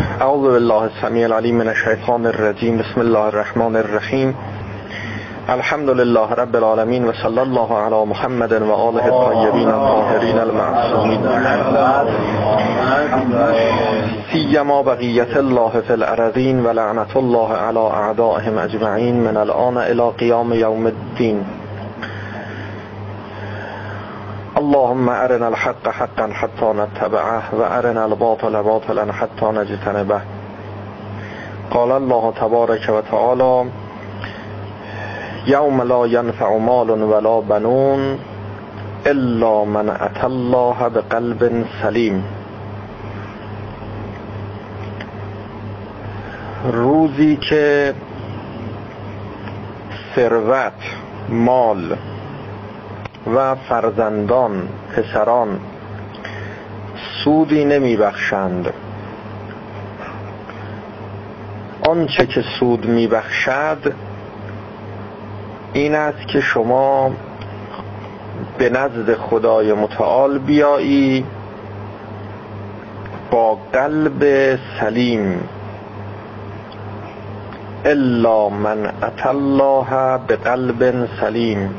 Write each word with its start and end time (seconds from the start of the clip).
اعوذ 0.00 0.52
بالله 0.52 0.82
السمیع 0.82 1.24
العلیم 1.24 1.56
من 1.56 1.68
الشیطان 1.68 2.26
الرجیم 2.26 2.78
بسم 2.78 3.00
الله 3.00 3.18
الرحمن 3.18 3.76
الرحیم 3.76 4.34
الحمد 5.48 5.88
لله 5.88 6.34
رب 6.34 6.56
العالمین 6.56 7.04
و 7.04 7.12
صلی 7.12 7.38
الله 7.38 7.76
علی 7.76 8.04
محمد 8.04 8.52
و 8.52 8.72
آله 8.72 9.04
الطیبین 9.04 9.68
الطاهرین 9.68 10.38
المعصومین 10.38 11.20
سیما 14.32 14.82
بقیت 14.82 15.36
الله 15.36 15.80
فی 15.80 15.92
الارضین 15.92 16.60
و 16.60 16.72
لعنت 16.72 17.16
الله 17.16 17.52
علی 17.54 17.78
اعدائهم 17.78 18.58
اجمعین 18.58 19.14
من 19.14 19.36
الان 19.36 19.76
الى 19.76 20.10
قیام 20.18 20.52
یوم 20.52 20.86
الدین 20.86 21.44
اللهم 24.70 25.08
ارنا 25.08 25.48
الحق 25.48 25.88
حقا 25.88 26.26
حتى 26.32 26.64
نتبعه 26.64 27.42
و 27.52 27.62
ارنا 27.62 28.04
الباطل 28.04 28.62
باطلا 28.62 29.12
حتى 29.12 29.44
نجتنبه. 29.44 30.20
قال 31.70 31.92
الله 31.92 32.32
تبارك 32.32 32.88
وتعالى 32.88 33.70
یوم 35.46 35.82
لا 35.82 36.06
ینفع 36.06 36.56
مال 36.56 36.90
ولا 36.90 37.40
بنون 37.40 38.18
الا 39.06 39.64
من 39.64 39.90
اتى 39.90 40.26
الله 40.26 40.88
بقلب 40.88 41.64
سلیم 41.82 42.24
روزی 46.72 47.36
که 47.36 47.94
ثروت 50.16 50.72
مال 51.28 51.96
و 53.26 53.54
فرزندان 53.54 54.68
پسران 54.96 55.60
سودی 57.24 57.64
نمی 57.64 57.96
بخشند 57.96 58.72
آنچه 61.88 62.26
که 62.26 62.44
سود 62.58 62.86
می 62.86 63.06
بخشد 63.06 63.94
این 65.72 65.94
است 65.94 66.28
که 66.28 66.40
شما 66.40 67.10
به 68.58 68.70
نزد 68.70 69.14
خدای 69.14 69.72
متعال 69.72 70.38
بیایی 70.38 71.24
با 73.30 73.58
قلب 73.72 74.24
سلیم. 74.80 75.48
الا 77.84 78.48
من 78.48 78.86
اتى 78.86 79.28
الله 79.28 80.18
به 80.26 80.36
قلب 80.36 81.08
سلیم. 81.20 81.74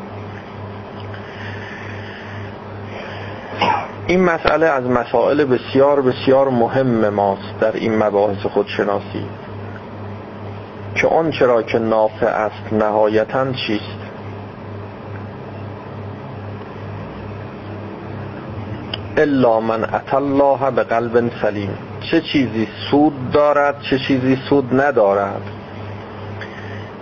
این 4.07 4.23
مسئله 4.23 4.65
از 4.65 4.83
مسائل 4.83 5.45
بسیار 5.45 6.01
بسیار 6.01 6.49
مهم 6.49 7.09
ماست 7.09 7.59
در 7.59 7.71
این 7.75 8.03
مباحث 8.03 8.45
خودشناسی. 8.45 9.25
که 10.95 11.07
آن 11.07 11.31
چرا 11.31 11.61
که 11.61 11.79
نافع 11.79 12.25
است 12.25 12.73
نهایتا 12.73 13.51
چیست؟ 13.51 14.01
الا 19.17 19.59
من 19.59 19.83
اتى 19.83 20.15
الله 20.15 20.71
به 20.71 20.83
قلب 20.83 21.31
سلیم. 21.41 21.77
چه 22.11 22.21
چیزی 22.21 22.67
سود 22.91 23.31
دارد 23.31 23.81
چه 23.81 23.99
چیزی 23.99 24.37
سود 24.49 24.81
ندارد. 24.81 25.41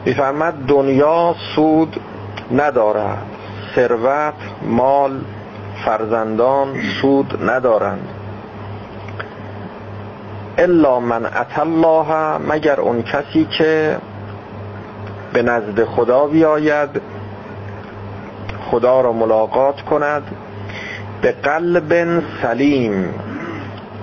میفرمد 0.05 0.53
دنیا 0.67 1.35
سود 1.55 1.99
ندارد. 2.51 3.25
ثروت 3.75 4.33
مال 4.61 5.21
فرزندان 5.85 6.75
سود 7.01 7.49
ندارند. 7.49 8.07
الا 10.57 10.99
من 10.99 11.25
اتى 11.25 11.61
الله 11.61 12.37
مگر 12.37 12.79
اون 12.79 13.01
کسی 13.01 13.45
که 13.45 13.97
به 15.33 15.41
نزد 15.41 15.83
خدا 15.83 16.27
بیاید 16.27 16.89
خدا 18.71 19.01
را 19.01 19.13
ملاقات 19.13 19.81
کند. 19.81 20.23
به 21.21 21.31
قلب 21.31 22.23
سلیم 22.41 23.13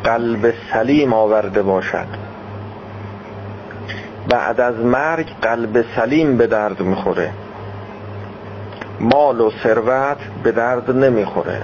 قلب 0.04 0.54
سلیم 0.72 1.12
آورده 1.12 1.62
باشد. 1.62 2.06
بعد 4.28 4.60
از 4.60 4.75
مرگ 4.75 5.26
قلب 5.42 5.84
سلیم 5.97 6.36
به 6.36 6.47
درد 6.47 6.81
می‌خوره. 6.81 7.31
مال 9.01 9.41
و 9.41 9.51
ثروت 9.62 10.19
به 10.43 10.53
درد 10.53 10.91
نمی‌خوره. 10.91 11.62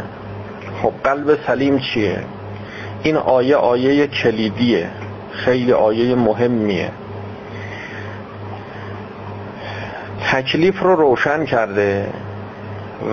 خب 0.83 0.93
قلب 1.05 1.39
سلیم 1.47 1.79
چیه؟ 1.79 2.19
این 3.03 3.17
آیه 3.17 3.57
آیه 3.57 4.07
کلیدیه. 4.07 4.91
خیلی 5.33 5.73
آیه 5.73 6.15
مهمیه. 6.15 6.91
تکلیف 10.33 10.81
رو 10.81 10.95
روشن 10.97 11.45
کرده 11.45 12.09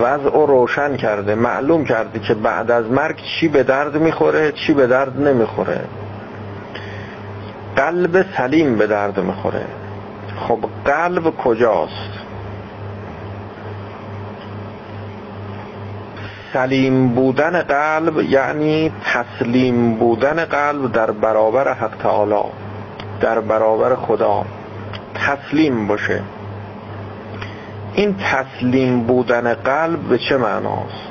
وضع 0.02 0.30
رو 0.30 0.46
روشن 0.46 0.96
کرده 0.96 1.34
معلوم 1.34 1.84
کرده 1.84 2.18
که 2.18 2.34
بعد 2.34 2.70
از 2.70 2.90
مرگ 2.90 3.16
چی 3.16 3.48
به 3.48 3.62
درد 3.62 3.96
می‌خوره 3.96 4.52
چی 4.52 4.72
به 4.72 4.86
درد 4.86 5.20
نمی‌خوره. 5.20 5.80
قلب 7.76 8.26
سلیم 8.36 8.76
به 8.78 8.86
درد 8.86 9.20
می‌خوره. 9.20 9.64
خب 10.48 10.58
قلب 10.84 11.36
کجاست؟ 11.36 12.29
سلیم 16.52 17.08
بودن 17.08 17.62
قلب 17.62 18.20
یعنی 18.20 18.92
تسلیم 19.04 19.94
بودن 19.94 20.44
قلب 20.44 20.92
در 20.92 21.10
برابر 21.10 21.72
حق 21.72 21.96
تعالی 22.02 22.42
در 23.20 23.40
برابر 23.40 23.94
خدا. 23.94 24.44
تسلیم 25.14 25.86
باشه. 25.86 26.22
این 27.94 28.16
تسلیم 28.32 29.00
بودن 29.00 29.54
قلب 29.54 30.00
به 30.00 30.18
چه 30.18 30.36
معناست؟ 30.36 31.10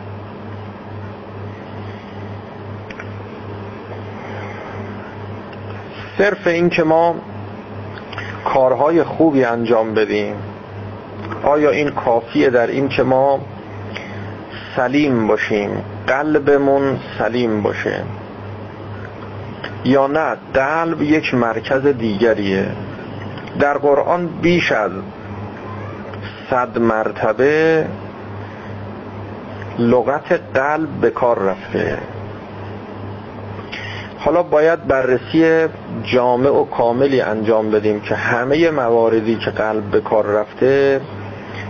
صرف 6.17 6.47
این 6.47 6.69
که 6.69 6.83
ما 6.83 7.15
کارهای 8.45 9.03
خوبی 9.03 9.43
انجام 9.43 9.93
بدیم 9.93 10.35
آیا 11.43 11.69
این 11.69 11.89
کافیه 11.89 12.49
در 12.49 12.67
این 12.67 12.89
که 12.89 13.03
ما 13.03 13.39
سلیم 14.75 15.27
باشیم. 15.27 15.69
قلبمون 16.07 16.99
سلیم 17.19 17.61
باشه. 17.61 18.03
یا 19.85 20.07
نه 20.07 20.35
قلب 20.53 21.01
یک 21.01 21.33
مرکز 21.33 21.87
دیگریه. 21.87 22.65
در 23.59 23.77
قرآن 23.77 24.27
بیش 24.27 24.71
از 24.71 24.91
صد 26.49 26.79
مرتبه 26.79 27.85
لغت 29.79 30.39
قلب 30.53 30.89
به 31.01 31.09
کار 31.09 31.39
رفته. 31.39 31.97
حالا 34.19 34.43
باید 34.43 34.87
بررسی 34.87 35.67
جامع 36.03 36.49
و 36.49 36.63
کاملی 36.63 37.21
انجام 37.21 37.71
بدیم 37.71 37.99
که 37.99 38.15
همه 38.15 38.71
مواردی 38.71 39.35
که 39.35 39.51
قلب 39.51 39.83
به 39.83 40.01
کار 40.01 40.25
رفته 40.25 41.01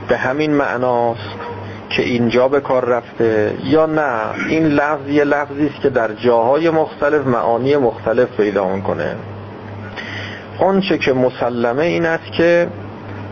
به 0.07 0.17
همین 0.17 0.53
معناست. 0.53 1.48
که 1.89 2.01
اینجا 2.01 2.47
به 2.47 2.59
کار 2.59 2.85
رفته 2.85 3.57
یا 3.63 3.85
نه. 3.85 4.21
این 4.49 4.65
لفظ 4.65 5.09
یه 5.09 5.23
لفظی 5.23 5.67
است 5.67 5.81
که 5.81 5.89
در 5.89 6.13
جاهای 6.13 6.69
مختلف 6.69 7.27
معانی 7.27 7.77
مختلف 7.77 8.27
پیدا 8.37 8.75
می‌کنه. 8.75 9.15
آنچه 10.59 10.97
که 10.97 11.13
مسلمه 11.13 11.83
این 11.83 12.05
است 12.05 12.31
که 12.31 12.67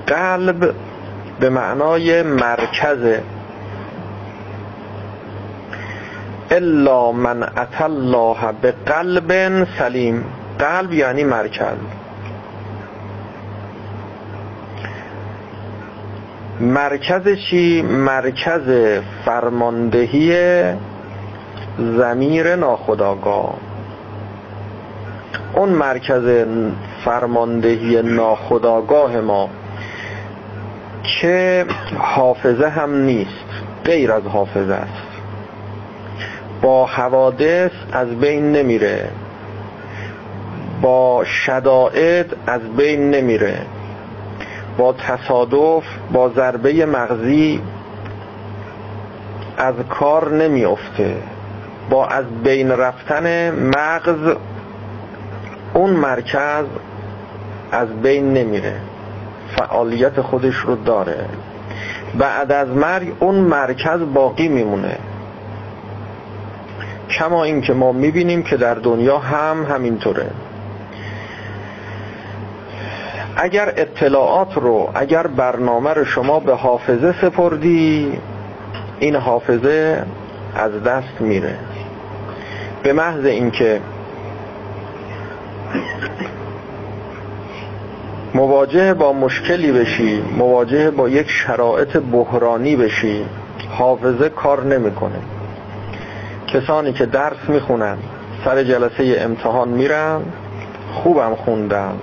قلب 0.07 0.73
به 1.39 1.49
معنای 1.49 2.23
مرکز 2.23 3.19
الا 6.51 7.11
من 7.11 7.49
الله 7.79 8.37
به 8.61 8.73
قلب 8.85 9.67
سلیم. 9.79 10.25
قلب 10.59 10.93
یعنی 10.93 11.23
مرکز. 11.23 11.77
مرکز 16.61 17.27
چی؟ 17.49 17.81
مرکز 17.81 18.61
فرماندهی 19.25 20.33
زمیر 21.77 22.55
ناخداگاه 22.55 23.57
اون 25.53 25.69
مرکز 25.69 26.45
فرماندهی 27.05 28.01
ناخداگاه 28.01 29.21
ما 29.21 29.49
که 31.03 31.65
حافظه 31.97 32.67
هم 32.67 32.97
نیست 32.97 33.45
غیر 33.85 34.11
از 34.11 34.23
حافظه 34.23 34.73
است. 34.73 35.07
با 36.61 36.85
حوادث 36.85 37.71
از 37.91 38.07
بین 38.07 38.51
نمیره. 38.51 39.09
با 40.81 41.23
شدائد 41.23 42.35
از 42.47 42.61
بین 42.77 43.11
نمیره. 43.11 43.57
با 44.77 44.93
تصادف 44.93 45.83
با 46.13 46.29
ضربه 46.29 46.85
مغزی 46.85 47.61
از 49.57 49.73
کار 49.89 50.31
نمیافته. 50.31 51.15
با 51.89 52.07
از 52.07 52.25
بین 52.43 52.71
رفتن 52.71 53.51
مغز 53.51 54.35
اون 55.73 55.89
مرکز 55.89 56.65
از 57.71 58.01
بین 58.01 58.33
نمیره. 58.33 58.75
فعالیت 59.57 60.21
خودش 60.21 60.55
رو 60.55 60.75
داره. 60.75 61.25
بعد 62.17 62.51
از 62.51 62.67
مرگ 62.69 63.13
اون 63.19 63.35
مرکز 63.35 63.99
باقی 64.13 64.47
میمونه. 64.47 64.97
کما 67.09 67.43
این 67.43 67.61
که 67.61 67.73
ما 67.73 67.91
می‌بینیم 67.91 68.43
که 68.43 68.57
در 68.57 68.73
دنیا 68.73 69.17
هم 69.17 69.65
همینطوره. 69.65 70.31
اگر 73.39 73.73
اطلاعات 73.77 74.57
رو 74.57 74.89
اگر 74.95 75.27
برنامه 75.27 75.93
رو 75.93 76.05
شما 76.05 76.39
به 76.39 76.55
حافظه 76.55 77.15
سپردی 77.21 78.19
این 78.99 79.15
حافظه 79.15 80.03
از 80.55 80.83
دست 80.83 81.21
میره. 81.21 81.55
به 82.83 82.93
محض 82.93 83.25
اینکه 83.25 83.81
مواجه 88.33 88.93
با 88.93 89.13
مشکلی 89.13 89.71
بشی 89.71 90.23
مواجه 90.37 90.91
با 90.91 91.09
یک 91.09 91.29
شرایط 91.29 91.97
بحرانی 91.97 92.75
بشی 92.75 93.25
حافظه 93.69 94.29
کار 94.29 94.63
نمی‌کنه. 94.63 95.19
کسانی 96.47 96.93
که 96.93 97.05
درس 97.05 97.37
می‌خونن 97.47 97.97
سر 98.45 98.63
جلسه 98.63 99.17
امتحان 99.19 99.69
میرن 99.69 100.21
خوبم 100.93 101.35
خوندن 101.35 101.93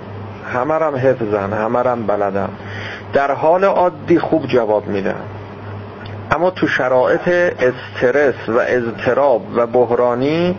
همه 0.53 0.73
رم 0.73 0.95
حفظن 0.95 1.53
همه 1.53 1.79
رم 1.79 2.07
بلدن. 2.07 2.49
در 3.13 3.31
حال 3.31 3.63
عادی 3.63 4.19
خوب 4.19 4.45
جواب 4.45 4.87
میدن 4.87 5.21
اما 6.31 6.51
تو 6.51 6.67
شرایط 6.67 7.27
استرس 7.27 8.49
و 8.49 8.59
اضطراب 8.67 9.41
و 9.55 9.67
بحرانی 9.67 10.57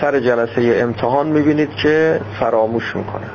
سر 0.00 0.20
جلسه 0.20 0.78
امتحان 0.82 1.26
می‌بینید 1.26 1.74
که 1.74 2.20
فراموش 2.40 2.96
می‌کنن. 2.96 3.30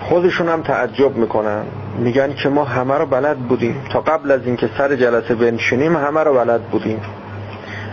خودشون 0.00 0.48
هم 0.48 0.62
تعجب 0.62 1.16
می‌کنن. 1.16 1.62
میگن 1.98 2.34
که 2.34 2.48
ما 2.48 2.64
همه 2.64 2.94
رو 2.94 3.06
بلد 3.06 3.36
بودیم. 3.36 3.82
تا 3.92 4.00
قبل 4.00 4.30
از 4.30 4.40
اینکه 4.46 4.70
سر 4.78 4.96
جلسه 4.96 5.34
بنشینیم 5.34 5.96
همه 5.96 6.20
رو 6.20 6.34
بلد 6.34 6.62
بودیم. 6.62 7.00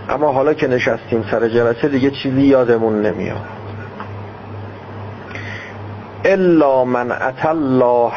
اما 0.10 0.32
حالا 0.32 0.54
که 0.54 0.68
نشستیم 0.68 1.26
سر 1.32 1.48
جلسه 1.48 1.88
دیگه 1.88 2.12
چیزی 2.12 2.42
یادمون 2.42 3.02
نمیاد. 3.02 3.57
الا 6.28 6.84
من 6.84 7.12
اتى 7.12 7.48
الله 7.48 8.12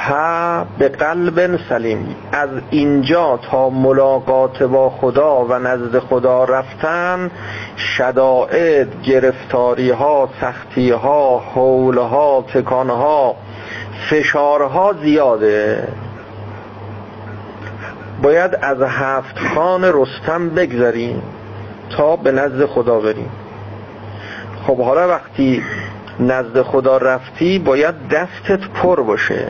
به 0.79 0.89
قلب 0.89 1.59
سلیم. 1.69 2.17
از 2.33 2.49
اینجا 2.71 3.39
تا 3.51 3.71
ملاقات 3.71 4.62
با 4.62 4.91
خدا 4.91 5.45
و 5.45 5.53
نزد 5.53 5.99
خدا 5.99 6.45
رفتن 6.45 7.31
شدائد 7.77 9.03
گرفتاری 9.03 9.91
ها 9.91 10.29
سختی 10.41 10.91
ها 10.91 11.39
حول 11.39 11.99
ها 11.99 12.45
تکان 12.55 12.91
ها 12.91 13.37
فشارها 14.11 14.93
زیاده. 15.03 15.89
باید 18.23 18.59
از 18.62 18.83
هفت 18.83 19.39
خان 19.55 19.85
رستم 19.85 20.49
بگذریم 20.49 21.23
تا 21.97 22.17
به 22.17 22.33
نزد 22.33 22.67
خدا 22.67 23.01
بریم. 23.01 23.31
خب 24.67 24.81
حالا 24.81 25.09
وقتی 25.09 25.62
نزد 26.20 26.62
خدا 26.62 26.96
رفتی 26.96 27.58
باید 27.58 28.08
دستت 28.08 28.61
پر 28.69 29.02
باشه. 29.02 29.46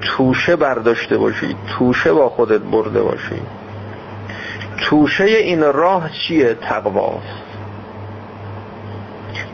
توشه 0.00 0.56
برداشته 0.56 1.18
باشی 1.18 1.56
توشه 1.78 2.12
با 2.12 2.28
خودت 2.28 2.60
برده 2.60 3.02
باشی. 3.02 3.40
توشه 4.76 5.24
این 5.24 5.72
راه 5.72 6.10
چیه؟ 6.12 6.54
تقواست 6.54 7.46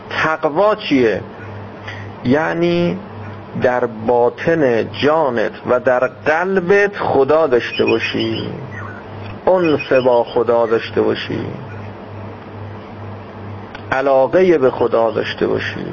تقوا 0.09 0.75
چیه؟ 0.75 1.21
یعنی 2.25 2.97
در 3.61 3.85
باطن 3.85 4.91
جانت 4.91 5.51
و 5.69 5.79
در 5.79 6.07
قلبت 6.07 6.97
خدا 6.97 7.47
داشته 7.47 7.85
باشی. 7.85 8.49
انس 9.47 9.93
با 10.05 10.23
خدا 10.23 10.65
داشته 10.65 11.01
باشی. 11.01 11.45
علاقه 13.91 14.57
به 14.57 14.71
خدا 14.71 15.11
داشته 15.11 15.47
باشی. 15.47 15.85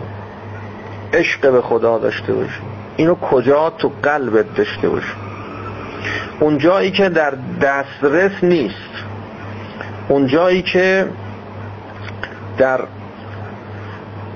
عشق 1.12 1.52
به 1.52 1.60
خدا 1.60 1.98
داشته 1.98 2.32
باشی 2.32 2.60
اینو 2.96 3.14
کجا 3.14 3.70
تو 3.70 3.92
قلبت 4.02 4.54
داشته 4.54 4.88
باشی 4.88 5.12
اون 6.40 6.58
جایی 6.58 6.90
که 6.90 7.08
در 7.08 7.34
دسترس 7.60 8.44
نیست. 8.44 8.90
اون 10.08 10.26
جایی 10.26 10.62
که 10.62 11.08
در 12.58 12.80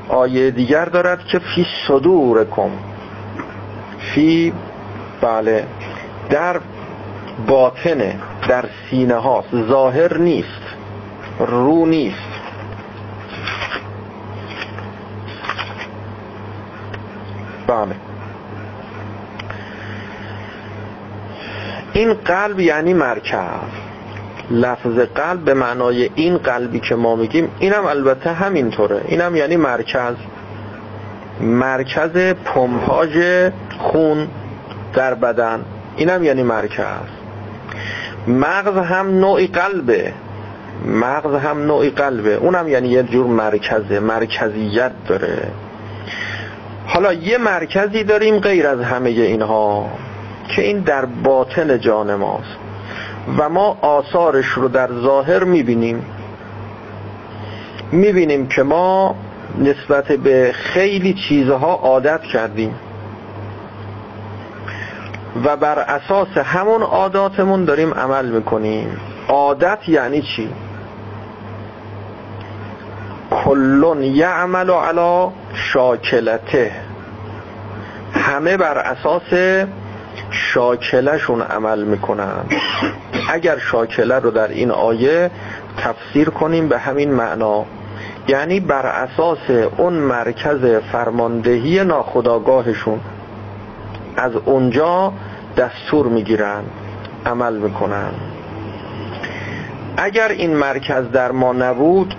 آیه 0.08 0.50
دیگر 0.50 0.84
دارد 0.84 1.24
که 1.24 1.38
فی 1.38 1.66
صدورکم. 1.88 2.70
فی 4.14 4.52
بله 5.20 5.66
در 6.30 6.60
باطنه 7.46 8.16
در 8.48 8.64
سینه 8.90 9.14
هاست. 9.14 9.48
ظاهر 9.68 10.18
نیست. 10.18 10.48
رو 11.38 11.86
نیست. 11.86 12.23
بله. 17.74 17.94
این 21.92 22.14
قلب 22.14 22.60
یعنی 22.60 22.94
مرکز 22.94 23.84
لفظ 24.50 24.98
قلب 24.98 25.44
به 25.44 25.54
معنای 25.54 26.10
این 26.14 26.38
قلبی 26.38 26.80
که 26.80 26.94
ما 26.94 27.16
میگیم 27.16 27.48
اینم 27.58 27.86
البته 27.86 28.32
همینطوره. 28.32 29.00
اینم 29.08 29.36
یعنی 29.36 29.56
مرکز. 29.56 30.14
مرکز 31.40 32.34
پمپاژ 32.44 33.18
خون 33.78 34.28
در 34.94 35.14
بدن. 35.14 35.64
اینم 35.96 36.24
یعنی 36.24 36.42
مرکز. 36.42 37.06
مغز 38.28 38.76
هم 38.76 39.18
نوعی 39.18 39.46
قلبه. 39.46 40.12
مغز 40.86 41.34
هم 41.34 41.66
نوعی 41.66 41.90
قلبه. 41.90 42.34
اونم 42.34 42.68
یعنی 42.68 42.88
یه 42.88 43.02
جور 43.02 43.26
مرکزه. 43.26 44.00
مرکزیت 44.00 44.92
داره. 45.08 45.48
حالا 46.86 47.12
یه 47.12 47.38
مرکزی 47.38 48.04
داریم 48.04 48.38
غیر 48.38 48.66
از 48.66 48.80
همه 48.80 49.10
اینها 49.10 49.90
که 50.48 50.62
این 50.62 50.78
در 50.78 51.04
باطن 51.04 51.80
جان 51.80 52.14
ماست. 52.14 52.56
و 53.38 53.48
ما 53.48 53.78
آثارش 53.80 54.46
رو 54.46 54.68
در 54.68 54.88
ظاهر 54.92 55.44
می‌بینیم. 55.44 56.06
می‌بینیم 57.92 58.46
که 58.46 58.62
ما 58.62 59.14
نسبت 59.58 60.12
به 60.12 60.52
خیلی 60.52 61.14
چیزها 61.28 61.72
عادت 61.74 62.22
کردیم. 62.22 62.74
و 65.44 65.56
بر 65.56 65.78
اساس 65.78 66.28
همون 66.28 66.82
عاداتمون 66.82 67.64
داریم 67.64 67.94
عمل 67.94 68.26
می‌کنیم. 68.26 68.96
عادت 69.28 69.78
یعنی 69.88 70.22
چی؟ 70.22 70.48
کلون 73.34 74.02
یعمل 74.02 74.70
علی 74.70 75.28
شاکلته. 75.54 76.72
همه 78.12 78.56
بر 78.56 78.78
اساس 78.78 79.58
شاکلشون 80.30 81.42
عمل 81.42 81.84
می‌کنن. 81.84 82.44
اگر 83.32 83.58
شاکله 83.58 84.18
رو 84.18 84.30
در 84.30 84.48
این 84.48 84.70
آیه 84.70 85.30
تفسیر 85.78 86.30
کنیم 86.30 86.68
به 86.68 86.78
همین 86.78 87.14
معنا. 87.14 87.64
یعنی 88.28 88.60
بر 88.60 88.86
اساس 88.86 89.50
اون 89.76 89.92
مرکز 89.92 90.64
فرماندهی 90.92 91.84
ناخداگاهشون 91.84 93.00
از 94.16 94.32
اونجا 94.44 95.12
دستور 95.56 96.06
می‌گیرن 96.06 96.62
عمل 97.26 97.56
می‌کنن. 97.56 98.10
اگر 99.96 100.28
این 100.28 100.56
مرکز 100.56 101.10
در 101.10 101.32
ما 101.32 101.52
نبود 101.52 102.14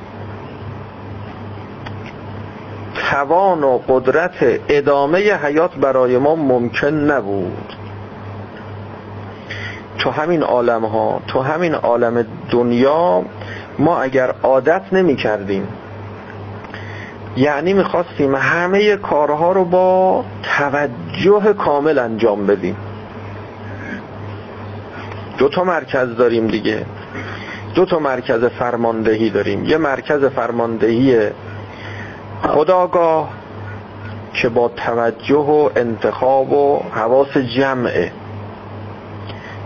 توان 3.16 3.64
و 3.64 3.78
قدرت 3.88 4.60
ادامه 4.70 5.18
حیات 5.18 5.76
برای 5.76 6.18
ما 6.18 6.36
ممکن 6.36 6.88
نبود. 6.88 7.74
تو 10.00 10.10
همین 10.10 10.44
عالم 10.44 10.86
ها 10.86 11.22
تو 11.28 11.42
همین 11.42 11.76
عالم 11.76 12.26
دنیا 12.52 13.24
ما 13.80 14.02
اگر 14.02 14.36
عادت 14.44 14.82
نمی 14.92 15.16
کردیم 15.16 15.68
یعنی 17.38 17.74
می‌خواستیم 17.74 18.36
همه 18.36 18.96
کارها 18.96 19.52
رو 19.52 19.66
با 19.66 20.26
توجه 20.58 21.54
کامل 21.54 22.00
انجام 22.00 22.46
بدیم. 22.46 22.76
دو 25.38 25.50
تا 25.50 25.64
مرکز 25.64 26.16
داریم 26.16 26.48
دیگه. 26.48 26.86
دو 27.76 27.86
تا 27.86 28.00
مرکز 28.00 28.44
فرماندهی 28.44 29.30
داریم. 29.30 29.66
یه 29.66 29.78
مرکز 29.78 30.26
فرماندهی 30.26 31.30
خداگاه 32.48 33.30
که 34.34 34.50
با 34.50 34.68
توجه 34.68 35.36
و 35.36 35.70
انتخاب 35.76 36.52
و 36.52 36.80
حواس 36.92 37.38
جمعه 37.38 38.12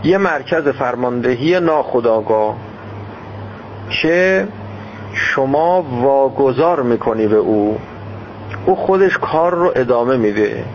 یه 0.03 0.17
مرکز 0.17 0.67
فرماندهی 0.67 1.59
ناخداگاه 1.59 2.55
که 3.89 4.48
شما 5.13 5.81
واگذار 5.81 6.81
می‌کنی 6.81 7.27
به 7.27 7.36
او 7.36 7.77
او 8.65 8.75
خودش 8.75 9.17
کار 9.17 9.53
رو 9.53 9.71
ادامه 9.75 10.17
میده. 10.17 10.65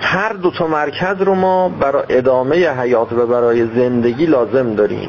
هر 0.00 0.32
دو 0.32 0.50
تا 0.50 0.66
مرکز 0.66 1.22
رو 1.22 1.34
ما 1.34 1.68
برای 1.68 2.02
ادامه 2.08 2.68
حیات 2.68 3.12
و 3.12 3.26
برای 3.26 3.66
زندگی 3.66 4.26
لازم 4.26 4.74
داریم. 4.74 5.08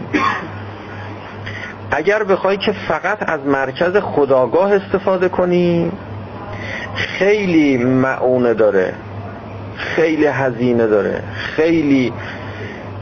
اگر 1.92 2.24
بخوای 2.24 2.58
که 2.58 2.72
فقط 2.72 3.30
از 3.30 3.40
مرکز 3.46 3.96
خداگاه 3.98 4.74
استفاده 4.74 5.30
کنی 5.30 5.92
خیلی 6.96 7.78
معونه 7.78 8.54
داره 8.54 8.94
خیلی 9.78 10.26
هزینه 10.26 10.88
داره 10.88 11.24
خیلی 11.56 12.14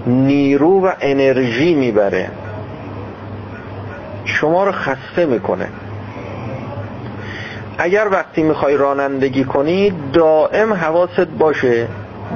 نیرو 0.08 0.86
و 0.86 0.91
انرژی 1.01 1.74
می‌بره. 1.74 2.29
شما 4.25 4.63
رو 4.63 4.72
خسته 4.72 5.25
می‌کنه. 5.25 5.67
اگر 7.77 8.08
وقتی 8.12 8.44
می‌خوای 8.44 8.77
رانندگی 8.77 9.44
کنی 9.44 9.94
دائم 10.13 10.74
حواست 10.74 11.27
باشه 11.39 11.88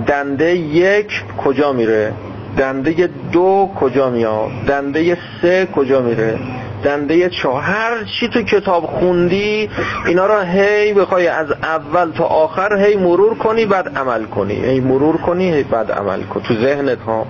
دنده 0.08 0.56
یک 0.56 1.24
کجا 1.38 1.74
میره؟ 1.74 2.14
دنده 2.58 3.10
دو 3.32 3.70
کجا 3.80 4.10
میاد؟ 4.10 4.50
دنده 4.68 5.18
سه 5.42 5.66
کجا 5.76 6.02
میره؟ 6.02 6.40
دنده 6.84 7.30
چهار؟ 7.30 7.62
هر 7.62 8.04
چی 8.04 8.28
تو 8.28 8.42
کتاب 8.42 8.86
خوندی 8.86 9.70
اینا 10.06 10.26
را 10.26 10.42
هی 10.42 10.94
بخوای 10.94 11.28
از 11.28 11.52
اول 11.52 12.12
تا 12.12 12.24
آخر 12.24 12.76
هی 12.76 12.96
مرور 12.96 13.38
کنی 13.38 13.66
بعد 13.66 13.98
عمل 13.98 14.24
کنی. 14.24 14.54
هی 14.54 14.80
مرور 14.80 15.18
کنی 15.18 15.54
هی 15.54 15.64
بعد 15.64 15.92
عمل 15.92 16.22
کن. 16.22 16.42
تو 16.42 16.54
ذهنت 16.54 17.02
ها. 17.02 17.26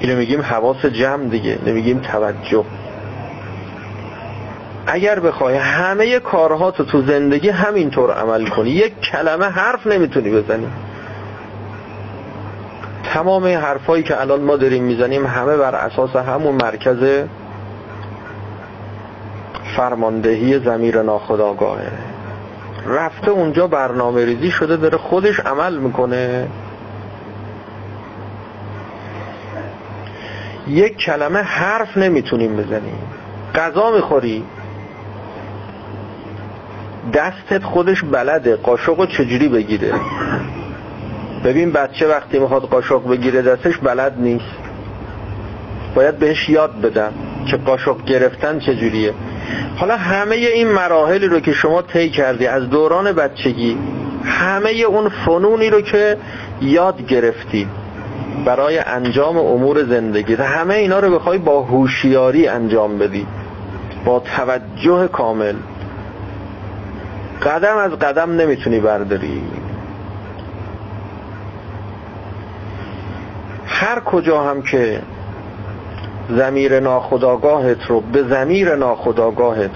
اینو 0.00 0.16
میگیم 0.16 0.42
حواس 0.42 0.86
جمع 0.86 1.24
دیگه 1.24 1.58
نمیگیم 1.66 1.98
توجه. 1.98 2.64
اگر 4.86 5.20
بخوای 5.20 5.56
همه 5.56 6.18
کارها 6.18 6.70
تو 6.70 6.84
تو 6.84 7.02
زندگی 7.02 7.48
همینطور 7.48 8.12
عمل 8.12 8.46
کنی. 8.46 8.70
یک 8.70 9.00
کلمه 9.00 9.46
حرف 9.46 9.86
نمی‌تونی 9.86 10.30
بزنی. 10.30 10.66
تمام 13.14 13.46
حرفایی 13.46 14.02
که 14.02 14.20
الان 14.20 14.40
ما 14.40 14.56
داریم 14.56 14.84
می‌زنیم 14.84 15.26
همه 15.26 15.56
بر 15.56 15.74
اساس 15.74 16.16
همون 16.16 16.54
مرکز 16.54 17.26
فرماندهی 19.76 20.58
زمیر 20.58 21.02
ناخداگاهه 21.02 21.92
رفته 22.86 23.30
اونجا 23.30 23.66
برنامه 23.66 24.24
ریزی 24.24 24.50
شده 24.50 24.76
داره 24.76 24.98
خودش 24.98 25.40
عمل 25.40 25.76
می‌کنه. 25.76 26.48
یک 30.68 30.96
کلمه 30.96 31.38
حرف 31.38 31.96
نمی‌تونیم 31.96 32.56
بزنیم. 32.56 32.98
غذا 33.54 33.90
می‌خوری. 33.90 34.44
دستت 37.14 37.64
خودش 37.64 38.02
بلده. 38.02 38.56
قاشق 38.56 39.08
چجوری 39.08 39.48
بگیره؟ 39.48 39.94
ببین 41.44 41.72
بچه 41.72 42.08
وقتی 42.08 42.38
می‌خواد 42.38 42.62
قاشق 42.62 43.08
بگیره 43.08 43.42
دستش 43.42 43.76
بلد 43.76 44.14
نیست. 44.18 44.54
باید 45.94 46.18
بهش 46.18 46.48
یاد 46.48 46.80
بدم 46.80 47.12
که 47.46 47.56
قاشق 47.56 48.04
گرفتن 48.04 48.58
چجوریه. 48.58 49.14
حالا 49.76 49.96
همه 49.96 50.34
این 50.34 50.68
مراحلی 50.68 51.26
رو 51.26 51.40
که 51.40 51.52
شما 51.52 51.82
طی 51.82 52.10
کردی 52.10 52.46
از 52.46 52.70
دوران 52.70 53.12
بچگی 53.12 53.78
همه 54.24 54.70
اون 54.70 55.08
فنونی 55.08 55.70
رو 55.70 55.80
که 55.80 56.16
یاد 56.60 57.06
گرفتی 57.06 57.68
برای 58.44 58.78
انجام 58.78 59.38
امور 59.38 59.84
زندگی 59.84 60.34
همه 60.34 60.74
اینا 60.74 60.98
رو 60.98 61.18
بخوای 61.18 61.38
با 61.38 61.62
هوشیاری 61.62 62.48
انجام 62.48 62.98
بدی 62.98 63.26
با 64.04 64.22
توجه 64.36 65.08
کامل. 65.08 65.54
قدم 67.42 67.76
از 67.76 67.92
قدم 67.92 68.30
نمی‌تونی 68.30 68.80
برداری. 68.80 69.42
هر 73.80 74.00
کجا 74.00 74.42
هم 74.42 74.62
که 74.62 75.02
زمیر 76.28 76.80
ناخداگاهت 76.80 77.86
رو 77.86 78.00
به 78.00 78.22
زمیر 78.22 78.74
ناخداگاهت 78.74 79.70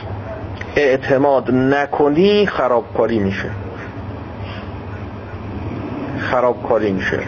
اعتماد 0.76 1.50
نکنی 1.50 2.46
خرابکاری 2.46 3.18
میشه. 3.18 3.50
خرابکاری 6.18 6.92
میشه. 6.92 7.20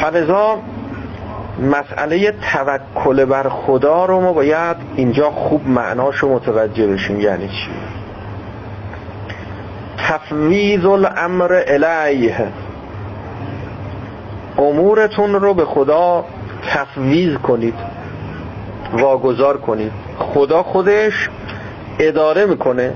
فلزا 0.00 0.58
مسئله 1.70 2.34
توکل 2.52 3.24
بر 3.24 3.48
خدا 3.48 4.04
رو 4.04 4.20
ما 4.20 4.32
باید 4.32 4.76
اینجا 4.96 5.30
خوب 5.30 5.68
معناش 5.68 6.16
رو 6.16 6.34
متوجه 6.34 6.86
بشیم. 6.86 7.20
یعنی 7.20 7.48
چی؟ 7.48 7.68
تفویض 9.98 10.84
الامر 10.84 11.62
الیه. 11.66 12.48
امورتون 14.58 15.34
رو 15.34 15.54
به 15.54 15.64
خدا 15.64 16.24
تفویض 16.68 17.36
کنید 17.36 17.74
واگذار 18.92 19.56
کنید. 19.56 19.92
خدا 20.18 20.62
خودش 20.62 21.28
اداره 21.98 22.46
می‌کنه. 22.46 22.92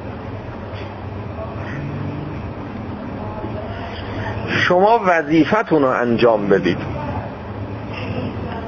شما 4.48 5.00
وظیفتون 5.06 5.82
رو 5.82 5.88
انجام 5.88 6.48
بدید. 6.48 6.78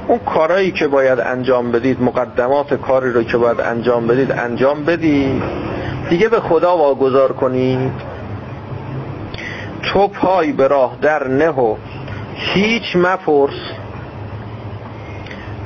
اون 0.08 0.18
کارهایی 0.18 0.70
که 0.70 0.88
باید 0.88 1.20
انجام 1.20 1.72
بدید 1.72 2.02
مقدمات 2.02 2.74
کاری 2.74 3.12
رو 3.12 3.22
که 3.22 3.36
باید 3.36 3.60
انجام 3.60 4.06
بدید 4.06 4.32
انجام 4.32 4.84
بدید. 4.84 5.42
دیگه 6.10 6.28
به 6.28 6.40
خدا 6.40 6.76
واگذار 6.76 7.32
کنید. 7.32 7.92
تو 9.82 10.08
پای 10.08 10.52
به 10.52 10.68
راه 10.68 10.96
در 11.02 11.28
نه 11.28 11.48
و 11.48 11.76
هیچ 12.42 12.96
مپرس. 12.96 13.60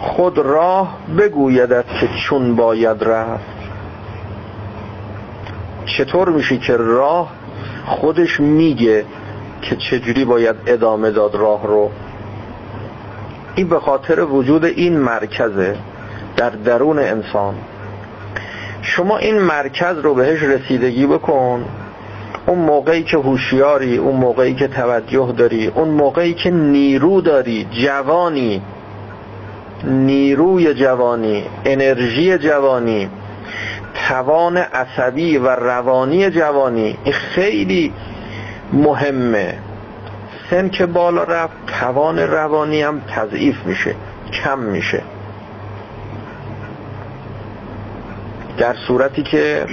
خود 0.00 0.38
راه 0.38 0.98
بگویدت 1.18 1.84
که 2.00 2.08
چون 2.28 2.56
باید 2.56 3.04
رفت. 3.04 3.56
چطور 5.86 6.28
میشه 6.28 6.58
که 6.58 6.76
راه 6.76 7.32
خودش 7.86 8.40
میگه 8.40 9.04
که 9.62 9.76
چجوری 9.76 10.24
باید 10.24 10.56
ادامه 10.66 11.10
داد 11.10 11.34
راه 11.34 11.66
رو؟ 11.66 11.90
این 13.54 13.68
به 13.68 13.80
خاطر 13.80 14.20
وجود 14.20 14.64
این 14.64 14.98
مرکزه 14.98 15.76
در 16.36 16.50
درون 16.50 16.98
انسان. 16.98 17.54
شما 18.82 19.18
این 19.18 19.38
مرکز 19.38 19.98
رو 19.98 20.14
بهش 20.14 20.42
رسیدگی 20.42 21.06
بکن. 21.06 21.64
اون 22.46 22.58
موقعی 22.58 23.02
که 23.02 23.16
هوشیاری 23.16 23.96
اون 23.96 24.16
موقعی 24.16 24.54
که 24.54 24.68
توجه 24.68 25.34
داری 25.36 25.66
اون 25.66 25.88
موقعی 25.88 26.34
که 26.34 26.50
نیرو 26.50 27.20
داری 27.20 27.66
جوانی 27.70 28.62
نیروی 29.84 30.74
جوانی 30.74 31.44
انرژی 31.64 32.38
جوانی 32.38 33.10
توان 34.08 34.56
عصبی 34.56 35.38
و 35.38 35.48
روانی 35.48 36.30
جوانی 36.30 36.98
این 37.04 37.14
خیلی 37.14 37.92
مهمه. 38.72 39.58
سن 40.50 40.68
که 40.68 40.86
بالا 40.86 41.22
رفت 41.22 41.56
توان 41.80 42.18
روانی 42.18 42.82
هم 42.82 43.00
تضعیف 43.00 43.66
میشه 43.66 43.94
کم 44.32 44.58
میشه. 44.58 45.02
در 48.58 48.74
صورتی 48.88 49.22
که 49.22 49.66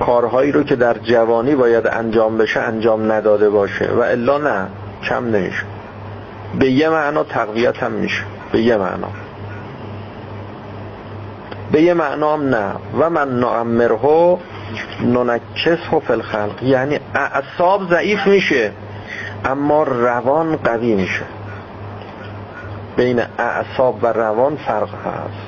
کارهایی 0.00 0.52
رو 0.52 0.62
که 0.62 0.76
در 0.76 0.98
جوانی 0.98 1.54
باید 1.54 1.86
انجام 1.86 2.38
بشه 2.38 2.60
انجام 2.60 3.12
نداده 3.12 3.50
باشه. 3.50 3.90
و 3.92 4.00
الا 4.00 4.38
نه 4.38 4.66
کم 5.02 5.24
نمیشه. 5.24 5.64
به 6.58 6.70
یه 6.70 6.88
معنا 6.88 7.24
تقویت 7.24 7.82
هم 7.82 7.92
میشه. 7.92 8.22
به 8.52 8.60
یه 8.60 8.76
معنا. 8.76 9.08
به 11.72 11.82
یه 11.82 11.94
معنام 11.94 12.48
نه. 12.48 12.72
و 12.98 13.10
من 13.10 13.40
نعمره 13.40 14.38
ننکسه 15.00 16.00
فی 16.06 16.12
الخلق. 16.12 16.62
یعنی 16.62 17.00
اعصاب 17.14 17.90
ضعیف 17.90 18.26
میشه 18.26 18.72
اما 19.44 19.82
روان 19.82 20.56
قوی 20.56 20.94
میشه. 20.94 21.24
بین 22.96 23.22
اعصاب 23.38 23.98
و 24.02 24.06
روان 24.06 24.56
فرق 24.56 24.88
هست. 24.88 25.47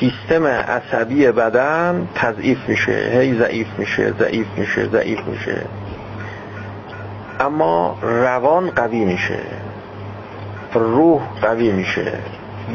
سیستم 0.00 0.46
عصبی 0.46 1.26
بدن 1.32 2.08
تضعیف 2.14 2.68
میشه 2.68 3.10
هی 3.12 3.38
ضعیف 3.38 3.66
میشه 3.78 4.12
ضعیف 4.18 4.46
میشه 4.56 4.88
ضعیف 4.88 5.20
میشه. 5.26 5.62
اما 7.40 7.98
روان 8.02 8.70
قوی 8.70 9.04
میشه 9.04 9.38
روح 10.74 11.20
قوی 11.42 11.72
میشه. 11.72 12.12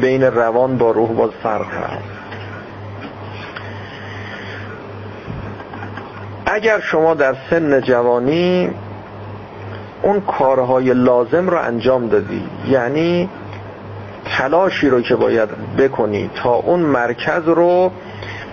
بین 0.00 0.22
روان 0.22 0.78
با 0.78 0.90
روح 0.90 1.12
باز 1.12 1.30
فرق 1.42 1.66
هست. 1.66 2.22
اگر 6.46 6.80
شما 6.80 7.14
در 7.14 7.36
سن 7.50 7.80
جوانی 7.80 8.70
اون 10.02 10.20
کارهای 10.20 10.94
لازم 10.94 11.48
رو 11.50 11.58
انجام 11.58 12.08
دادی 12.08 12.42
یعنی 12.68 13.28
تلاشی 14.38 14.88
رو 14.88 15.00
که 15.00 15.16
باید 15.16 15.48
بکنی 15.78 16.30
تا 16.34 16.54
اون 16.54 16.80
مرکز 16.80 17.48
رو 17.48 17.92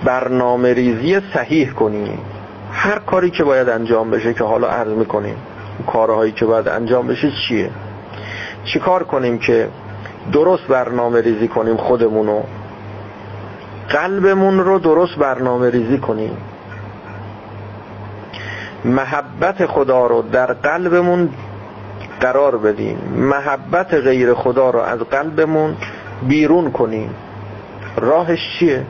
برنامه 0.06 0.74
ریزی 0.74 1.22
صحیح 1.34 1.72
کنیم 1.72 2.20
هر 2.72 3.00
کاری 3.00 3.30
که 3.30 3.44
باید 3.44 3.70
انجام 3.70 4.12
بشه 4.12 4.34
که 4.34 4.44
حالا 4.44 4.68
عرض 4.68 4.92
می‌کنیم 4.92 5.36
کارهایی 5.88 6.32
که 6.32 6.46
باید 6.46 6.68
انجام 6.68 7.08
بشه 7.08 7.32
چیه؟ 7.48 7.70
چیکار 8.66 9.04
کنیم 9.04 9.40
که 9.40 9.70
درست 10.32 10.68
برنامه 10.68 11.22
ریزی 11.22 11.48
کنیم 11.48 11.78
خودمونو 11.78 12.42
قلبمون 13.90 14.60
رو 14.60 14.80
درست 14.80 15.16
برنامه 15.16 15.70
ریزی 15.70 15.98
کنیم. 15.98 16.38
محبت 18.86 19.66
خدا 19.66 20.08
رو 20.08 20.22
در 20.22 20.54
قلبمون 20.54 21.30
قرار 22.22 22.58
بدیم 22.58 22.98
محبت 23.16 23.94
غیر 23.94 24.34
خدا 24.34 24.70
رو 24.70 24.80
از 24.80 25.00
قلبمون 25.00 25.76
بیرون 26.28 26.72
کنیم 26.72 27.16
راهش 27.98 28.40
چیه؟ 28.60 28.86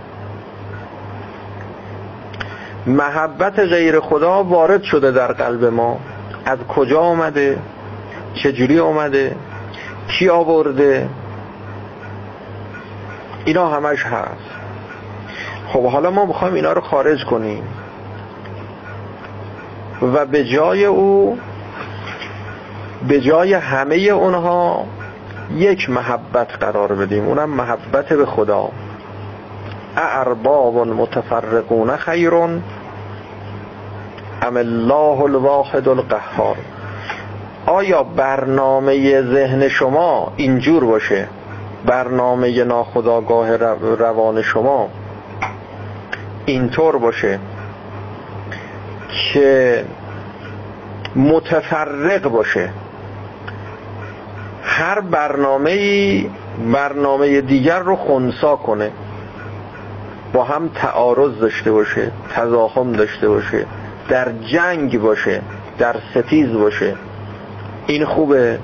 محبت 2.87 3.59
غیر 3.59 3.99
خدا 3.99 4.43
وارد 4.43 4.83
شده 4.83 5.11
در 5.11 5.33
قلب 5.33 5.65
ما. 5.65 5.99
از 6.45 6.57
کجا 6.59 6.99
آمده 6.99 7.57
چجوری 8.43 8.79
آمده 8.79 9.35
کی 10.07 10.29
آورده؟ 10.29 11.09
اینا 13.45 13.67
همش 13.67 14.03
هست. 14.05 14.49
خب 15.67 15.85
حالا 15.85 16.11
ما 16.11 16.25
می‌خوایم 16.25 16.53
اینا 16.53 16.73
رو 16.73 16.81
خارج 16.81 17.25
کنیم. 17.25 17.63
و 20.01 20.25
به 20.25 20.45
جای 20.45 20.85
او 20.85 21.37
به 23.07 23.21
جای 23.21 23.53
همه 23.53 23.95
اونها 23.95 24.85
یک 25.55 25.89
محبت 25.89 26.63
قرار 26.63 26.95
بدیم. 26.95 27.25
اونم 27.25 27.49
محبت 27.49 28.13
به 28.13 28.25
خدا. 28.25 28.69
ارباب 29.97 30.87
متفرقون 30.87 31.97
خیرون. 31.97 32.63
ام 34.41 34.57
الله 34.57 35.21
الواحد 35.21 35.87
القهار. 35.87 36.55
آیا 37.65 38.03
برنامه 38.03 39.21
ذهن 39.21 39.67
شما 39.67 40.33
اینجور 40.35 40.85
باشه؟ 40.85 41.27
برنامه 41.85 42.63
ناخداگاه 42.63 43.55
روان 43.95 44.41
شما 44.41 44.89
اینطور 46.45 46.97
باشه 46.97 47.39
که 49.33 49.85
متفرق 51.15 52.21
باشه. 52.21 52.69
هر 54.79 54.99
برنامه 54.99 56.25
برنامه 56.73 57.41
دیگر 57.41 57.79
رو 57.79 57.95
خونسا 57.95 58.55
کنه. 58.55 58.91
با 60.33 60.43
هم 60.43 60.67
تعارض 60.75 61.39
داشته 61.39 61.71
باشه 61.71 62.11
تضاهم 62.35 62.91
داشته 62.91 63.29
باشه 63.29 63.65
در 64.09 64.31
جنگ 64.53 65.01
باشه 65.01 65.41
در 65.79 65.95
ستیز 66.11 66.53
باشه. 66.53 66.95
این 67.87 68.05
خوبه. 68.05 68.59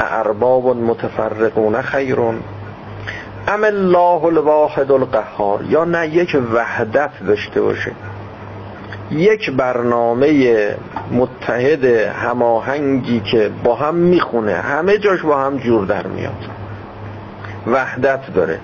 ارباب 0.00 0.76
متفرقون 0.76 1.82
خیرون. 1.82 2.40
ام 3.48 3.64
الله 3.64 4.24
الواحد 4.24 4.92
القهار. 4.92 5.64
یا 5.68 5.84
نه 5.84 6.08
یک 6.08 6.36
وحدت 6.54 7.10
داشته 7.26 7.60
باشه. 7.60 7.92
یک 9.10 9.50
برنامه 9.50 10.68
متحد 11.12 11.84
هماهنگی 11.84 13.20
که 13.20 13.50
با 13.64 13.74
هم 13.74 13.94
می‌خونه 13.94 14.54
همه 14.54 14.98
جاش 14.98 15.22
با 15.22 15.38
هم 15.38 15.56
جور 15.56 15.86
در 15.86 16.06
میاد. 16.06 16.44
وحدت 17.66 18.34
داره. 18.34 18.58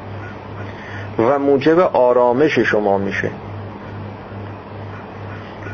و 1.19 1.39
موجب 1.39 1.79
آرامش 1.79 2.59
شما 2.59 2.99
میشه. 2.99 3.31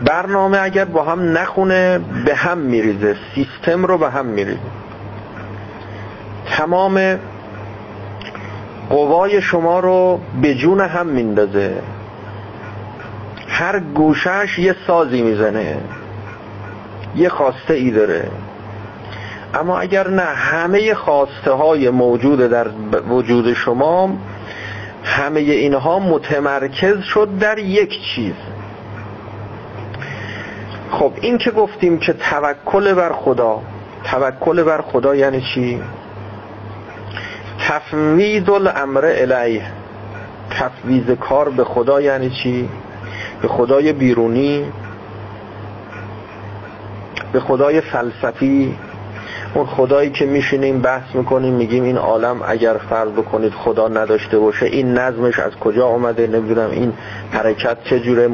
برنامه 0.04 0.58
اگر 0.62 0.84
با 0.84 1.04
هم 1.04 1.38
نخونه 1.38 2.00
به 2.24 2.34
هم 2.34 2.58
میریزه. 2.58 3.16
سیستم 3.34 3.86
رو 3.86 3.98
به 3.98 4.10
هم 4.10 4.26
میریزه. 4.26 4.58
تمام 6.56 7.18
قوای 8.90 9.42
شما 9.42 9.80
رو 9.80 10.20
به 10.42 10.54
جون 10.54 10.80
هم 10.80 11.06
میندازه. 11.06 11.74
هر 13.58 13.78
گوشش 13.78 14.58
یه 14.58 14.76
سازی 14.86 15.22
می‌زنه. 15.22 15.76
یه 17.16 17.28
خواسته 17.28 17.74
ای 17.74 17.90
داره. 17.90 18.30
اما 19.54 19.78
اگر 19.78 20.08
نه 20.08 20.22
همه 20.22 20.94
خواسته 20.94 21.50
های 21.50 21.90
موجود 21.90 22.38
در 22.38 22.66
وجود 23.08 23.52
شما 23.52 24.16
همه 25.04 25.40
اینها 25.40 25.98
متمرکز 25.98 27.02
شد 27.02 27.38
در 27.40 27.58
یک 27.58 28.02
چیز. 28.14 28.34
خب 30.90 31.12
این 31.20 31.38
که 31.38 31.50
گفتیم 31.50 31.98
که 31.98 32.12
توکل 32.12 32.94
بر 32.94 33.12
خدا. 33.12 33.62
توکل 34.04 34.62
بر 34.62 34.80
خدا 34.80 35.14
یعنی 35.14 35.40
چی؟ 35.54 35.82
تفویض 37.68 38.48
الامر 38.48 39.04
الیه. 39.04 39.66
تفویض 40.50 41.10
کار 41.10 41.48
به 41.48 41.64
خدا 41.64 42.00
یعنی 42.00 42.30
چی؟ 42.30 42.68
به 43.42 43.48
خدای 43.48 43.92
بیرونی 43.92 44.72
به 47.32 47.40
خدای 47.40 47.80
فلسفی 47.80 48.76
اون 49.54 49.66
خدایی 49.66 50.10
که 50.10 50.26
میشینیم 50.26 50.80
بحث 50.80 51.14
می‌کنیم 51.14 51.54
میگیم 51.54 51.84
این 51.84 51.96
عالم 51.96 52.40
اگر 52.46 52.74
فرض 52.90 53.08
بکنید 53.10 53.52
خدا 53.52 53.88
نداشته 53.88 54.38
باشه 54.38 54.66
این 54.66 54.94
نظمش 54.94 55.38
از 55.38 55.52
کجا 55.52 55.86
آمده 55.86 56.26
نمی‌دونم 56.26 56.70
این 56.70 56.92
حرکت 57.30 57.84
چجوره 57.84 58.28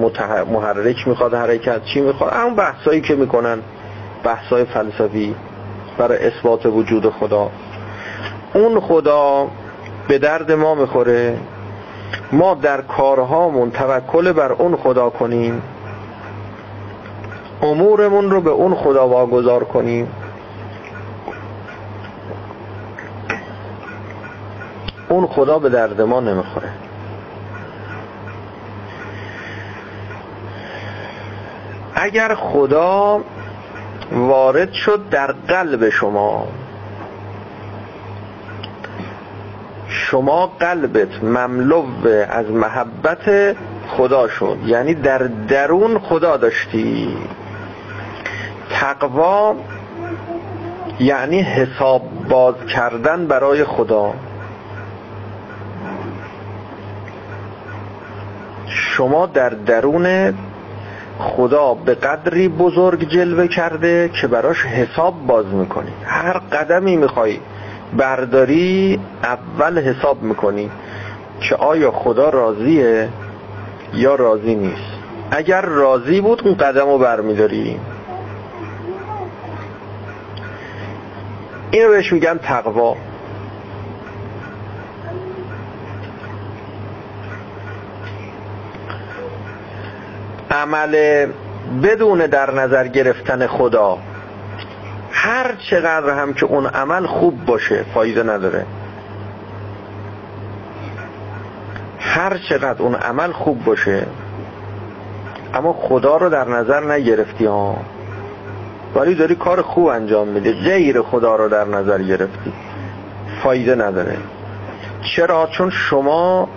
محرک 0.44 1.08
می‌خواد 1.08 1.34
حرکت 1.34 1.84
چی 1.84 2.00
می‌خواد 2.00 2.34
اون 2.34 2.54
بحثایی 2.54 3.00
که 3.00 3.14
می‌کنن 3.14 3.58
بحثای 4.24 4.64
فلسفی 4.64 5.34
برای 5.98 6.26
اثبات 6.26 6.66
وجود 6.66 7.10
خدا. 7.10 7.50
اون 8.54 8.80
خدا 8.80 9.48
به 10.08 10.18
درد 10.18 10.52
ما 10.52 10.74
می‌خوره. 10.74 11.36
ما 12.32 12.54
در 12.54 12.80
کارهامون 12.80 13.70
توکل 13.70 14.32
بر 14.32 14.52
اون 14.52 14.76
خدا 14.76 15.10
کنیم. 15.10 15.62
امورمون 17.62 18.30
رو 18.30 18.40
به 18.40 18.50
اون 18.50 18.74
خدا 18.74 19.08
واگذار 19.08 19.64
کنیم. 19.64 20.08
اون 25.08 25.26
خدا 25.26 25.58
به 25.58 25.68
درد 25.68 26.00
ما 26.00 26.20
نمی‌خوره. 26.20 26.68
اگر 31.94 32.34
خدا 32.34 33.20
وارد 34.12 34.72
شد 34.72 35.08
در 35.08 35.32
قلب 35.32 35.88
شما 35.88 36.46
شما 40.14 40.46
قلبت 40.46 41.24
مملو 41.24 41.84
از 42.30 42.50
محبت 42.50 43.56
خدا 43.88 44.28
شد 44.28 44.56
یعنی 44.66 44.94
در 44.94 45.18
درون 45.48 45.98
خدا 45.98 46.36
داشتی. 46.36 47.16
تقوا 48.70 49.54
یعنی 51.00 51.42
حساب 51.42 52.02
باز 52.28 52.54
کردن 52.74 53.26
برای 53.26 53.64
خدا. 53.64 54.12
شما 58.68 59.26
در 59.26 59.48
درون 59.48 60.34
خدا 61.18 61.74
به 61.74 61.94
قدری 61.94 62.48
بزرگ 62.48 63.08
جلوه 63.08 63.48
کرده 63.48 64.10
که 64.20 64.26
براش 64.26 64.64
حساب 64.64 65.26
باز 65.26 65.46
می‌کنی. 65.46 65.92
هر 66.04 66.38
قدمی 66.38 66.96
می‌خوای 66.96 67.38
برداری 67.96 69.00
اول 69.22 69.78
حساب 69.78 70.22
می‌کنی 70.22 70.70
که 71.40 71.56
آیا 71.56 71.90
خدا 71.90 72.30
راضیه 72.30 73.08
یا 73.94 74.14
راضی 74.14 74.54
نیست. 74.54 74.94
اگر 75.30 75.60
راضی 75.60 76.20
بود 76.20 76.42
اون 76.44 76.54
قدم 76.54 76.86
رو 76.86 76.98
برمیداری. 76.98 77.80
این 81.70 81.82
رو 81.84 81.90
بهش 81.90 82.12
میگن 82.12 82.38
تقوا. 82.38 82.96
عمل 90.50 91.26
بدون 91.82 92.18
در 92.18 92.50
نظر 92.50 92.88
گرفتن 92.88 93.46
خدا. 93.46 93.98
هر 95.14 95.54
چقدر 95.70 96.10
هم 96.10 96.34
که 96.34 96.46
اون 96.46 96.66
عمل 96.66 97.06
خوب 97.06 97.44
باشه 97.44 97.84
فایده 97.94 98.22
نداره. 98.22 98.66
هر 101.98 102.38
چقدر 102.48 102.82
اون 102.82 102.94
عمل 102.94 103.32
خوب 103.32 103.64
باشه 103.64 104.06
اما 105.54 105.72
خدا 105.72 106.16
رو 106.16 106.28
در 106.28 106.48
نظر 106.48 106.92
نگرفتی 106.92 107.46
ها. 107.46 107.76
ولی 108.94 109.14
داری 109.14 109.34
کار 109.34 109.62
خوب 109.62 109.86
انجام 109.86 110.28
میده 110.28 110.52
غیر 110.52 111.02
خدا 111.02 111.36
رو 111.36 111.48
در 111.48 111.64
نظر 111.64 112.02
گرفتی. 112.02 112.52
فایده 113.42 113.74
نداره. 113.74 114.16
چرا؟ 115.16 115.48
چون 115.58 115.70
شما 115.70 116.48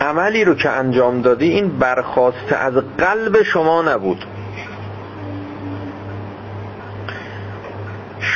عملی 0.00 0.44
رو 0.44 0.54
که 0.54 0.70
انجام 0.70 1.22
دادی 1.22 1.48
این 1.48 1.78
برخواسته 1.78 2.56
از 2.56 2.74
قلب 2.98 3.42
شما 3.42 3.82
نبود. 3.82 4.24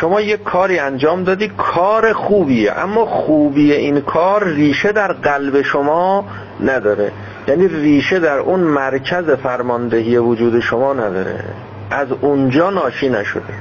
شما 0.01 0.21
یک 0.21 0.43
کاری 0.43 0.79
انجام 0.79 1.25
دادی 1.25 1.49
کار 1.49 2.13
خوبیه. 2.13 2.73
اما 2.73 3.07
خوبی 3.07 3.73
این 3.73 4.01
کار 4.01 4.45
ریشه 4.45 4.93
در 4.93 5.13
قلب 5.13 5.63
شما 5.63 6.25
نداره. 6.61 7.13
یعنی 7.49 7.69
ریشه 7.69 8.19
در 8.19 8.39
اون 8.39 8.61
مرکز 8.61 9.31
فرماندهی 9.31 10.19
وجود 10.19 10.61
شما 10.61 10.93
نداره. 10.93 11.45
از 11.91 12.09
اونجا 12.21 12.71
ناشی 12.71 13.09
نشده. 13.09 13.55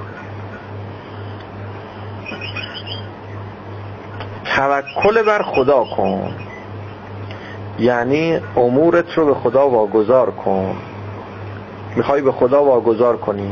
توکل 4.56 5.22
بر 5.22 5.42
خدا 5.42 5.84
کن. 5.84 6.32
یعنی 7.80 8.40
امورت 8.56 9.14
رو 9.14 9.26
به 9.26 9.34
خدا 9.34 9.70
واگذار 9.70 10.32
کن. 10.32 10.76
می‌خوای 11.96 12.22
به 12.22 12.32
خدا 12.32 12.64
واگذار 12.64 13.18
کنی. 13.18 13.52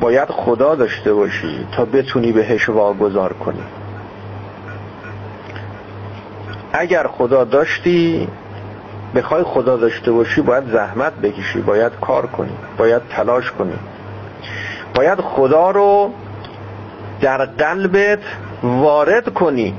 باید 0.00 0.28
خدا 0.28 0.74
داشته 0.74 1.12
باشی 1.14 1.66
تا 1.76 1.84
بتونی 1.84 2.32
بهش 2.32 2.68
واگذار 2.68 3.32
کنی. 3.32 3.62
اگر 6.72 7.06
خدا 7.06 7.44
داشتی 7.44 8.28
بخوای 9.14 9.42
خدا 9.42 9.76
داشته 9.76 10.12
باشی 10.12 10.40
باید 10.40 10.64
زحمت 10.72 11.12
بکشی 11.12 11.60
باید 11.60 11.92
کار 12.00 12.26
کنی 12.26 12.56
باید 12.78 13.02
تلاش 13.10 13.50
کنی. 13.50 13.78
باید 14.94 15.20
خدا 15.20 15.70
رو 15.70 16.10
در 17.20 17.44
قلبت 17.44 18.18
وارد 18.62 19.34
کنی. 19.34 19.74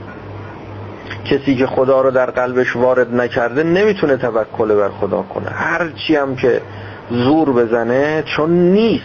کسی 1.26 1.56
که 1.56 1.68
خدا 1.68 2.02
رو 2.02 2.12
در 2.12 2.32
قلبش 2.32 2.76
وارد 2.76 3.16
نکرده 3.16 3.64
نمی‌تونه 3.64 4.18
توکل 4.18 4.76
بر 4.76 4.90
خدا 4.90 5.22
کنه. 5.22 5.50
هرچی 5.50 6.16
هم 6.16 6.36
که 6.36 6.62
زور 7.10 7.54
بزنه 7.54 8.24
چون 8.26 8.50
نیست. 8.50 9.04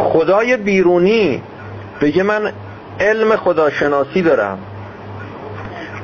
خدای 0.00 0.56
بیرونی. 0.56 1.42
بگه 2.00 2.22
من 2.22 2.52
علم 3.00 3.36
خداشناسی 3.36 4.22
دارم. 4.22 4.58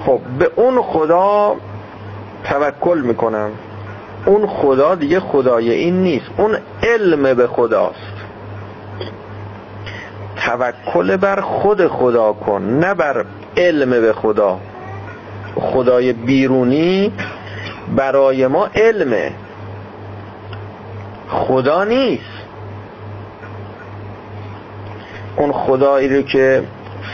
خب 0.06 0.20
به 0.38 0.50
اون 0.56 0.82
خدا 0.82 1.56
توکل 2.44 3.00
می‌کنم. 3.04 3.50
اون 4.26 4.46
خدا 4.46 4.94
دیگه 4.94 5.20
خدای 5.20 5.70
این 5.70 6.02
نیست. 6.02 6.26
اون 6.36 6.56
علم 6.82 7.34
به 7.34 7.46
خداست. 7.46 8.16
توکل 10.46 11.16
بر 11.16 11.40
خود 11.40 11.86
خدا 11.86 12.32
کن 12.32 12.62
نه 12.62 12.94
بر 12.94 13.24
علم 13.56 13.90
به 13.90 14.12
خدا. 14.12 14.58
خدای 15.60 16.12
بیرونی 16.12 17.12
برای 17.96 18.46
ما 18.46 18.68
علمه. 18.74 19.32
خدا 21.28 21.84
نیست. 21.84 22.35
اون 25.36 25.52
خدایی 25.52 26.16
رو 26.16 26.22
که 26.22 26.62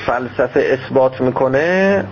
فلسفه 0.07 0.61
اثبات 0.61 1.21
می‌کنه 1.21 2.05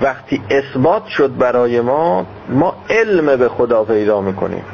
وقتی 0.00 0.42
اثبات 0.50 1.06
شد 1.06 1.36
برای 1.36 1.80
ما 1.80 2.26
ما 2.48 2.74
علم 2.90 3.36
به 3.36 3.48
خدا 3.48 3.84
پیدا 3.84 4.20
می‌کنیم. 4.20 4.64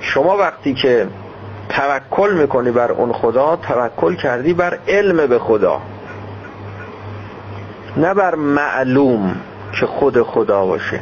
شما 0.00 0.36
وقتی 0.36 0.74
که 0.74 1.06
توکل 1.68 2.34
می‌کنی 2.34 2.70
بر 2.70 2.92
اون 2.92 3.12
خدا 3.12 3.56
توکل 3.56 4.14
کردی 4.14 4.54
بر 4.54 4.78
علم 4.88 5.26
به 5.26 5.38
خدا. 5.38 5.80
نه 7.96 8.14
بر 8.14 8.34
معلوم 8.34 9.36
که 9.80 9.86
خود 9.86 10.22
خدا 10.22 10.66
باشه. 10.66 11.00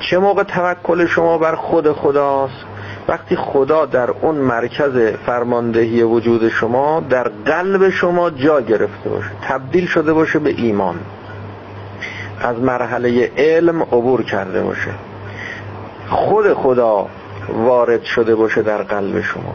چه 0.00 0.18
موقع 0.18 0.42
توکل 0.42 1.06
شما 1.06 1.38
بر 1.38 1.54
خود 1.54 1.92
خداست؟ 1.92 2.69
وقتی 3.08 3.36
خدا 3.36 3.86
در 3.86 4.10
اون 4.10 4.34
مرکز 4.34 4.96
فرماندهی 5.26 6.02
وجود 6.02 6.48
شما 6.48 7.00
در 7.00 7.28
قلب 7.28 7.88
شما 7.88 8.30
جا 8.30 8.60
گرفته 8.60 9.10
باشه 9.10 9.30
تبدیل 9.42 9.86
شده 9.86 10.12
باشه 10.12 10.38
به 10.38 10.50
ایمان. 10.50 11.00
از 12.40 12.58
مرحله 12.58 13.32
علم 13.36 13.82
عبور 13.82 14.22
کرده 14.22 14.62
باشه. 14.62 14.90
خود 16.10 16.54
خدا 16.54 17.06
وارد 17.48 18.02
شده 18.04 18.34
باشه 18.34 18.62
در 18.62 18.82
قلب 18.82 19.20
شما. 19.20 19.54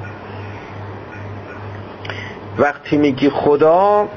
وقتی 2.58 2.97
میگی 2.97 3.29
خدا 3.29 4.08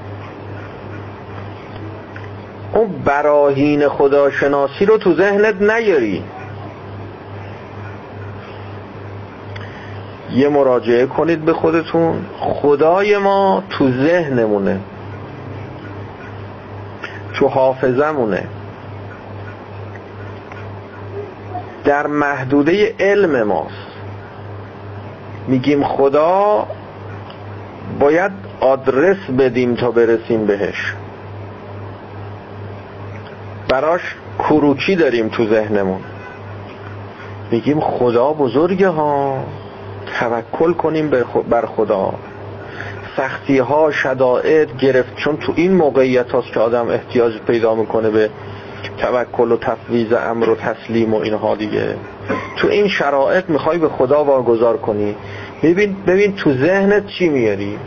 اون 2.72 3.02
براهین 3.04 3.88
خداشناسی 3.88 4.86
رو 4.86 4.98
تو 4.98 5.14
ذهنت 5.14 5.62
نیاری. 5.62 6.24
یه 10.34 10.48
مراجعه 10.48 11.06
کنید 11.06 11.44
به 11.44 11.52
خودتون. 11.52 12.26
خدای 12.38 13.18
ما 13.18 13.62
تو 13.70 13.90
ذهنمونه. 13.90 14.80
تو 17.34 17.48
حافظمونه 17.48 18.44
در 21.84 22.06
محدوده 22.06 22.94
علم 23.00 23.42
ماست. 23.42 23.88
میگیم 25.48 25.84
خدا 25.84 26.66
باید 28.00 28.32
آدرس 28.60 29.16
بدیم 29.38 29.74
تا 29.74 29.90
برسیم 29.90 30.46
بهش. 30.46 30.94
براش 33.68 34.16
کروکی 34.38 34.96
داریم 34.96 35.28
تو 35.28 35.46
ذهنمون. 35.46 36.00
میگیم 37.50 37.80
خدا 37.80 38.32
بزرگه 38.32 38.88
ها. 38.88 39.44
توکل 40.20 40.72
کنیم 40.72 41.10
بر 41.50 41.66
خدا. 41.66 42.14
سختی 43.16 43.58
ها 43.58 43.90
شدائد 43.90 44.76
گرفت. 44.76 45.16
چون 45.16 45.36
تو 45.36 45.52
این 45.56 45.72
موقعیت 45.72 46.30
هاست 46.30 46.52
که 46.52 46.60
آدم 46.60 46.88
احتیاج 46.88 47.38
پیدا 47.46 47.74
می‌کنه 47.74 48.10
به 48.10 48.30
توکل 48.98 49.52
و 49.52 49.56
تفویض 49.56 50.12
امر 50.12 50.48
و 50.48 50.54
تسلیم 50.54 51.14
و 51.14 51.16
اینها 51.16 51.54
دیگه. 51.54 51.94
تو 52.56 52.68
این 52.68 52.88
شرایط 52.88 53.44
می‌خوای 53.48 53.78
به 53.78 53.88
خدا 53.88 54.24
واگذار 54.24 54.76
کنی. 54.76 55.14
ببین 55.62 55.96
ببین 56.06 56.34
تو 56.34 56.52
ذهنت 56.52 57.06
چی 57.06 57.28
میاری؟ 57.28 57.78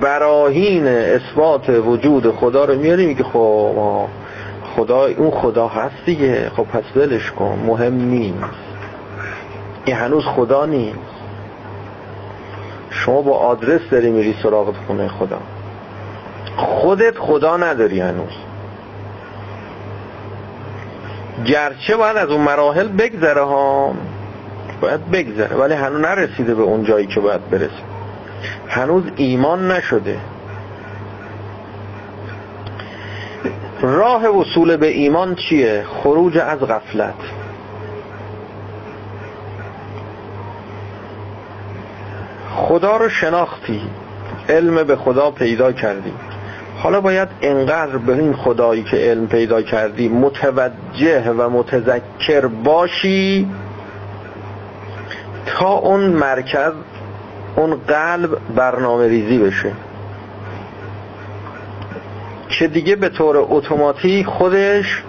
براهین 0.00 0.86
اثبات 0.86 1.68
وجود 1.68 2.34
خدا 2.34 2.64
رو 2.64 2.74
میاری؟ 2.74 3.06
میگه 3.06 3.24
خب 3.24 4.06
خدا 4.76 5.06
اون 5.06 5.30
خدا 5.30 5.68
هست 5.68 6.04
دیگه. 6.06 6.50
خب 6.56 6.62
پس 6.64 6.96
ولش 6.96 7.30
کن. 7.30 7.58
مهم 7.66 7.94
نیست. 7.94 8.36
این 9.84 9.96
هنوز 9.96 10.24
خدا 10.24 10.66
نیست. 10.66 11.13
شما 12.94 13.22
با 13.22 13.38
آدرس 13.38 13.80
داری 13.90 14.10
میری 14.10 14.34
سراغ 14.42 14.74
خونه 14.86 15.08
خدا. 15.08 15.38
خودت 16.56 17.18
خدا 17.18 17.56
نداری 17.56 18.00
هنوز. 18.00 18.32
گرچه 21.46 21.96
باید 21.96 22.16
از 22.16 22.28
اون 22.28 22.40
مراحل 22.40 22.88
بگذره 22.88 23.42
ها. 23.42 23.94
باید 24.80 25.10
بگذره 25.10 25.56
ولی 25.56 25.74
هنوز 25.74 26.00
نرسیده 26.00 26.54
به 26.54 26.62
اون 26.62 26.84
جایی 26.84 27.06
که 27.06 27.20
باید 27.20 27.50
برسه. 27.50 27.82
هنوز 28.68 29.04
ایمان 29.16 29.70
نشده. 29.70 30.16
راه 33.80 34.26
وصول 34.26 34.76
به 34.76 34.86
ایمان 34.86 35.34
چیه؟ 35.34 35.84
خروج 35.88 36.38
از 36.38 36.60
غفلت. 36.60 37.14
خدا 42.74 42.96
رو 42.96 43.08
شناختی. 43.08 43.80
علم 44.48 44.82
به 44.82 44.96
خدا 44.96 45.30
پیدا 45.30 45.72
کردی. 45.72 46.12
حالا 46.78 47.00
باید 47.00 47.28
انقدر 47.42 47.96
به 47.96 48.12
این 48.12 48.32
خدایی 48.32 48.82
که 48.82 48.96
علم 48.96 49.26
پیدا 49.26 49.62
کردی 49.62 50.08
متوجه 50.08 51.30
و 51.30 51.50
متذکر 51.50 52.46
باشی 52.46 53.48
تا 55.46 55.68
اون 55.68 56.00
مرکز 56.00 56.72
اون 57.56 57.74
قلب 57.88 58.38
برنامه 58.56 59.08
ریزی 59.08 59.38
بشه. 59.38 59.72
که 62.48 62.68
دیگه 62.68 62.96
به 62.96 63.08
طور 63.08 63.36
اتوماتیک 63.38 64.26
خودش 64.26 65.02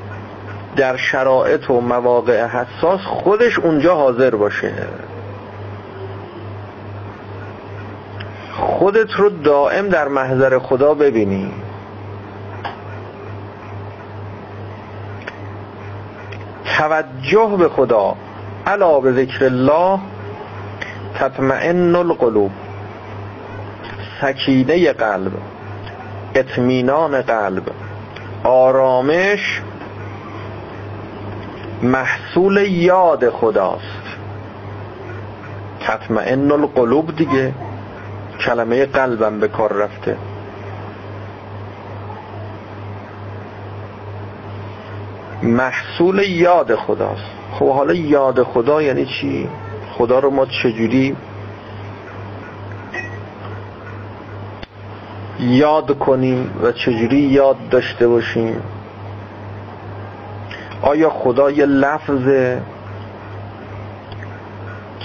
در 0.75 0.97
شرایط 0.97 1.69
و 1.69 1.81
مواقع 1.81 2.47
حساس 2.47 3.01
خودش 3.01 3.59
اونجا 3.59 3.95
حاضر 3.95 4.35
باشه. 4.35 4.73
خودت 8.59 9.11
رو 9.13 9.29
دائم 9.29 9.89
در 9.89 10.07
محضر 10.07 10.59
خدا 10.59 10.93
ببینی. 10.93 11.51
توجه 16.77 17.55
به 17.57 17.69
خدا 17.69 18.15
علا 18.67 18.99
به 18.99 19.11
ذکر 19.11 19.45
الله 19.45 19.99
تطمئن 21.15 21.95
القلوب. 21.95 22.51
سکینه 24.21 24.93
قلب 24.93 25.31
اطمینان 26.35 27.21
قلب. 27.21 27.63
آرامش 28.43 29.61
محصول 31.83 32.57
یاد 32.57 33.29
خداست. 33.29 34.05
تطمئن 35.79 36.51
القلوب 36.51 37.15
دیگه. 37.15 37.53
کلمه 38.45 38.85
قلبم 38.85 39.39
به 39.39 39.47
کار 39.47 39.73
رفته. 39.73 40.17
محصول 45.43 46.19
یاد 46.19 46.75
خداست. 46.75 47.23
خب 47.51 47.69
حالا 47.69 47.93
یاد 47.93 48.43
خدا 48.43 48.81
یعنی 48.81 49.05
چی؟ 49.05 49.49
خدا 49.97 50.19
رو 50.19 50.29
ما 50.29 50.45
چجوری 50.45 51.15
یاد 55.39 55.99
کنیم 55.99 56.51
و 56.63 56.71
چجوری 56.71 57.19
یاد 57.19 57.69
داشته 57.69 58.07
باشیم؟ 58.07 58.61
آیا 60.81 61.09
خدا 61.09 61.51
یه 61.51 61.65
لفظه 61.65 62.61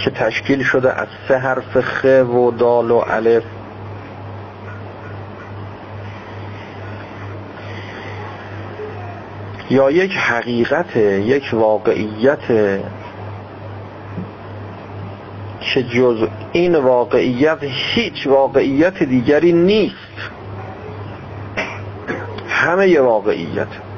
که 0.05 0.11
تشکیل 0.11 0.63
شده 0.63 0.93
از 0.93 1.09
سه 1.29 1.39
حرف 1.39 1.81
خ 1.81 2.05
و 2.25 2.51
دال 2.51 2.91
و 2.91 3.03
الف. 3.07 3.43
یا 9.71 9.91
یک 9.91 10.13
حقیقت 10.17 10.97
یک 10.97 11.51
واقعیت 11.53 12.47
که 15.61 15.83
جز 15.83 16.29
این 16.53 16.75
واقعیت 16.75 17.59
هیچ 17.63 18.27
واقعیت 18.27 19.03
دیگری 19.03 19.53
نیست. 19.53 19.95
همه 22.49 22.89
ی 22.89 22.99
واقعیت. 22.99 23.90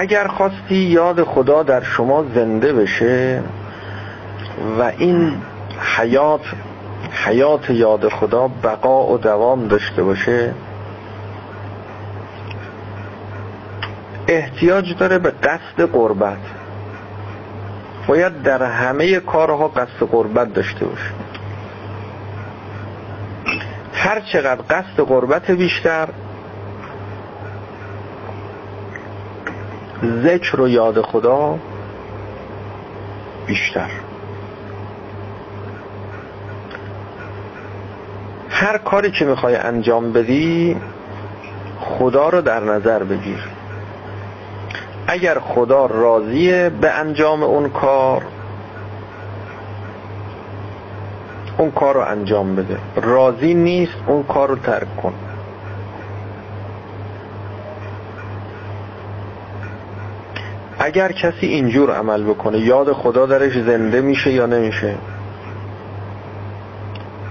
اگر 0.00 0.26
خواستی 0.28 0.74
یاد 0.74 1.24
خدا 1.24 1.62
در 1.62 1.82
شما 1.82 2.24
زنده 2.34 2.72
بشه 2.72 3.42
و 4.78 4.82
این 4.82 5.32
حیات 5.96 6.40
حیات 7.12 7.70
یاد 7.70 8.08
خدا 8.08 8.48
بقا 8.48 9.12
و 9.12 9.18
دوام 9.18 9.68
داشته 9.68 10.02
باشه 10.02 10.54
احتیاج 14.28 14.96
داره 14.98 15.18
به 15.18 15.30
قصد 15.30 15.90
قربت. 15.92 16.38
باید 18.06 18.42
در 18.42 18.62
همه 18.62 19.20
کارها 19.20 19.68
قصد 19.68 20.06
قربت 20.10 20.54
داشته 20.54 20.84
باشه. 20.84 21.10
هر 23.94 24.20
چقدر 24.20 24.62
قصد 24.70 25.00
قربت 25.00 25.50
بیشتر 25.50 26.08
ذکر 30.04 30.60
و 30.60 30.68
یاد 30.68 31.02
خدا 31.02 31.58
بیشتر. 33.46 33.90
هر 38.50 38.78
کاری 38.78 39.10
که 39.10 39.24
می‌خوای 39.24 39.56
انجام 39.56 40.12
بدی 40.12 40.76
خدا 41.80 42.28
رو 42.28 42.40
در 42.40 42.60
نظر 42.60 43.02
بگیر. 43.02 43.48
اگر 45.06 45.38
خدا 45.38 45.86
راضیه 45.86 46.70
به 46.80 46.90
انجام 46.90 47.42
اون 47.42 47.68
کار 47.68 48.22
اون 51.58 51.70
کار 51.70 51.94
رو 51.94 52.00
انجام 52.00 52.56
بده. 52.56 52.78
راضی 52.96 53.54
نیست 53.54 53.94
اون 54.06 54.22
کار 54.22 54.48
رو 54.48 54.56
ترک 54.56 54.96
کن. 54.96 55.14
اگر 60.82 61.12
کسی 61.12 61.46
اینجور 61.46 61.90
عمل 61.90 62.22
بکنه 62.22 62.58
یاد 62.58 62.92
خدا 62.92 63.26
درش 63.26 63.52
زنده 63.52 64.00
میشه 64.00 64.32
یا 64.32 64.46
نمیشه؟ 64.46 64.94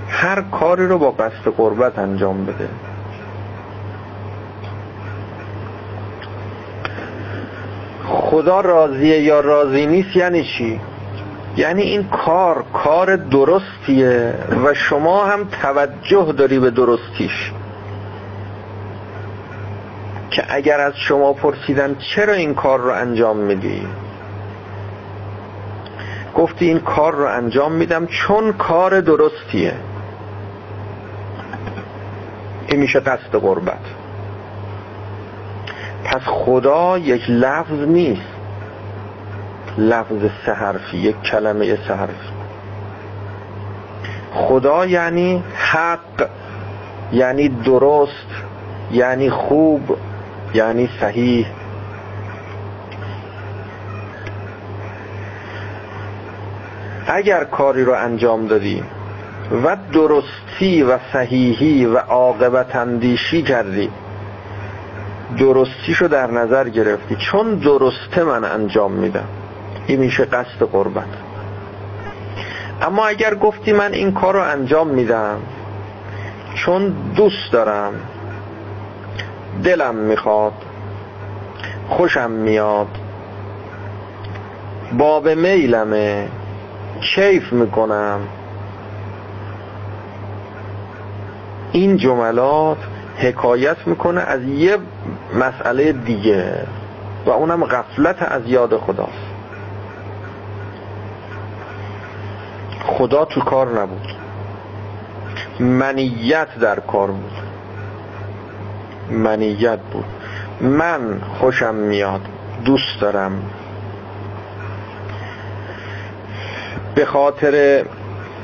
هر 0.09 0.41
کاری 0.41 0.87
رو 0.87 0.97
با 0.97 1.11
قصد 1.11 1.47
قربت 1.57 1.99
انجام 1.99 2.45
بده. 2.45 2.69
خدا 8.05 8.61
راضیه 8.61 9.21
یا 9.21 9.39
راضی 9.39 9.85
نیست 9.85 10.15
یعنی 10.15 10.43
چی؟ 10.43 10.79
یعنی 11.57 11.81
این 11.81 12.03
کار 12.03 12.63
کار 12.73 13.15
درستیه 13.15 14.33
و 14.63 14.73
شما 14.73 15.25
هم 15.25 15.47
توجه 15.61 16.33
داری 16.37 16.59
به 16.59 16.71
درستیش. 16.71 17.51
که 20.29 20.43
اگر 20.49 20.79
از 20.79 20.93
شما 20.95 21.33
پرسیدن 21.33 21.95
چرا 21.95 22.33
این 22.33 22.53
کار 22.53 22.79
رو 22.79 22.93
انجام 22.93 23.37
میدی؟ 23.37 23.87
گفتی 26.35 26.65
این 26.65 26.79
کار 26.79 27.15
رو 27.15 27.25
انجام 27.25 27.71
میدم 27.71 28.05
چون 28.05 28.53
کار 28.53 29.01
درستیه. 29.01 29.73
این 32.67 32.79
میشه 32.79 32.99
قصد 32.99 33.35
قربت 33.35 33.85
پس 36.03 36.21
خدا 36.25 36.97
یک 36.97 37.29
لفظ 37.29 37.87
نیست. 37.87 38.21
لفظ 39.77 40.29
سه 40.45 40.53
حرفی 40.53 40.97
یک 40.97 41.21
کلمه 41.21 41.75
سه 41.87 41.93
حرفی 41.93 42.29
خدا 44.33 44.85
یعنی 44.85 45.43
حق 45.55 46.29
یعنی 47.11 47.49
درست 47.49 48.27
یعنی 48.91 49.29
خوب. 49.29 49.97
یعنی 50.53 50.89
صحیح. 50.99 51.47
اگر 57.07 57.43
کاری 57.43 57.83
رو 57.83 57.93
انجام 57.93 58.47
دادی 58.47 58.83
و 59.65 59.77
درستی 59.93 60.83
و 60.83 60.97
صحیحی 61.13 61.85
و 61.85 61.97
عاقبت 61.97 62.75
اندیشی 62.75 63.41
کردی 63.41 63.89
درستیشو 65.37 66.07
در 66.07 66.31
نظر 66.31 66.69
گرفتی 66.69 67.15
چون 67.15 67.55
درسته 67.55 68.23
من 68.23 68.43
انجام 68.43 68.91
میدم 68.91 69.27
این 69.87 69.99
میشه 69.99 70.25
قصد 70.25 70.63
قربت. 70.71 71.03
اما 72.81 73.05
اگر 73.05 73.35
گفتی 73.35 73.73
من 73.73 73.93
این 73.93 74.11
کار 74.11 74.33
رو 74.33 74.41
انجام 74.41 74.87
میدم 74.87 75.37
چون 76.55 76.93
دوست 77.15 77.51
دارم 77.51 77.93
دلم 79.63 79.95
می‌خواد 79.95 80.53
خوشم 81.89 82.31
میاد. 82.31 82.87
باب 84.97 85.29
میلمه 85.29 86.27
کیف 87.15 87.53
می‌کنم. 87.53 88.19
این 91.71 91.97
جملات 91.97 92.77
حکایت 93.17 93.77
می‌کنه 93.87 94.21
از 94.21 94.43
یه 94.43 94.77
مسئله 95.35 95.91
دیگه 95.91 96.67
و 97.25 97.29
اونم 97.29 97.65
غفلت 97.65 98.21
از 98.21 98.41
یاد 98.47 98.77
خداست. 98.77 99.29
خدا 102.85 103.25
تو 103.25 103.41
کار 103.41 103.81
نبود. 103.81 104.07
منیت 105.59 106.59
در 106.59 106.79
کار 106.79 107.07
بود. 107.07 107.48
منیت 109.11 109.79
بود. 109.79 110.05
من 110.61 111.21
خوشم 111.39 111.75
میاد 111.75 112.21
دوست 112.65 113.01
دارم. 113.01 113.41
به 116.95 117.05
خاطر 117.05 117.85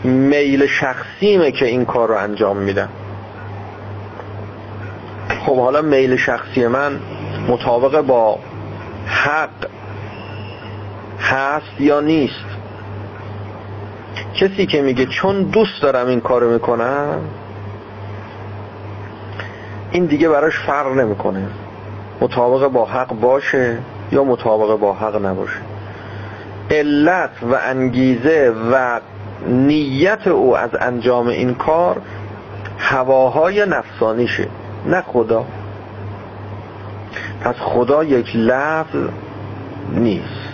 میل 0.03 0.67
شخصیمه 0.67 1.51
که 1.51 1.65
این 1.65 1.85
کار 1.85 2.07
رو 2.07 2.15
انجام 2.17 2.57
میدم. 2.57 2.89
خب 5.45 5.59
حالا 5.59 5.81
میل 5.81 6.15
شخصی 6.15 6.67
من 6.67 6.99
مطابق 7.47 8.01
با 8.01 8.39
حق 9.07 9.67
هست 11.19 11.81
یا 11.81 11.99
نیست؟ 11.99 12.45
کسی 14.35 14.65
که 14.65 14.81
میگه 14.81 15.05
چون 15.05 15.43
دوست 15.43 15.81
دارم 15.81 16.07
این 16.07 16.21
کارو 16.21 16.51
می‌کنم 16.51 17.19
این 19.95 20.05
دیگه 20.05 20.29
براش 20.29 20.59
فرق 20.59 20.87
نمی‌کنه. 20.87 21.47
مطابق 22.21 22.67
با 22.67 22.85
حق 22.85 23.13
باشه 23.13 23.77
یا 24.11 24.23
مطابق 24.23 24.79
با 24.79 24.93
حق 24.93 25.25
نباشه. 25.25 25.57
علت 26.71 27.29
و 27.51 27.55
انگیزه 27.65 28.53
و 28.71 28.99
نیت 29.47 30.27
او 30.27 30.57
از 30.57 30.69
انجام 30.79 31.27
این 31.27 31.53
کار 31.53 32.01
هواهای 32.77 33.65
نفسانیشه 33.65 34.47
نه 34.85 35.01
خدا. 35.01 35.45
از 37.43 37.55
خدا 37.59 38.03
یک 38.03 38.35
لفظ 38.35 39.09
نیست. 39.91 40.49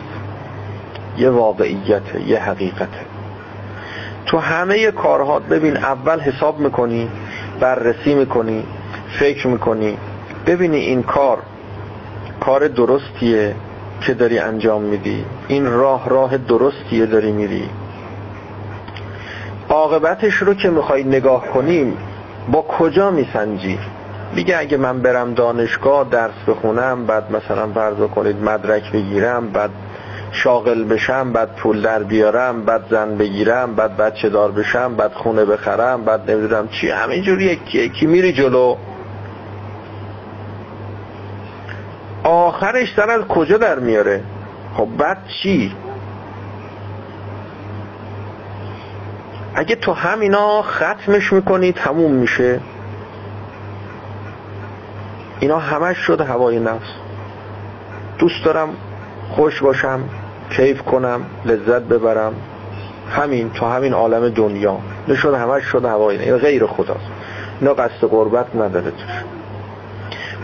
یه 1.18 1.30
واقعیته 1.30 2.22
یه 2.28 2.40
حقیقته. 2.40 3.06
تو 4.26 4.38
همه 4.38 4.92
کارهات 4.92 5.44
ببین 5.44 5.78
اول 5.78 6.20
حساب 6.20 6.60
می‌کنی 6.60 7.10
بررسی 7.60 8.16
می‌کنی 8.16 8.64
فکر 9.20 9.48
می‌کنی؟ 9.48 9.98
ببینی 10.48 10.78
این 10.78 11.04
کار 11.04 11.38
کار 12.40 12.68
درستیه 12.68 13.56
که 14.02 14.14
داری 14.14 14.40
انجام 14.40 14.82
میدی. 14.82 15.26
این 15.48 15.66
راه 15.66 16.10
راه 16.10 16.38
درستیه 16.38 17.06
داری 17.06 17.32
میری. 17.32 17.70
عاقبتش 19.70 20.34
رو 20.34 20.54
که 20.54 20.70
می‌خوای 20.70 21.04
نگاه 21.04 21.48
کنیم 21.48 21.98
با 22.52 22.62
کجا 22.62 23.12
میسنجی؟ 23.12 23.80
میگه 24.36 24.58
اگه 24.58 24.78
من 24.78 25.00
برم 25.00 25.34
دانشگاه 25.34 26.08
درس 26.10 26.34
بخونم 26.48 27.06
بعد 27.06 27.36
مثلا 27.36 27.68
فرض 27.68 28.10
کنید 28.16 28.44
مدرک 28.44 28.92
بگیرم 28.92 29.48
بعد 29.48 29.70
شاغل 30.32 30.84
بشم 30.84 31.32
بعد 31.32 31.56
پول 31.56 31.82
در 31.82 32.04
بیارم 32.04 32.66
بعد 32.66 32.82
زن 32.90 33.18
بگیرم 33.18 33.76
بعد 33.76 33.98
بچه 33.98 34.30
دار 34.30 34.52
بشم 34.52 34.96
بعد 34.96 35.14
خونه 35.14 35.46
بخرم 35.46 36.04
بعد 36.04 36.32
نمی‌دونم 36.32 36.68
چی. 36.68 36.90
همینجوری 36.90 37.46
یکی 37.46 37.80
یکی 37.80 38.06
میری 38.06 38.34
جلو. 38.34 38.76
آخرش 42.32 42.94
سر 42.96 43.10
از 43.10 43.22
کجا 43.22 43.58
در 43.58 43.80
میاره؟ 43.80 44.24
خب 44.78 44.88
بعد 44.98 45.18
چی؟ 45.28 45.76
اگه 49.56 49.76
تو 49.76 49.94
همینا 49.94 50.62
ختمش 50.62 51.34
می‌کنی 51.34 51.72
تموم 51.72 52.12
میشه. 52.12 52.60
اینا 55.40 55.60
همش 55.60 55.98
شد 55.98 56.22
هوای 56.22 56.60
نفس. 56.60 56.88
دوست 58.18 58.46
دارم 58.46 58.70
خوش 59.30 59.62
باشم 59.62 60.04
کیف 60.50 60.82
کنم 60.82 61.22
لذت 61.46 61.82
ببرم. 61.82 62.34
همین 63.12 63.50
تو 63.50 63.66
همین 63.66 63.94
عالم 63.94 64.30
دنیا. 64.30 64.78
نشد 65.08 65.34
همش 65.34 65.64
شد 65.64 65.86
هوای 65.86 66.18
این 66.18 66.38
غیر 66.38 66.66
خداست. 66.66 67.12
اینا 67.60 67.74
قصد 67.74 68.08
قربت 68.08 68.56
نداره 68.56 68.92
توش. 68.92 69.41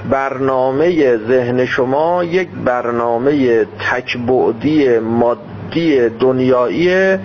برنامه 0.09 1.17
ذهن 1.17 1.65
شما 1.65 2.23
یک 2.23 2.49
برنامه 2.65 3.65
تکبعدی 3.65 4.99
مادی 4.99 6.09
دنیاییه 6.09 7.19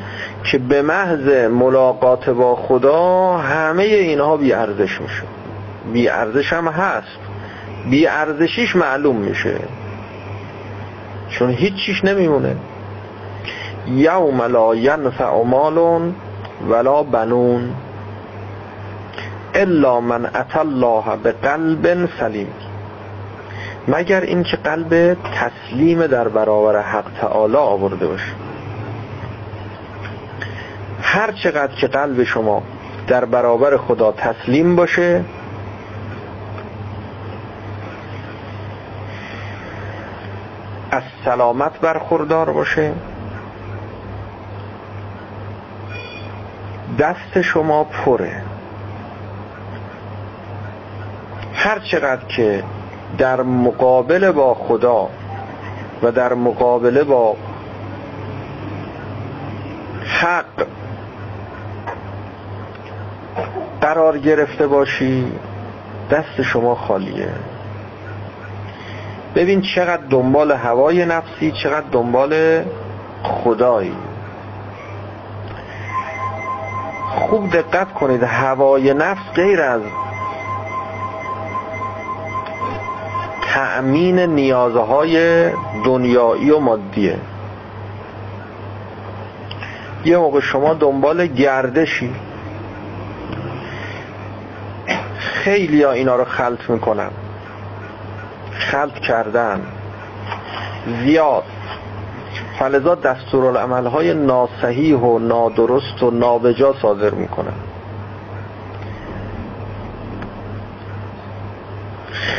که 0.44 0.58
به 0.58 0.82
محض 0.82 1.28
ملاقات 1.50 2.30
با 2.30 2.56
خدا 2.56 3.32
همه 3.36 3.82
اینها 3.82 4.36
بی 4.36 4.52
ارزش 4.52 5.00
میشه. 5.00 5.22
بی 5.92 6.08
ارزش 6.08 6.52
هم 6.52 6.68
هست. 6.68 7.18
بی 7.90 8.06
ارزشیش 8.06 8.76
معلوم 8.76 9.16
میشه. 9.16 9.54
چون 11.30 11.50
هیچ 11.50 11.74
چیش 11.86 12.04
نمیمونه. 12.04 12.56
یوم 13.86 14.42
لا 14.42 14.74
ینفع 14.74 15.42
مال 15.42 16.12
ولا 16.68 17.02
بنون 17.02 17.74
الا 19.54 20.00
من 20.00 20.26
اتى 20.26 20.58
الله 20.58 21.16
به 21.22 21.32
قلب 21.32 22.08
سلیم. 22.20 22.48
مگر 23.88 24.20
اینکه 24.20 24.56
قلب 24.56 25.14
تسلیم 25.14 26.06
در 26.06 26.28
برابر 26.28 26.82
حق 26.82 27.04
تعالی 27.20 27.56
آورده 27.56 28.06
باشه. 28.06 28.32
هر 31.02 31.32
چقدر 31.32 31.74
که 31.74 31.86
قلب 31.86 32.24
شما 32.24 32.62
در 33.06 33.24
برابر 33.24 33.76
خدا 33.76 34.12
تسلیم 34.12 34.76
باشه 34.76 35.24
از 40.90 41.02
سلامت 41.24 41.80
برخوردار 41.80 42.52
باشه. 42.52 42.92
دست 46.98 47.42
شما 47.42 47.84
پره. 47.84 48.42
هر 51.54 51.78
چقدر 51.78 52.24
که 52.24 52.64
در 53.18 53.42
مقابل 53.42 54.32
با 54.32 54.54
خدا 54.54 55.08
و 56.02 56.12
در 56.12 56.34
مقابله 56.34 57.04
با 57.04 57.36
حق 60.20 60.44
قرار 63.80 64.18
گرفته 64.18 64.66
باشی 64.66 65.32
دست 66.10 66.42
شما 66.42 66.74
خالیه. 66.74 67.28
ببین 69.34 69.60
چقدر 69.60 70.02
دنبال 70.10 70.52
هوای 70.52 71.04
نفسی 71.04 71.52
چقدر 71.52 71.86
دنبال 71.92 72.62
خدایی. 73.22 73.96
خوب 77.08 77.50
دقت 77.50 77.92
کنید 77.92 78.22
هوای 78.22 78.94
نفس 78.94 79.22
غیر 79.34 79.60
از 79.62 79.82
تأمین 83.82 84.18
نیازهای 84.18 85.50
دنیایی 85.84 86.50
و 86.50 86.58
مادیه. 86.58 87.18
یه 90.04 90.18
موقع 90.18 90.40
شما 90.40 90.74
دنبال 90.74 91.26
گردشی. 91.26 92.14
خیلی 95.18 95.82
ها 95.82 95.92
اینا 95.92 96.16
رو 96.16 96.24
خلط 96.24 96.70
می‌کنن. 96.70 97.10
خلط 98.52 98.94
کردن. 98.94 99.66
زیاد. 101.04 101.44
فلذا 102.58 102.94
دستورالعمل 102.94 103.86
های 103.86 104.14
ناسحیح 104.14 104.98
و 104.98 105.18
نادرست 105.18 106.02
و 106.02 106.10
نابجا 106.10 106.74
صادر 106.82 107.10
می‌کنن. 107.10 107.71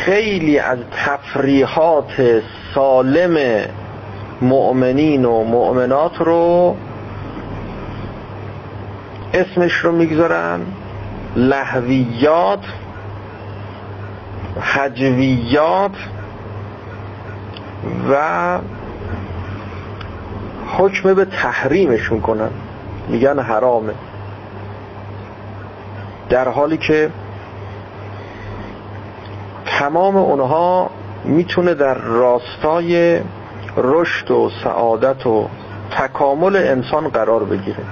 خیلی 0.05 0.59
از 0.59 0.77
تفریحات 1.05 2.41
سالم 2.75 3.65
مؤمنین 4.41 5.25
و 5.25 5.43
مؤمنات 5.43 6.17
رو 6.17 6.75
اسمش 9.33 9.73
رو 9.73 9.91
می‌گذارن 9.91 10.59
لحویات 11.35 12.59
حجویات 14.61 15.95
و 18.11 18.59
حکم 20.77 21.13
به 21.13 21.25
تحریمشون 21.25 22.21
کنن. 22.21 22.49
میگن 23.07 23.39
حرامه. 23.39 23.93
در 26.29 26.47
حالی 26.47 26.77
که 26.77 27.09
تمام 29.83 30.17
اونها 30.17 30.89
می‌تونه 31.23 31.73
در 31.73 31.93
راستای 31.93 33.19
رشد 33.77 34.31
و 34.31 34.51
سعادت 34.63 35.27
و 35.27 35.47
تکامل 35.91 36.55
انسان 36.55 37.07
قرار 37.07 37.43
بگیره. 37.43 37.83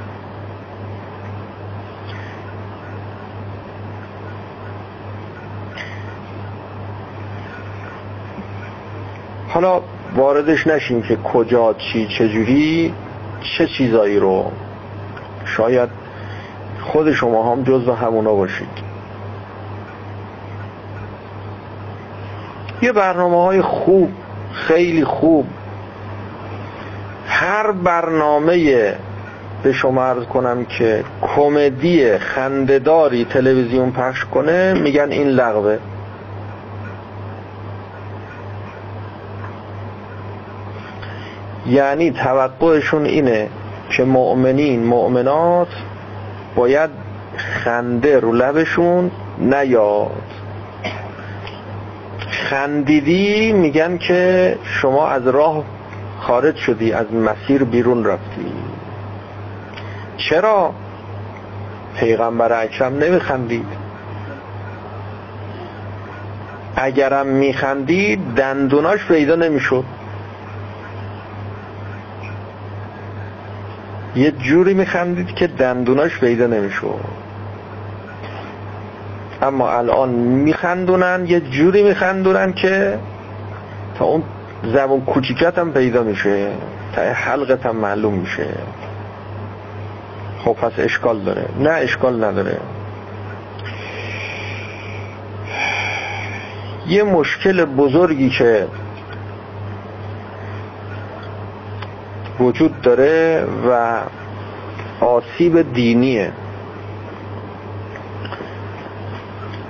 حالا 9.48 9.82
واردش 10.16 10.68
نشیم 10.68 11.02
که 11.02 11.16
کجا 11.16 11.74
چی 11.74 12.08
چجوری 12.08 12.94
چه 13.42 13.68
چیزایی 13.68 14.20
رو. 14.20 14.52
شاید 15.46 15.90
خود 16.82 17.12
شما 17.12 17.52
هم 17.52 17.64
جز 17.64 17.90
همونا 17.90 18.34
باشید. 18.34 18.91
یه 22.82 22.92
برنامه 22.92 23.44
های 23.44 23.62
خوب 23.62 24.10
خیلی 24.54 25.06
خوب. 25.06 25.48
هر 27.28 27.72
برنامه 27.72 28.94
به 29.64 29.74
شما 29.74 30.04
عرض 30.04 30.24
کنم 30.24 30.66
که 30.66 31.04
کمدی 31.22 32.18
خندهداری 32.18 33.26
تلویزیون 33.26 33.92
پخش 33.92 34.26
کنه 34.26 34.74
میگن 34.74 35.12
این 35.12 35.28
لغوه. 35.28 35.78
یعنی 41.68 42.12
توقعشون 42.12 43.06
اینه 43.06 43.48
که 43.90 44.04
مؤمنین 44.04 44.84
مؤمنات 44.84 45.68
باید 46.56 46.90
خنده 47.38 48.20
رو 48.20 48.34
لبشون 48.34 49.12
نیاد. 49.38 50.41
خندیدی 52.52 53.54
میگن 53.54 53.98
که 53.98 54.58
شما 54.64 55.08
از 55.08 55.28
راه 55.28 55.64
خارج 56.20 56.56
شدی 56.56 56.94
از 56.94 57.14
مسیر 57.14 57.64
بیرون 57.64 58.06
رفتی. 58.06 58.54
چرا 60.18 60.74
پیغمبر 61.96 62.64
اکرم 62.64 62.98
نمیخندید 62.98 63.66
اگرم 66.76 67.28
میخندید 67.28 68.20
دندوناش 68.36 69.06
پیدا 69.06 69.36
نمی‌شد. 69.36 69.84
یه 74.16 74.32
جوری 74.32 74.74
میخندید 74.74 75.36
که 75.36 75.48
دندوناش 75.48 76.20
پیدا 76.20 76.48
نمی‌شد. 76.48 77.22
اما 79.42 79.72
الان 79.72 80.10
میخندونن 80.10 81.26
یه 81.28 81.40
جوری 81.40 81.84
میخندونن 81.84 82.54
که 82.54 83.00
تا 84.00 84.06
اون 84.06 84.24
زبون 84.64 85.02
کوچیکت 85.02 85.58
هم 85.58 85.72
پیدا 85.72 86.04
میشه 86.04 86.48
تا 86.96 87.02
حلقت 87.02 87.66
هم 87.66 87.76
معلوم 87.76 88.14
میشه. 88.14 88.48
خب 90.46 90.54
پس 90.54 90.72
اشکال 90.78 91.20
داره. 91.20 91.46
نه 91.60 91.70
اشکال 91.70 92.24
نداره. 92.24 92.58
یه 96.88 97.04
مشکل 97.04 97.66
بزرگی 97.66 98.30
که 98.30 98.68
وجود 102.40 102.82
داره 102.82 103.46
و 103.70 104.02
آسیب 105.02 105.74
دینیه. 105.74 106.32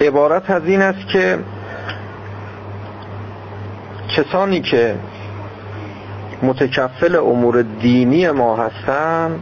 عبارت 0.01 0.49
از 0.49 0.65
این 0.65 0.81
است 0.81 1.07
که 1.07 1.39
کسانی 4.17 4.61
که 4.61 4.95
متکفل 6.43 7.15
امور 7.15 7.61
دینی 7.61 8.31
ما 8.31 8.55
هستند 8.55 9.41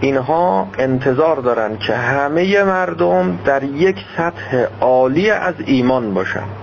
اینها 0.00 0.68
انتظار 0.78 1.36
دارند 1.36 1.78
که 1.78 1.94
همه 1.94 2.64
مردم 2.64 3.38
در 3.44 3.62
یک 3.62 3.96
سطح 4.16 4.66
عالی 4.80 5.30
از 5.30 5.54
ایمان 5.66 6.14
باشند 6.14 6.59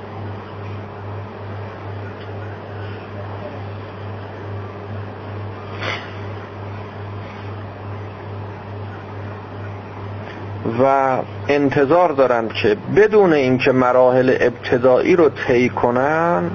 و 10.83 11.17
انتظار 11.47 12.11
دارند 12.11 12.53
که 12.53 12.77
بدون 12.95 13.33
اینکه 13.33 13.71
مراحل 13.71 14.37
ابتدایی 14.39 15.15
رو 15.15 15.29
طی 15.29 15.69
کنن 15.69 16.51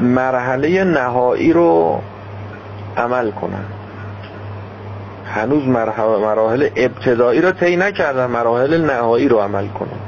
مرحله 0.00 0.84
نهایی 0.84 1.52
رو 1.52 2.00
عمل 2.96 3.30
کنن. 3.30 3.64
هنوز 5.26 5.66
مراحل 5.66 6.68
ابتدایی 6.76 7.40
رو 7.40 7.50
طی 7.50 7.76
نکردن 7.76 8.26
مراحل 8.26 8.84
نهایی 8.84 9.28
رو 9.28 9.38
عمل 9.38 9.68
کنن. 9.68 9.99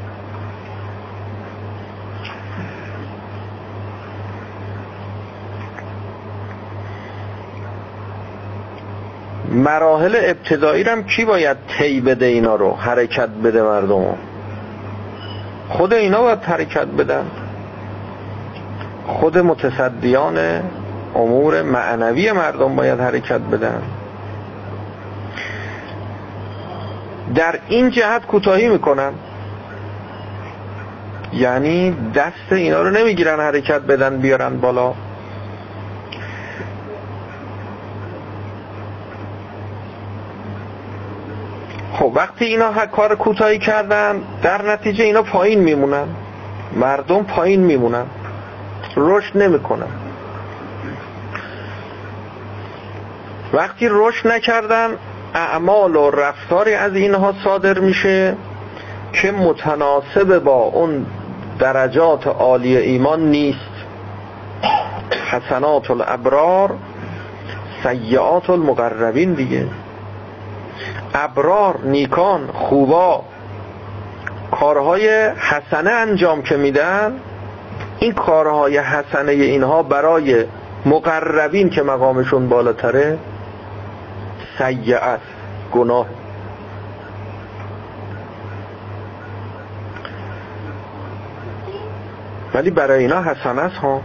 مراحل 9.53 10.17
ابتدایی 10.17 10.83
هم 10.83 11.05
کی 11.05 11.25
باید 11.25 11.57
طی 11.79 12.01
بده 12.01 12.27
اینا 12.27 12.57
رو؟ 12.57 12.73
حرکت 12.73 13.29
بده 13.29 13.63
مردم 13.63 14.05
خود 15.69 15.95
اینا 15.95 16.23
باید 16.23 16.43
حرکت 16.43 16.87
بدن. 16.87 17.27
خود 19.07 19.39
متصدیان 19.39 20.39
امور 21.15 21.63
معنوی 21.63 22.33
مردم 22.33 22.77
باید 22.77 23.01
حرکت 23.01 23.41
بدن. 23.41 23.83
در 27.35 27.59
این 27.69 27.91
جهت 27.91 28.27
کوتاهی 28.27 28.69
می‌کنن. 28.69 29.13
یعنی 31.33 31.97
دست 32.15 32.53
اینا 32.53 32.83
رو 32.83 32.91
نمی‌گیرن 32.91 33.41
حرکت 33.41 33.81
بدن 33.81 34.19
بیارن 34.19 34.61
بالا. 34.61 34.95
وقتی 42.15 42.45
اینا 42.45 42.87
کار 42.87 43.15
کوتاهی 43.15 43.59
کردن 43.59 44.23
در 44.43 44.63
نتیجه 44.63 45.05
اینا 45.05 45.23
پایین 45.23 45.61
میمونن. 45.61 46.07
مردم 46.77 47.23
پایین 47.23 47.61
میمونن. 47.61 48.07
رشد 48.97 49.39
نمی‌کنن. 49.39 49.87
وقتی 53.53 53.89
رشد 53.91 54.29
نکردن 54.29 54.91
اعمال 55.35 55.97
و 55.97 56.11
رفتاری 56.11 56.75
از 56.75 56.95
اینها 56.95 57.35
صادر 57.45 57.79
میشه 57.79 58.37
که 59.13 59.33
متناسب 59.33 60.39
با 60.39 60.57
اون 60.57 61.07
درجات 61.59 62.27
عالی 62.27 62.77
ایمان 62.77 63.21
نیست. 63.21 63.59
حسنات 65.31 65.91
الابرار 65.91 66.75
سیعات 67.83 68.51
المقربین 68.51 69.35
دیگه. 69.35 69.67
ابرار 71.15 71.81
نیکان 71.85 72.47
خوبا 72.47 73.25
کارهای 74.51 75.09
حسنه 75.29 75.91
انجام 75.91 76.43
که 76.43 76.57
میدن 76.57 77.21
این 77.99 78.13
کارهای 78.13 78.79
حسنه 78.79 79.33
اینها 79.33 79.83
برای 79.83 80.45
مقربین 80.87 81.71
که 81.71 81.83
مقامشون 81.83 82.49
بالاتره 82.49 83.19
سیعه 84.59 84.99
است 84.99 85.23
گناه. 85.73 86.07
ولی 92.55 92.71
برای 92.71 93.01
اینا 93.01 93.23
حسنه 93.23 93.63
است 93.63 93.77
ها. 93.77 94.01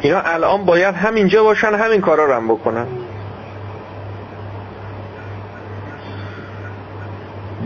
اینا 0.00 0.20
الان 0.20 0.64
باید 0.64 0.94
همینجا 0.94 1.44
باشن 1.44 1.74
همین 1.74 2.00
کارا 2.00 2.24
رو 2.24 2.32
هم 2.32 2.48
بکنن. 2.48 2.86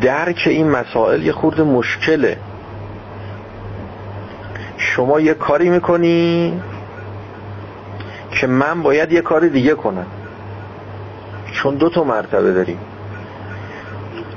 درک 0.00 0.42
این 0.46 0.70
مسائل 0.70 1.22
یه 1.22 1.32
خورده 1.32 1.62
مشکله. 1.62 2.36
شما 4.76 5.20
یه 5.20 5.34
کاری 5.34 5.70
می‌کنی 5.70 6.62
که 8.30 8.46
من 8.46 8.82
باید 8.82 9.12
یه 9.12 9.20
کاری 9.20 9.48
دیگه 9.48 9.74
کنم. 9.74 10.06
چون 11.52 11.74
دو 11.74 11.88
تا 11.88 12.04
مرتبه 12.04 12.52
داریم. 12.52 12.78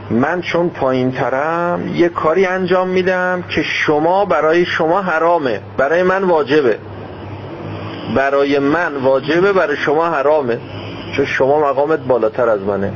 من 0.10 0.42
چون 0.42 0.70
پایین 0.70 1.12
ترم 1.12 1.92
یه 1.96 2.10
کاری 2.10 2.46
انجام 2.46 2.88
میدم 2.88 3.44
که 3.50 3.64
شما 3.64 4.26
برای 4.26 4.66
شما 4.66 5.02
حرامه. 5.02 5.62
برای 5.78 6.04
من 6.04 6.24
واجبه. 6.24 6.78
برای 8.16 8.60
من 8.60 8.96
واجبه 8.96 9.54
برای 9.54 9.78
شما 9.78 10.06
حرامه. 10.06 10.60
چون 11.16 11.26
شما 11.26 11.70
مقامت 11.70 12.00
بالاتر 12.00 12.50
از 12.50 12.62
منه. 12.62 12.94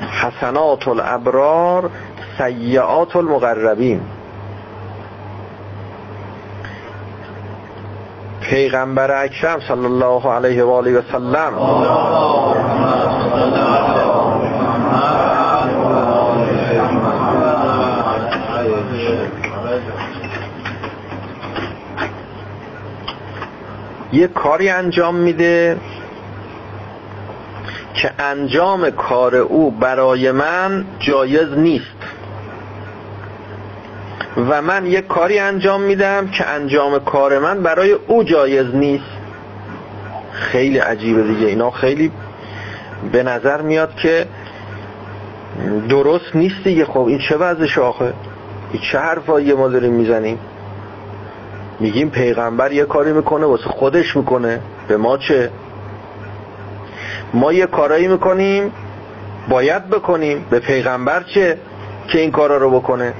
حسنات 0.00 0.88
الابرار 0.88 1.90
سیعات 2.38 3.16
المقربین 3.16 4.00
پیغمبر 8.40 9.24
اکرم 9.24 9.60
صلی 9.60 9.84
الله 9.84 10.32
علیه 10.32 10.64
و 10.64 10.70
آله 10.70 10.98
و 10.98 11.02
سلم. 11.12 11.52
یه 24.12 24.28
کاری 24.28 24.68
انجام 24.68 25.14
میده 25.14 25.76
که 27.96 28.10
انجام 28.18 28.90
کار 28.90 29.36
او 29.36 29.70
برای 29.70 30.32
من 30.32 30.84
جایز 30.98 31.48
نیست. 31.52 31.96
و 34.36 34.62
من 34.62 34.86
یک 34.86 35.06
کاری 35.06 35.38
انجام 35.38 35.80
میدم 35.80 36.28
که 36.28 36.46
انجام 36.48 36.98
کار 36.98 37.38
من 37.38 37.62
برای 37.62 37.92
او 37.92 38.22
جایز 38.22 38.74
نیست. 38.74 39.04
خیلی 40.32 40.78
عجیبه 40.78 41.22
دیگه. 41.22 41.46
اینا 41.46 41.70
خیلی 41.70 42.12
به 43.12 43.22
نظر 43.22 43.62
میاد 43.62 43.94
که 43.94 44.26
درست 45.88 46.36
نیست 46.36 46.64
دیگه. 46.64 46.84
خب 46.84 47.06
این 47.06 47.18
چه 47.28 47.36
وضعش 47.36 47.78
آخه؟ 47.78 48.12
این 48.72 48.82
چه 48.92 48.98
حرفایی 48.98 49.52
ما 49.52 49.68
داریم 49.68 49.92
می‌زنیم؟ 49.92 50.38
میگیم 51.80 52.10
پیغمبر 52.10 52.72
یه 52.72 52.84
کاری 52.84 53.12
می‌کنه 53.12 53.46
واسه 53.46 53.64
خودش 53.64 54.16
می‌کنه. 54.16 54.60
به 54.88 54.96
ما 54.96 55.18
چه؟ 55.18 55.50
ما 57.34 57.52
یه 57.52 57.66
کارایی 57.66 58.08
می‌کنیم 58.08 58.72
باید 59.48 59.90
بکنیم. 59.90 60.46
به 60.50 60.58
پیغمبر 60.58 61.22
چه؟ 61.34 61.58
که 62.08 62.20
این 62.20 62.30
کارا 62.30 62.56
رو 62.56 62.70
بکنه. 62.70 63.14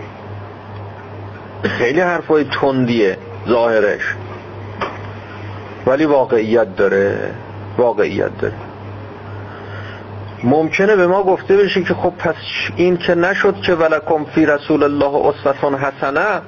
خیلی 1.63 2.01
حرفای 2.01 2.45
تندیه 2.61 3.19
ظاهرش. 3.49 4.15
ولی 5.87 6.05
واقعیت 6.05 6.77
داره. 6.77 7.31
واقعیت 7.79 8.39
داره. 8.39 8.55
ممکنه 10.45 10.97
به 10.97 11.07
ما 11.07 11.23
گفته 11.23 11.57
بشه 11.57 11.83
که 11.83 11.95
خب 11.95 12.13
پس 12.19 12.35
این 12.77 12.97
که 12.97 13.15
نشد 13.15 13.55
که 13.67 13.75
ولکم 13.75 14.25
فی 14.25 14.47
رسول 14.47 14.83
الله 14.83 15.27
اسوتون 15.27 15.75
حسنه 15.75 16.41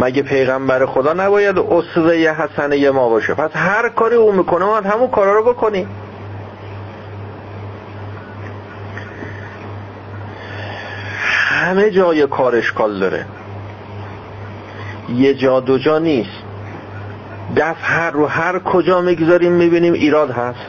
مگه 0.00 0.22
پیغمبر 0.22 0.86
خدا 0.86 1.12
نباید 1.12 1.58
اسوه 1.58 2.14
حسنه 2.14 2.90
ما 2.90 3.08
باشه؟ 3.08 3.34
پس 3.34 3.50
هر 3.54 3.88
کاری 3.88 4.14
او 4.14 4.32
می‌کنه 4.32 4.64
ما 4.64 4.76
همون 4.76 5.08
کارا 5.08 5.32
رو 5.34 5.52
بکنیم. 5.52 5.88
همه 11.22 11.90
جای 11.90 12.26
کار 12.26 12.56
اشکال 12.56 13.00
داره. 13.00 13.26
یه 15.08 15.34
جا 15.34 15.60
دو 15.60 15.78
جا 15.78 15.98
نیست. 15.98 16.42
دست 17.56 17.80
هر 17.82 18.10
رو 18.10 18.26
هر 18.26 18.58
کجا 18.58 19.00
می‌گذاریم 19.00 19.52
می‌بینیم 19.52 19.92
ایراد 19.92 20.30
هست. 20.30 20.66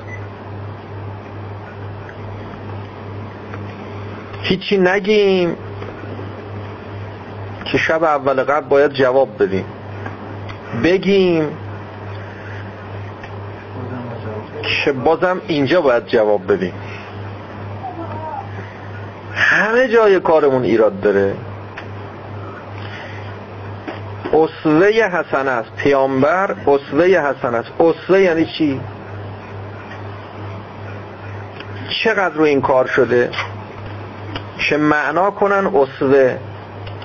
هیچی 4.41 4.77
نگیم. 4.77 5.57
که 7.65 7.77
شب 7.77 8.03
اول 8.03 8.43
قبل 8.43 8.67
باید 8.67 8.91
جواب 8.91 9.43
بدیم. 9.43 9.65
بگیم 10.83 11.57
که 14.63 14.91
بازم 14.91 15.41
اینجا 15.47 15.81
باید 15.81 16.05
جواب 16.05 16.53
بدیم. 16.53 16.73
همه 19.33 19.87
جای 19.87 20.19
کارمون 20.19 20.63
ایراد 20.63 21.01
داره. 21.01 21.35
اصوه 24.33 24.87
حسن 24.87 25.47
است. 25.47 25.75
پیامبر 25.75 26.55
اصوه 26.67 27.05
حسن 27.05 27.55
است. 27.55 27.69
اصوه 27.79 28.21
یعنی 28.21 28.45
چی؟ 28.45 28.81
چقدر 32.03 32.35
رو 32.35 32.43
این 32.43 32.61
کار 32.61 32.87
شده؟ 32.87 33.29
که 34.57 34.77
معنا 34.77 35.31
کنن 35.31 35.65
اصوه؟ 35.65 36.37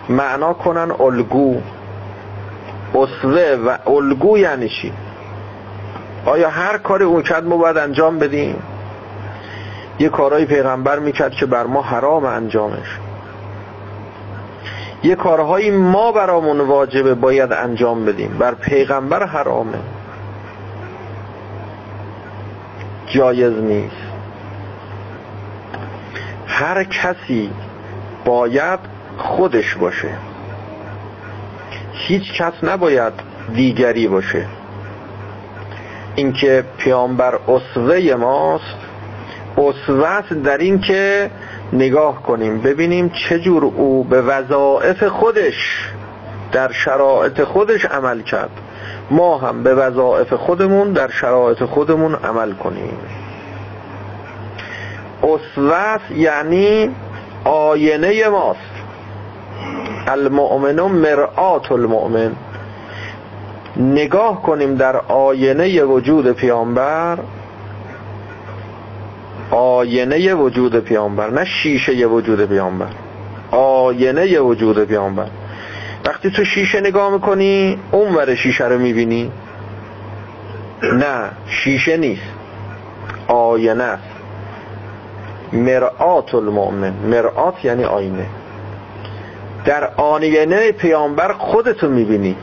معنا 0.08 0.52
کنن 0.52 0.90
الگو. 1.00 1.60
اصوه 2.94 3.56
و 3.66 3.90
الگو 3.90 4.38
یعنی 4.38 4.68
چی؟ 4.68 4.92
آیا 6.26 6.50
هر 6.50 6.78
کاری 6.78 7.04
اون 7.04 7.22
کرد 7.22 7.46
ما 7.46 7.56
باید 7.56 7.76
انجام 7.76 8.18
بدیم؟ 8.18 8.62
یه 9.98 10.08
کارهای 10.08 10.44
پیغمبر 10.44 10.98
می‌کرد 10.98 11.32
که 11.32 11.46
بر 11.46 11.66
ما 11.66 11.82
حرام 11.82 12.24
انجامش. 12.24 12.98
یه 15.02 15.14
کارهایی 15.14 15.70
ما 15.70 16.12
برامون 16.12 16.60
واجبه 16.60 17.14
باید 17.14 17.52
انجام 17.52 18.04
بدیم. 18.04 18.36
بر 18.38 18.54
پیغمبر 18.54 19.26
حرامه. 19.26 19.78
جایز 23.06 23.52
نیست. 23.52 23.96
هر 26.46 26.84
کسی 26.84 27.50
باید 28.24 28.97
خودش 29.18 29.74
باشه. 29.74 30.10
هیچ 31.92 32.32
کس 32.32 32.52
نباید 32.62 33.12
دیگری 33.54 34.08
باشه. 34.08 34.46
اینکه 36.14 36.64
پیامبر 36.78 37.34
اسوه 37.48 38.14
ماست 38.18 38.76
اسوه 39.56 40.34
در 40.44 40.58
این 40.58 40.80
که 40.80 41.30
نگاه 41.72 42.22
کنیم 42.22 42.60
ببینیم 42.60 43.08
چجور 43.28 43.64
او 43.64 44.04
به 44.04 44.22
وظائف 44.22 45.04
خودش 45.04 45.88
در 46.52 46.72
شرایط 46.72 47.44
خودش 47.44 47.84
عمل 47.84 48.22
کرد. 48.22 48.50
ما 49.10 49.38
هم 49.38 49.62
به 49.62 49.74
وظائف 49.74 50.32
خودمون 50.32 50.92
در 50.92 51.10
شرایط 51.10 51.64
خودمون 51.64 52.14
عمل 52.14 52.52
کنیم. 52.52 52.98
اسوه 55.22 55.98
یعنی 56.16 56.90
آینه 57.44 58.28
ماست. 58.28 58.77
المؤمن 60.08 60.80
مرآت 60.80 61.72
المؤمن. 61.72 62.32
نگاه 63.76 64.42
کنیم 64.42 64.74
در 64.74 64.96
آینه 64.96 65.84
وجود 65.84 66.32
پیامبر. 66.32 67.18
آینه 69.50 70.34
وجود 70.34 70.80
پیامبر 70.80 71.30
نه 71.30 71.44
شیشه 71.44 72.06
وجود 72.06 72.46
پیامبر. 72.46 72.86
آینه 73.50 74.40
وجود 74.40 74.84
پیامبر. 74.84 75.26
وقتی 76.06 76.30
تو 76.30 76.44
شیشه 76.44 76.80
نگاه 76.80 77.12
می‌کنی 77.12 77.78
اون 77.90 78.14
ور 78.14 78.34
شیشه 78.34 78.64
رو 78.64 78.78
می‌بینی. 78.78 79.32
نه 80.82 81.30
شیشه 81.48 81.96
نیست. 81.96 82.22
آینه 83.28 83.84
است. 83.84 84.02
مرآت 85.52 86.34
المؤمن. 86.34 86.92
مرآت 86.92 87.64
یعنی 87.64 87.84
آینه. 87.84 88.26
در 89.68 89.90
آینه 89.96 90.72
پیامبر 90.72 91.32
خودتو 91.32 91.88
می‌بینی. 91.88 92.36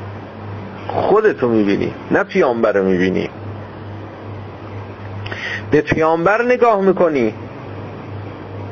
خودتو 0.88 1.50
می‌بینی 1.50 1.94
نه 2.12 2.24
پیامبر 2.24 2.72
رو 2.72 2.84
می‌بینی. 2.86 3.30
به 5.72 5.82
پیامبر 5.82 6.42
نگاه 6.42 6.82
می‌کنی 6.82 7.34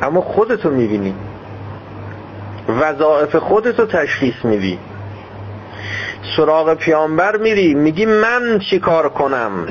اما 0.02 0.22
خودتو 0.22 0.70
می‌بینی. 0.70 1.16
وظائف 2.68 3.36
خودتو 3.36 3.86
تشخیص 3.86 4.46
میدی. 4.46 4.80
سراغ 6.36 6.74
پیامبر 6.74 7.38
میری 7.38 7.74
میگی 7.74 8.06
من 8.06 8.60
چی 8.70 8.80
کار 8.80 9.10
کنم؟ 9.10 9.68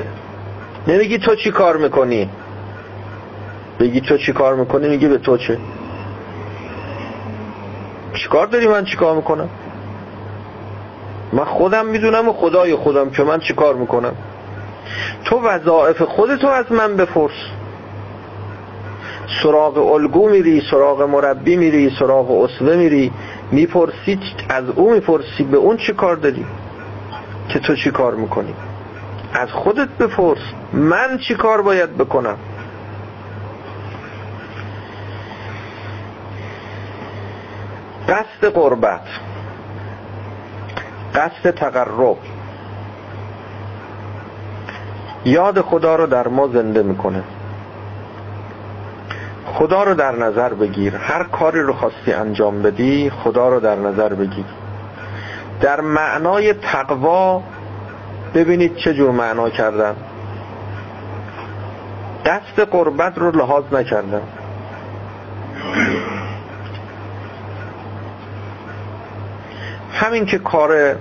نمیگی 0.87 1.17
تو 1.17 1.35
چی 1.35 1.51
کار 1.51 1.77
می‌کنی؟ 1.77 2.29
بگی 3.79 4.01
تو 4.01 4.17
چی 4.17 4.33
کار 4.33 4.55
می‌کنی؟ 4.55 4.87
میگی 4.87 5.07
به 5.07 5.17
تو 5.17 5.37
چه؟ 5.37 5.57
چی 8.13 8.29
کار 8.29 8.47
داری 8.47 8.67
من 8.67 8.85
چی 8.85 8.97
کار 8.97 9.15
می‌کنم؟ 9.15 9.49
من 11.33 11.45
خودم 11.45 11.85
می‌دونم 11.85 12.29
و 12.29 12.33
خدای 12.33 12.75
خودم 12.75 13.09
که 13.09 13.23
من 13.23 13.39
چی 13.39 13.53
کار 13.53 13.75
می‌کنم. 13.75 14.13
تو 15.25 15.41
وظائف 15.41 16.01
خودتو 16.01 16.47
از 16.47 16.71
من 16.71 16.95
بپرس. 16.95 17.31
سراغ 19.43 19.77
الگو 19.77 20.29
میری 20.29 20.61
سراغ 20.71 21.01
مربی 21.01 21.55
میری 21.55 21.95
سراغ 21.99 22.31
اصوه 22.31 22.75
میری. 22.75 23.11
می‌پرسی 23.51 24.19
از 24.49 24.63
او 24.75 24.91
می‌پرسی 24.91 25.43
به 25.43 25.57
اون 25.57 25.77
چی 25.77 25.93
کار 25.93 26.15
داری؟ 26.15 26.45
که 27.49 27.59
تو 27.59 27.75
چی 27.75 27.91
کار 27.91 28.15
می‌کنی؟ 28.15 28.53
از 29.33 29.51
خودت 29.51 29.89
بپرس. 29.99 30.39
من 30.73 31.17
چی 31.27 31.35
کار 31.35 31.61
باید 31.61 31.97
بکنم؟ 31.97 32.37
قصد 38.13 38.45
قربت 38.53 39.01
قصد 41.15 41.51
تقرب. 41.51 42.17
یاد 45.25 45.61
خدا 45.61 45.95
رو 45.95 46.07
در 46.07 46.27
ما 46.27 46.47
زنده 46.47 46.83
می‌کنه. 46.83 47.23
خدا 49.45 49.83
رو 49.83 49.93
در 49.93 50.11
نظر 50.11 50.53
بگیر. 50.53 50.95
هر 50.95 51.23
کاری 51.23 51.61
رو 51.61 51.73
خواستی 51.73 52.13
انجام 52.13 52.61
بدی 52.61 53.09
خدا 53.09 53.49
رو 53.49 53.59
در 53.59 53.75
نظر 53.75 54.13
بگیر. 54.13 54.45
در 55.61 55.81
معنای 55.81 56.53
تقوا 56.53 57.43
ببینید 58.35 58.75
چه 58.75 58.93
جور 58.93 59.11
معنا 59.11 59.49
کردن. 59.49 59.95
دست 62.25 62.59
قربت 62.59 63.17
رو 63.17 63.31
لحاظ 63.31 63.63
نکردن. 63.71 64.21
همین 70.13 70.25
که 70.25 70.37
کار 70.37 70.95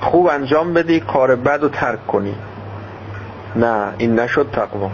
خوب 0.00 0.26
انجام 0.26 0.74
بدی 0.74 1.00
کار 1.00 1.36
بد 1.36 1.62
رو 1.62 1.68
ترک 1.68 2.06
کنی. 2.06 2.34
نه 3.56 3.92
این 3.98 4.20
نشد 4.20 4.50
تقوا. 4.52 4.90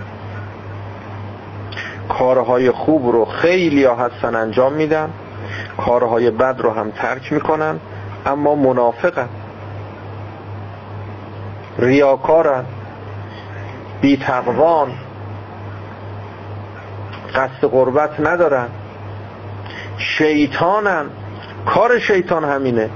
کارهای 2.09 2.71
خوب 2.71 3.13
رو 3.13 3.25
خیلی 3.25 3.85
ها 3.85 3.97
هستن 3.97 4.35
انجام 4.35 4.73
میدن 4.73 5.11
کارهای 5.77 6.31
بد 6.31 6.57
رو 6.59 6.71
هم 6.71 6.91
ترک 6.91 7.33
می‌کنن 7.33 7.81
اما 8.27 8.55
منافقن. 8.55 9.29
ریاکارن. 11.79 12.65
بی 14.01 14.17
تقوان 14.17 14.93
قصد 17.35 17.65
قربت 17.65 18.21
ندارن. 18.21 18.67
شیطانن. 19.99 21.07
کار 21.67 21.99
شیطان 21.99 22.45
همینه. 22.45 22.91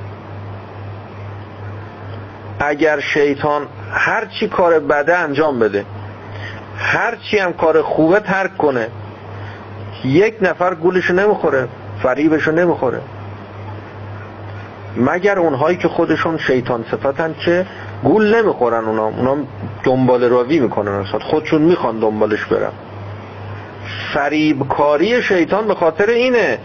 اگر 2.61 3.01
شیطان 3.01 3.67
هر 3.93 4.27
چی 4.27 4.49
کار 4.49 4.79
بده 4.79 5.17
انجام 5.17 5.59
بده. 5.59 5.85
هر 6.79 7.17
چی 7.17 7.39
هم 7.39 7.53
کار 7.53 7.83
خوبه 7.83 8.21
ترک 8.21 8.57
کنه. 8.57 8.89
یک 10.05 10.35
نفر 10.41 10.75
گولشو 10.75 11.15
نمی‌خوره 11.15 11.69
فریبشو 12.03 12.53
نمی‌خوره. 12.53 13.01
مگر 14.97 15.39
اونهایی 15.39 15.77
که 15.77 15.89
خودشون 15.89 16.39
شیطان 16.39 16.85
صفتن 16.91 17.35
که 17.45 17.67
گول 18.05 18.35
نمی‌خورن 18.35 18.85
اونا؟ 18.85 19.07
اونا 19.07 19.37
دنبال 19.85 20.25
راوی 20.25 20.61
می‌کنن 20.61 21.05
خودشون 21.05 21.63
می‌خوان 21.63 22.01
دنبالش 22.01 22.45
برن. 22.45 22.73
فریبکاری 24.15 25.23
شیطان 25.23 25.69
به 25.69 25.75
خاطر 25.75 26.07
اینه 26.07 26.59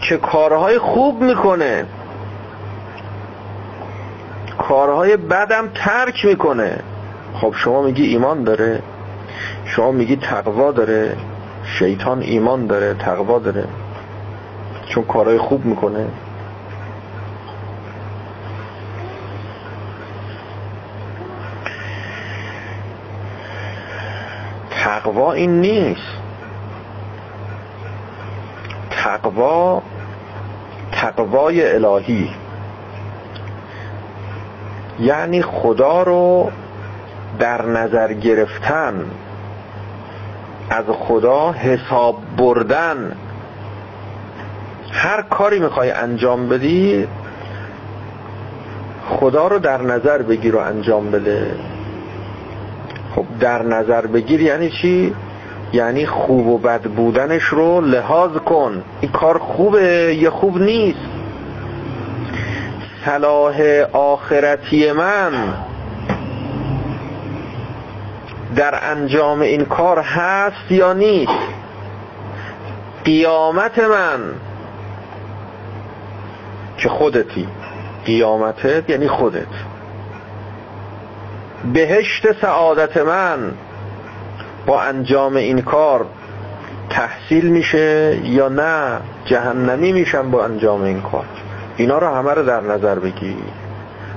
که 0.00 0.16
کارهای 0.16 0.78
خوب 0.78 1.22
می‌کنه. 1.22 1.86
کارهای 4.68 5.16
بدم 5.16 5.68
ترک 5.74 6.24
می‌کنه. 6.24 6.78
خب 7.34 7.54
شما 7.56 7.82
میگی 7.82 8.06
ایمان 8.06 8.44
داره. 8.44 8.82
شما 9.64 9.92
میگی 9.92 10.16
تقوا 10.16 10.72
داره. 10.72 11.16
شیطان 11.64 12.22
ایمان 12.22 12.66
داره 12.66 12.94
تقوا 12.94 13.38
داره. 13.38 13.64
چون 14.88 15.04
کارهای 15.04 15.38
خوب 15.38 15.64
می‌کنه. 15.64 16.06
تقوا 24.70 25.32
این 25.32 25.60
نیست. 25.60 26.02
تقوا 28.90 29.82
تقوای 30.92 31.74
الهی. 31.74 32.30
یعنی 35.00 35.42
خدا 35.42 36.02
رو 36.02 36.50
در 37.38 37.66
نظر 37.66 38.12
گرفتن 38.12 39.04
از 40.70 40.84
خدا 40.88 41.52
حساب 41.52 42.18
بردن. 42.36 43.12
هر 44.92 45.22
کاری 45.22 45.58
می‌خوای 45.58 45.90
انجام 45.90 46.48
بدی 46.48 47.06
خدا 49.08 49.46
رو 49.46 49.58
در 49.58 49.82
نظر 49.82 50.22
بگیر 50.22 50.56
و 50.56 50.58
انجام 50.58 51.10
بده. 51.10 51.54
خب 53.16 53.24
در 53.40 53.62
نظر 53.62 54.06
بگیر 54.06 54.40
یعنی 54.40 54.70
چی؟ 54.70 55.14
یعنی 55.72 56.06
خوب 56.06 56.46
و 56.46 56.58
بد 56.58 56.82
بودنش 56.82 57.42
رو 57.42 57.80
لحاظ 57.80 58.30
کن. 58.30 58.82
این 59.00 59.12
کار 59.12 59.38
خوبه 59.38 60.16
یا 60.18 60.30
خوب 60.30 60.62
نیست. 60.62 61.19
صلاح 63.04 63.60
آخرتی 63.92 64.92
من 64.92 65.32
در 68.56 68.90
انجام 68.90 69.40
این 69.40 69.64
کار 69.64 69.98
هست 69.98 70.70
یا 70.70 70.92
نیست؟ 70.92 71.32
قیامت 73.04 73.78
من. 73.78 74.20
که 76.78 76.88
خودتی؟ 76.88 77.48
قیامتت 78.06 78.90
یعنی 78.90 79.08
خودت. 79.08 79.46
بهشت 81.72 82.40
سعادت 82.40 82.96
من 82.96 83.52
با 84.66 84.82
انجام 84.82 85.36
این 85.36 85.62
کار 85.62 86.06
تحصیل 86.90 87.46
میشه 87.46 88.18
یا 88.24 88.48
نه؟ 88.48 89.00
جهنمی 89.24 89.92
میشن 89.92 90.30
با 90.30 90.44
انجام 90.44 90.82
این 90.82 91.00
کار. 91.00 91.24
اینا 91.76 91.98
رو 91.98 92.06
همه 92.06 92.34
رو 92.34 92.42
در 92.44 92.60
نظر 92.60 92.98
بگی. 92.98 93.36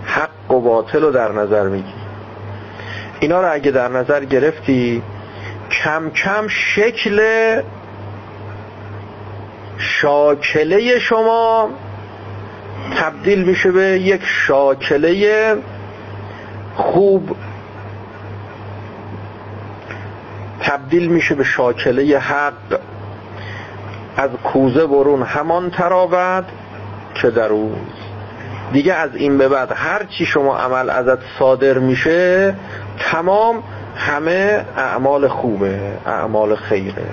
حق 0.05 0.51
و 0.51 0.61
باطل 0.61 1.01
رو 1.01 1.11
در 1.11 1.31
نظر 1.31 1.69
بگی. 1.69 1.93
اینا 3.19 3.41
رو 3.41 3.53
اگه 3.53 3.71
در 3.71 3.87
نظر 3.87 4.25
گرفتی 4.25 5.03
کم 5.71 6.09
کم 6.09 6.47
شکل 6.47 7.21
شاکله 9.77 10.99
شما 10.99 11.69
تبدیل 12.97 13.43
میشه 13.43 13.71
به 13.71 13.83
یک 13.83 14.21
شاکله 14.25 15.57
خوب. 16.75 17.35
تبدیل 20.61 21.07
میشه 21.07 21.35
به 21.35 21.43
شاکله 21.43 22.19
حق. 22.19 22.79
از 24.17 24.29
کوزه 24.43 24.85
برون 24.85 25.23
همان 25.23 25.69
تراود 25.69 26.45
که 27.15 27.29
در 27.29 27.49
او 27.49 27.75
دیگه 28.73 28.93
از 28.93 29.15
این 29.15 29.37
به 29.37 29.49
بعد 29.49 29.71
هر 29.75 30.03
چی 30.03 30.25
شما 30.25 30.57
عمل 30.57 30.89
ازت 30.89 31.19
صادر 31.39 31.77
میشه 31.77 32.55
تمام 32.99 33.63
همه 33.95 34.65
اعمال 34.77 35.27
خوبه 35.27 35.79
اعمال 36.05 36.55
خیره. 36.55 37.05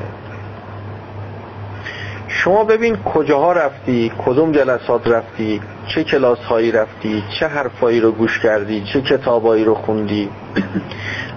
شما 2.29 2.65
ببین 2.65 2.97
کجاها 2.97 3.53
رفتی 3.53 4.13
کدوم 4.25 4.53
جلسات 4.53 5.07
رفتی 5.07 5.61
چه 5.95 6.05
کلاس 6.05 6.39
هایی 6.39 6.73
رفتی 6.73 7.25
چه 7.41 7.47
حرفایی 7.47 8.01
رو 8.01 8.13
گوش 8.13 8.39
کردی 8.39 8.85
چه 8.93 9.01
کتابایی 9.01 9.65
رو 9.65 9.75
خوندی. 9.75 10.31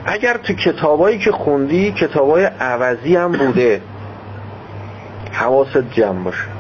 اگر 0.05 0.37
تو 0.37 0.53
کتابایی 0.53 1.19
که 1.19 1.31
خوندی 1.31 1.91
کتابای 1.91 2.45
عوضی 2.45 3.15
هم 3.15 3.31
بوده 3.31 3.81
حواست 5.31 5.77
جمع 5.91 6.23
باشه. 6.23 6.52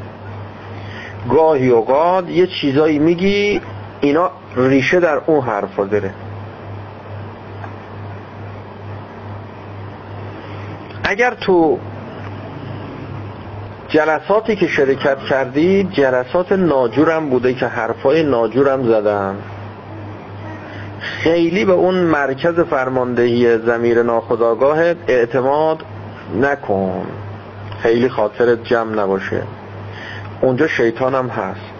گاهی 1.29 1.69
اوقات 1.69 2.29
یه 2.29 2.47
چیزایی 2.47 2.99
میگی 2.99 3.61
اینا 4.01 4.31
ریشه 4.55 4.99
در 4.99 5.21
اون 5.25 5.41
حرفا 5.41 5.85
داره. 5.85 6.13
اگر 11.03 11.33
تو 11.33 11.79
جلساتی 13.87 14.55
که 14.55 14.67
شرکت 14.67 15.19
کردی 15.19 15.83
جلسات 15.83 16.51
ناجورم 16.51 17.29
بوده 17.29 17.53
که 17.53 17.67
حرفای 17.67 18.23
ناجورم 18.23 18.83
زدن. 18.83 19.35
خیلی 20.99 21.65
به 21.65 21.71
اون 21.73 21.95
مرکز 21.95 22.59
فرماندهی 22.59 23.57
زمیر 23.57 24.03
ناخداگاهت 24.03 24.97
اعتماد 25.07 25.83
نکن. 26.41 27.05
خیلی 27.79 28.09
خاطرت 28.09 28.63
جمع 28.63 29.03
نباشه. 29.03 29.41
اونجا 30.43 30.67
شیطان 30.67 31.15
هم 31.15 31.27
هست. 31.27 31.73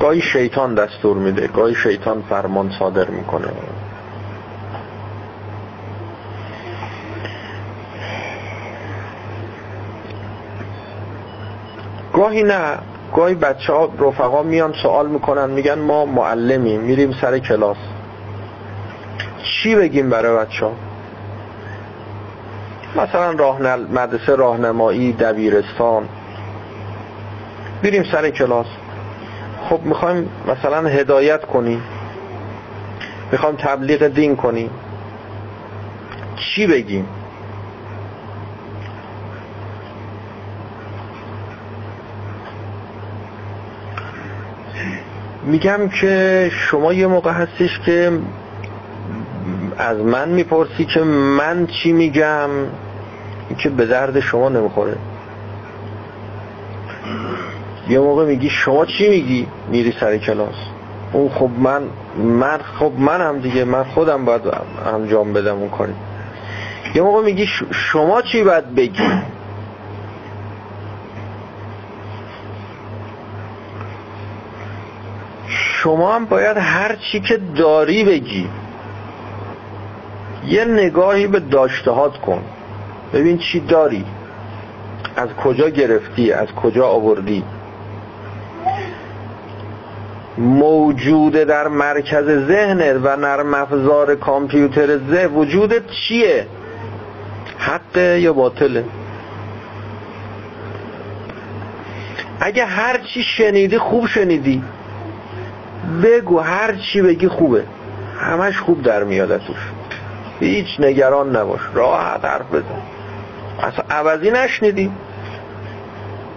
گاهی 0.00 0.20
شیطان 0.20 0.74
دستور 0.74 1.16
میده 1.16 1.46
گاهی 1.46 1.74
شیطان 1.74 2.22
فرمان 2.28 2.70
صادر 2.78 3.10
می‌کنه. 3.10 3.48
گاهی 12.12 12.42
نه 12.42 12.78
گاهی 13.16 13.34
بچه 13.34 13.72
ها 13.72 13.92
رفقا 13.98 14.42
میان 14.42 14.72
سوال 14.82 15.06
می‌کنن 15.08 15.50
میگن 15.50 15.78
ما 15.78 16.04
معلمیم 16.04 16.80
میریم 16.80 17.12
سر 17.20 17.38
کلاس. 17.38 17.76
چی 19.42 19.74
بگیم 19.74 20.10
برای 20.10 20.36
بچه 20.46 20.66
ها؟ 20.66 20.72
مثلا 23.02 23.30
راه 23.30 23.62
مدرسه 23.76 24.34
راهنمایی 24.34 25.12
دبیرستان. 25.12 26.08
میریم 27.82 28.04
سر 28.12 28.30
کلاس. 28.30 28.66
خب 29.68 29.80
می‌خوایم 29.84 30.28
مثلا 30.48 30.88
هدایت 30.88 31.44
کنیم. 31.44 31.82
می‌خوایم 33.32 33.56
تبلیغ 33.56 34.06
دین 34.06 34.36
کنیم. 34.36 34.70
چی 36.36 36.66
بگیم؟ 36.66 37.06
میگم 45.44 45.88
که 46.00 46.50
شما 46.52 46.92
یه 46.92 47.06
موقع 47.06 47.32
هستش 47.32 47.80
که 47.86 48.18
از 49.78 49.98
من 49.98 50.28
می‌پرسی 50.28 50.84
که 50.84 51.00
من 51.00 51.66
چی 51.66 51.92
میگم؟ 51.92 52.50
که 53.58 53.68
به 53.68 53.86
درد 53.86 54.20
شما 54.20 54.48
نمی‌خوره. 54.48 54.96
یه 57.88 57.98
موقع 57.98 58.26
میگی 58.26 58.50
شما 58.50 58.86
چی 58.86 59.08
میگی؟ 59.08 59.46
میری 59.70 59.94
سر 60.00 60.18
کلاس. 60.18 60.54
اون 61.12 61.28
خب 61.28 61.50
من 61.58 61.82
من 62.16 62.58
خب 62.58 62.92
منم 62.98 63.38
دیگه 63.38 63.64
من 63.64 63.84
خودم 63.84 64.24
باید 64.24 64.42
انجام 64.94 65.32
بدم 65.32 65.56
اون 65.56 65.68
کاری. 65.68 65.92
یه 66.94 67.02
موقع 67.02 67.22
میگی 67.22 67.46
شما 67.70 68.22
چی 68.22 68.42
باید 68.42 68.74
بگی؟ 68.74 69.02
شما 75.48 76.14
هم 76.14 76.24
باید 76.24 76.56
هر 76.56 76.96
چی 76.96 77.20
که 77.20 77.40
داری 77.56 78.04
بگی. 78.04 78.48
یه 80.46 80.64
نگاهی 80.64 81.26
به 81.26 81.40
داشتهات 81.40 82.16
کن. 82.18 82.42
ببین 83.12 83.38
چی 83.38 83.60
داری. 83.60 84.04
از 85.16 85.28
کجا 85.28 85.68
گرفتی؟ 85.68 86.32
از 86.32 86.48
کجا 86.48 86.86
آوردی؟ 86.86 87.44
موجوده 90.38 91.44
در 91.44 91.68
مرکز 91.68 92.46
ذهنت 92.46 93.00
و 93.02 93.16
نرم 93.16 93.54
افزار 93.54 94.14
کامپیوتر 94.14 94.98
ذهن 94.98 95.34
وجودت 95.34 95.90
چیه؟ 95.90 96.46
حقه 97.58 98.20
یا 98.20 98.32
باطله؟ 98.32 98.84
اگه 102.40 102.64
هر 102.64 102.98
چی 102.98 103.22
شنیدی 103.22 103.78
خوب 103.78 104.06
شنیدی. 104.06 104.62
بگو 106.02 106.38
هر 106.38 106.74
چی 106.74 107.02
بگی 107.02 107.28
خوبه. 107.28 107.64
همش 108.20 108.58
خوب 108.58 108.82
در 108.82 109.04
میاد 109.04 109.38
توش 109.38 109.56
هیچ 110.40 110.80
نگران 110.80 111.36
نباش. 111.36 111.60
راحت 111.74 112.24
حرف 112.24 112.54
بزن. 112.54 112.82
اصلا 113.62 113.84
عوضی 113.90 114.30
نشنیدی. 114.30 114.90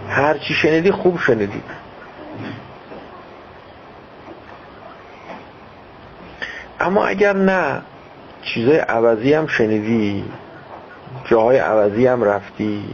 هر 0.10 0.38
چی 0.38 0.54
شنیدی 0.54 0.92
خوب 0.92 1.20
شنیدی. 1.20 1.62
اما 6.82 7.06
اگر 7.06 7.34
نه 7.34 7.82
چیزای 8.42 8.78
عوضی 8.78 9.34
هم 9.34 9.48
شنیدی 9.48 10.26
جاهای 11.26 11.58
عوضی 11.58 12.08
هم 12.08 12.24
رفتی 12.24 12.86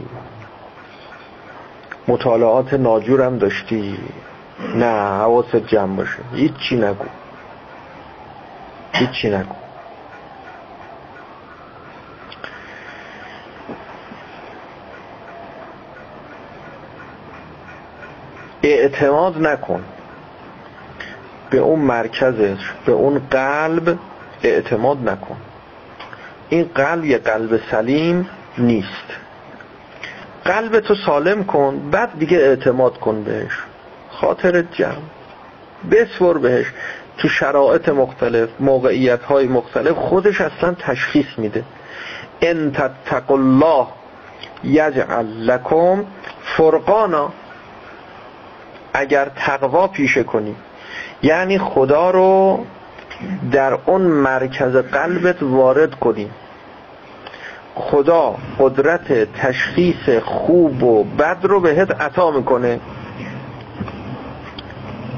مطالعات 2.08 2.74
ناجور 2.74 3.22
هم 3.22 3.38
داشتی 3.38 3.98
نه 4.74 4.92
حواست 4.92 5.56
جمع 5.56 5.96
باشه. 5.96 6.18
هیچی 6.34 6.76
نگو. 6.76 7.04
هیچی 8.92 9.30
نگو. 9.30 9.54
اعتماد 18.62 19.38
نکن. 19.38 19.84
به 21.50 21.58
اون 21.58 21.78
مرکزش 21.78 22.72
به 22.86 22.92
اون 22.92 23.22
قلب 23.30 23.98
اعتماد 24.42 25.08
نکن. 25.08 25.36
این 26.48 26.70
قلب 26.74 27.04
یه 27.04 27.18
قلب 27.18 27.60
سلیم 27.70 28.28
نیست. 28.58 29.06
قلب 30.44 30.80
تو 30.80 30.94
سالم 30.94 31.44
کن 31.44 31.90
بعد 31.90 32.18
دیگه 32.18 32.38
اعتماد 32.38 32.98
کن 32.98 33.22
بهش. 33.22 33.58
خاطر 34.10 34.62
جمع. 34.62 34.92
بسور 35.90 36.38
بهش. 36.38 36.66
تو 37.18 37.28
شرایط 37.28 37.88
مختلف 37.88 38.48
موقعیت 38.60 39.22
های 39.22 39.46
مختلف 39.46 39.96
خودش 39.96 40.40
اصلا 40.40 40.74
تشخیص 40.74 41.26
میده. 41.38 41.64
ان 42.42 42.72
تتق 42.72 43.30
الله 43.30 43.86
یجعل 44.64 45.26
لکم 45.26 46.04
فرقانا. 46.44 47.32
اگر 48.92 49.30
تقوا 49.36 49.88
پیشه 49.88 50.22
کنی 50.22 50.54
یعنی 51.22 51.58
خدا 51.58 52.10
رو 52.10 52.64
در 53.52 53.78
اون 53.86 54.02
مرکز 54.02 54.76
قلبت 54.76 55.42
وارد 55.42 55.94
کنی 55.94 56.30
خدا 57.74 58.34
قدرت 58.58 59.32
تشخیص 59.32 60.08
خوب 60.24 60.82
و 60.82 61.04
بد 61.04 61.38
رو 61.42 61.60
بهت 61.60 62.00
عطا 62.00 62.30
می‌کنه. 62.30 62.80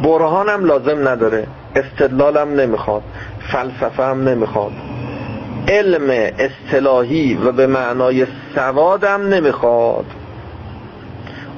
برهانم 0.03 0.65
لازم 0.65 1.09
نداره 1.09 1.47
استدلالم 1.77 2.61
نمی‌خواد 2.61 3.03
فلسفه 3.53 4.03
هم 4.03 4.29
نمی‌خواد 4.29 4.73
علم 5.69 6.33
اصطلاحی 6.39 7.35
و 7.35 7.53
به 7.53 7.67
معنای 7.67 8.27
سوادم 8.55 9.29
نمی‌خواد. 9.29 10.05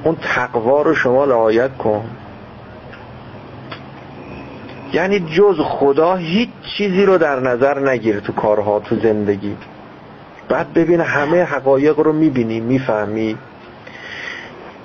اون 0.03 0.15
تقوا 0.21 0.81
رو 0.81 0.95
شما 0.95 1.25
رعایت 1.25 1.77
کن. 1.77 2.05
یعنی 4.93 5.19
جز 5.19 5.59
خدا 5.59 6.15
هیچ 6.15 6.49
چیزی 6.77 7.05
رو 7.05 7.17
در 7.17 7.39
نظر 7.39 7.89
نگیر 7.89 8.19
تو 8.19 8.33
کارها 8.33 8.79
تو 8.79 8.95
زندگی. 8.99 9.55
بعد 10.49 10.73
ببین 10.73 10.99
همه 10.99 11.43
حقایق 11.43 11.99
رو 11.99 12.13
می‌بینی 12.13 12.59
می‌فهمی. 12.59 13.37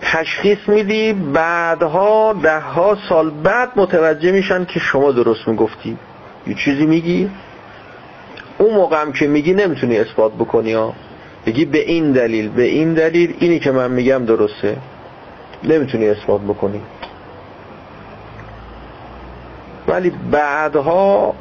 تشخیص 0.00 0.58
میدی 0.66 1.12
بعدها 1.12 2.32
ده 2.32 2.60
ها 2.60 2.96
سال 3.08 3.30
بعد 3.30 3.68
متوجه 3.76 4.32
میشن 4.32 4.64
که 4.64 4.80
شما 4.80 5.12
درست 5.12 5.48
می‌گفتی. 5.48 5.98
یه 6.46 6.54
چیزی 6.54 6.86
میگی. 6.86 7.30
اون 8.58 8.74
موقع 8.74 9.00
هم 9.00 9.12
که 9.12 9.26
میگی 9.26 9.54
نمی‌تونی 9.54 9.98
اثبات 9.98 10.32
بکنی 10.32 10.72
ها. 10.72 10.94
بگی 11.46 11.64
به 11.64 11.78
این 11.78 12.12
دلیل 12.12 12.48
به 12.48 12.62
این 12.62 12.94
دلیل 12.94 13.34
اینی 13.38 13.58
که 13.58 13.70
من 13.70 13.90
میگم 13.90 14.24
درسته. 14.24 14.76
نمی‌تونی 15.64 16.08
اثبات 16.08 16.40
بکنی. 16.40 16.80
ولی 19.88 20.12
بعدها 20.30 21.34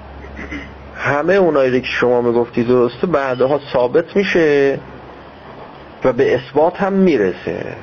همه 0.96 1.34
اونایی 1.34 1.82
که 1.82 1.88
شما 1.88 2.22
می‌گفتی 2.22 2.64
درسته 2.64 3.08
بعدها 3.08 3.60
ثابت 3.74 4.16
میشه 4.16 4.80
و 6.04 6.14
به 6.14 6.36
اثبات 6.36 6.82
هم 6.82 6.94
می‌رسه. 6.94 7.76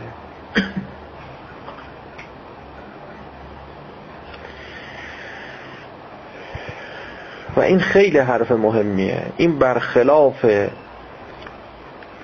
و 7.57 7.61
این 7.61 7.81
خیلی 7.81 8.19
حرف 8.19 8.53
مهمیه. 8.53 9.23
این 9.37 9.59
برخلاف 9.59 10.45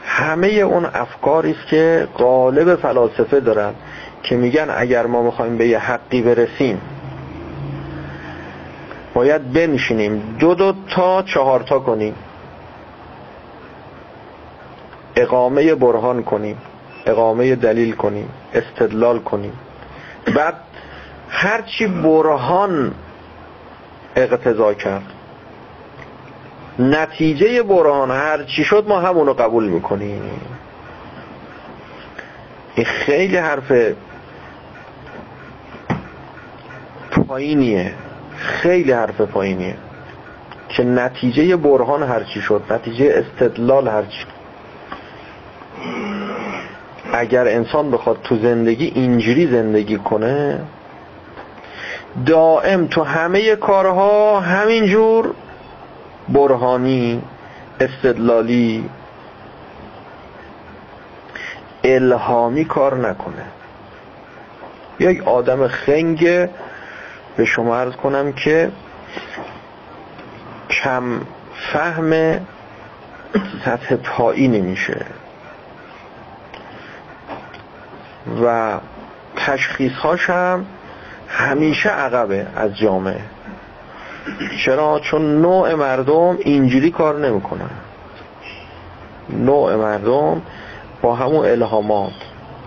همه 0.04 0.48
اون 0.48 0.84
افکاری 0.84 1.50
است 1.50 1.66
که 1.66 2.08
غالب 2.18 2.76
فلاسفه 2.76 3.40
دارن 3.40 3.72
که 4.22 4.36
میگن 4.36 4.66
اگر 4.76 5.06
ما 5.06 5.22
می‌خوایم 5.22 5.56
به 5.56 5.68
یه 5.68 5.78
حقی 5.78 6.22
برسیم 6.22 6.80
باید 9.14 9.52
بنشینیم. 9.52 10.36
دو 10.38 10.54
دو 10.54 10.74
تا 10.90 11.22
چهار 11.22 11.60
تا 11.60 11.78
کنیم. 11.78 12.14
اقامه 15.16 15.74
برهان 15.74 16.22
کنیم. 16.22 16.56
اقامه 17.06 17.56
دلیل 17.56 17.92
کنیم. 17.92 18.28
استدلال 18.54 19.18
کنیم. 19.18 19.52
بعد 20.36 20.54
هرچی 21.28 21.86
برهان 21.86 22.94
اقتضا 24.16 24.74
کرد. 24.74 25.12
نتیجه 26.78 27.62
برهان 27.62 28.10
هرچی 28.10 28.64
شد 28.64 28.88
ما 28.88 29.00
همونو 29.00 29.32
قبول 29.32 29.68
می‌کنیم. 29.68 30.22
این 32.74 32.86
خیلی 32.86 33.36
حرف 33.36 33.72
پایینیه. 37.28 37.94
خیلی 38.40 38.92
حرف 38.92 39.20
پایینیه. 39.20 39.76
که 40.68 40.84
نتیجه 40.84 41.56
برهان 41.56 42.02
هرچی 42.02 42.40
شد 42.40 42.62
نتیجه 42.70 43.14
استدلال 43.14 43.88
هرچی 43.88 44.24
اگر 47.12 47.48
انسان 47.48 47.90
بخواد 47.90 48.18
تو 48.24 48.36
زندگی 48.36 48.92
اینجوری 48.94 49.46
زندگی 49.46 49.96
کنه 49.98 50.60
دائم 52.26 52.86
تو 52.86 53.02
همه 53.02 53.56
کارها 53.56 54.40
همینجور 54.40 55.34
برهانی 56.28 57.22
استدلالی 57.80 58.84
الهامی 61.84 62.64
کار 62.64 63.08
نکنه. 63.08 63.44
یک 65.00 65.28
آدم 65.28 65.68
خنگ 65.68 66.48
به 67.36 67.44
شما 67.44 67.76
عرض 67.76 67.92
کنم 67.92 68.32
که 68.32 68.70
کم 70.70 71.20
فهم 71.72 72.40
سطح 73.64 73.96
پایینی 73.96 74.60
میشه 74.60 75.06
و 78.44 78.78
تشخیص 79.36 79.92
هم 80.18 80.66
همیشه 81.28 81.88
عقبه 81.88 82.46
از 82.56 82.76
جامعه. 82.76 83.20
چرا؟ 84.64 85.00
چون 85.00 85.40
نوع 85.42 85.74
مردم 85.74 86.38
اینجوری 86.40 86.90
کار 86.90 87.18
نمی‌کنن. 87.18 87.70
نوع 89.28 89.76
مردم 89.76 90.42
با 91.02 91.14
همون 91.14 91.46
الهامات 91.46 92.12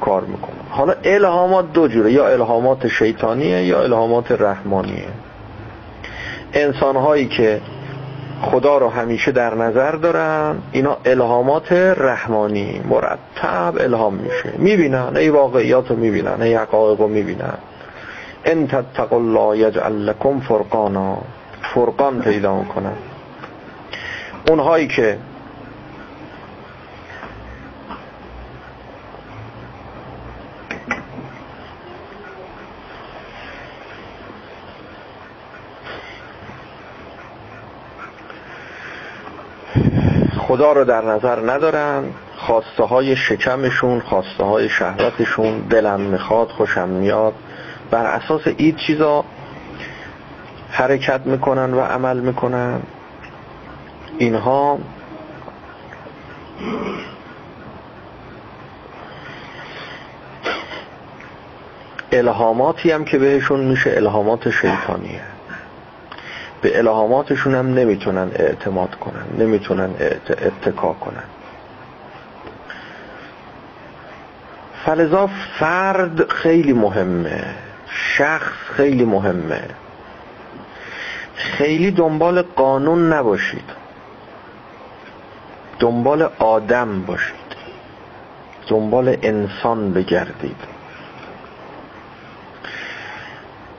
کار 0.01 0.22
می‌کنن. 0.22 0.62
حالا 0.74 0.93
الهامات 1.03 1.74
دو 1.74 1.88
جوره 1.88 2.11
یا 2.11 2.28
الهامات 2.28 2.88
شیطانیه 2.88 3.63
یا 3.65 3.82
الهامات 3.82 4.32
رحمانیه. 4.32 5.07
انسان 6.53 6.95
هایی 6.95 7.28
که 7.28 7.61
خدا 8.41 8.78
رو 8.78 8.89
همیشه 8.89 9.32
در 9.32 9.55
نظر 9.55 9.91
دارن 9.91 10.55
اینا 10.71 10.97
الهامات 11.05 11.71
رحمانی 11.97 12.82
مرتب 12.89 13.74
الهام 13.78 14.13
میشه. 14.13 14.53
می‌بینن 14.57 15.17
ای 15.17 15.30
واقعیات 15.30 15.89
رو 15.89 15.95
می‌بینن 15.95 16.41
ای 16.41 16.55
حقایق 16.55 16.99
رو 17.01 17.07
می‌بینن. 17.07 17.57
ان 18.45 18.67
تتقوا 18.67 19.17
الله 19.17 19.57
یجعل 19.57 19.93
لکم 19.93 20.39
فرقانا 20.39 21.17
فرقان 21.61 22.21
پیدا 22.21 22.55
می‌کنن. 22.55 22.95
اونهایی 24.49 24.88
که 24.88 25.17
خدا 40.54 40.72
رو 40.72 40.86
در 40.86 41.01
نظر 41.06 41.51
ندارن. 41.51 42.04
خواسته 42.38 42.84
های 42.84 43.16
شکمشون 43.16 43.99
خواسته 43.99 44.43
های 44.43 44.70
شهوتشون 44.70 45.60
دلم 45.60 45.99
می‌خواد 46.01 46.47
خوشم 46.47 46.89
میاد. 46.89 47.34
بر 47.91 48.06
اساس 48.06 48.41
این 48.58 48.76
چیزا 48.76 49.26
حرکت 50.72 51.22
می‌کنن 51.26 51.74
و 51.74 51.80
عمل 51.80 52.20
می‌کنن. 52.20 52.80
اینها 54.18 54.78
الهاماتی 62.12 62.91
هم 62.91 63.06
که 63.06 63.18
بهشون 63.18 63.60
میشه 63.60 63.93
الهامات 63.97 64.49
شیطانیه. 64.49 65.32
به 66.64 66.78
الهاماتشون 66.78 67.55
هم 67.55 67.74
نمی‌تونن 67.74 68.32
اعتماد 68.36 68.95
کنن 68.95 69.26
نمی‌تونن 69.39 69.89
اتکا 70.30 70.93
کنن. 70.93 71.24
فلذا 74.86 75.30
فرد 75.59 76.32
خیلی 76.32 76.74
مهمه 76.74 77.43
شخص 77.89 78.53
خیلی 78.78 79.05
مهمه. 79.05 79.61
خیلی 81.36 81.91
دنبال 81.91 82.41
قانون 82.41 83.14
نباشید. 83.14 83.70
دنبال 85.80 86.30
آدم 86.39 87.01
باشید. 87.01 87.36
دنبال 88.68 89.18
انسان 89.22 89.93
بگردید. 89.93 90.55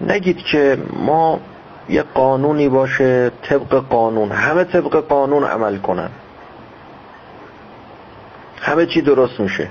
نگید 0.00 0.38
که 0.38 0.78
ما 0.92 1.40
یه 1.88 2.02
قانونی 2.02 2.68
باشه 2.68 3.30
طبق 3.42 3.84
قانون. 3.90 4.32
همه 4.32 4.64
طبق 4.64 4.96
قانون 4.96 5.44
عمل 5.44 5.78
کنن. 5.78 6.10
همه 8.60 8.86
چی 8.86 9.02
درست 9.02 9.40
میشه. 9.40 9.68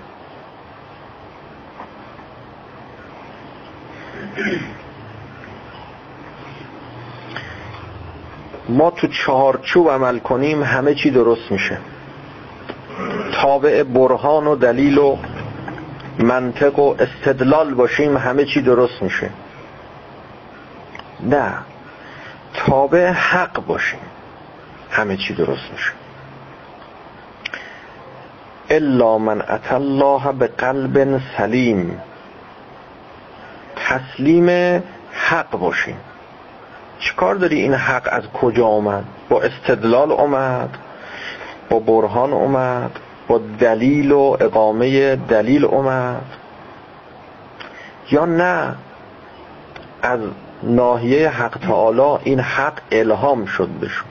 ما 8.69 8.91
تو 8.91 9.07
چهارچوب 9.07 9.89
عمل 9.89 10.19
کنیم 10.19 10.63
همه 10.63 10.95
چی 10.95 11.11
درست 11.11 11.51
میشه. 11.51 11.77
تابع 13.41 13.83
برهان 13.83 14.47
و 14.47 14.55
دلیل 14.55 14.97
و 14.97 15.17
منطق 16.19 16.79
و 16.79 16.95
استدلال 16.99 17.73
باشیم 17.73 18.17
همه 18.17 18.45
چی 18.45 18.61
درست 18.61 19.01
میشه. 19.01 19.29
نه. 21.19 21.53
تابع 22.53 23.11
حق 23.11 23.65
باشیم 23.65 23.99
همه 24.91 25.17
چی 25.17 25.33
درست 25.33 25.71
میشه. 25.71 25.91
الا 28.69 29.17
من 29.17 29.41
اتى 29.41 29.75
الله 29.75 30.31
به 30.31 30.47
قلب 30.47 31.21
سلیم. 31.37 32.01
تسلیم 33.75 34.83
حق 35.11 35.49
باشیم 35.49 35.97
چیکار 36.99 37.35
داری؟ 37.35 37.61
این 37.61 37.73
حق 37.73 38.09
از 38.11 38.23
کجا 38.27 38.67
آمد 38.67 39.03
با 39.29 39.41
استدلال 39.41 40.11
اومد 40.11 40.77
با 41.69 41.79
برهان 41.79 42.33
اومد 42.33 42.99
با 43.27 43.41
دلیل 43.59 44.11
و 44.11 44.37
اقامه 44.39 45.15
دلیل 45.15 45.65
اومد 45.65 46.25
یا 48.11 48.25
نه؟ 48.25 48.75
از 50.01 50.19
ناحیه 50.63 51.29
حق 51.29 51.57
تعالی 51.57 52.19
این 52.23 52.39
حق 52.39 52.79
الهام 52.91 53.45
شد 53.45 53.69
بشون 53.81 54.07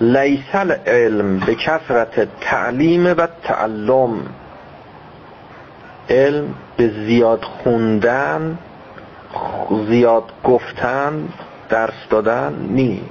لیسل 0.00 0.72
علم 0.86 1.38
به 1.38 1.54
کثرت 1.54 2.40
تعلیم 2.40 3.06
و 3.06 3.26
تعلم. 3.42 4.12
علم 6.10 6.54
به 6.76 6.88
زیاد 6.88 7.42
خوندن 7.44 8.58
زیاد 9.88 10.24
گفتن 10.44 11.28
درس 11.68 12.08
دادن 12.10 12.54
نیست. 12.68 13.04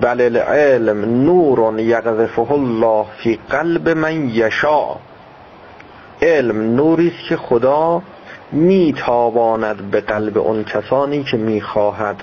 بل 0.00 0.20
العلم 0.20 1.24
نور 1.24 1.80
یقذفه 1.80 2.52
الله 2.52 3.06
فی 3.22 3.38
قلب 3.50 3.88
من 3.88 4.28
یشا 4.28 4.84
علم 6.22 6.76
نوری 6.76 7.08
است 7.08 7.28
که 7.28 7.36
خدا 7.36 8.02
میتاباند 8.52 9.90
به 9.90 10.00
قلب 10.00 10.38
اون 10.38 10.64
کسانی 10.64 11.24
که 11.24 11.36
می‌خواهد. 11.36 12.22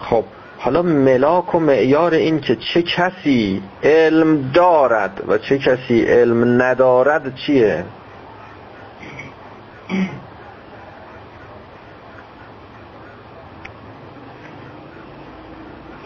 خب 0.00 0.24
حالا 0.58 0.82
ملاک 0.82 1.54
و 1.54 1.58
معیار 1.58 2.14
این 2.14 2.40
که 2.40 2.56
چه 2.56 2.82
کسی 2.82 3.62
علم 3.82 4.50
دارد 4.54 5.22
و 5.28 5.38
چه 5.38 5.58
کسی 5.58 6.02
علم 6.02 6.62
ندارد 6.62 7.34
چیه؟ 7.34 7.84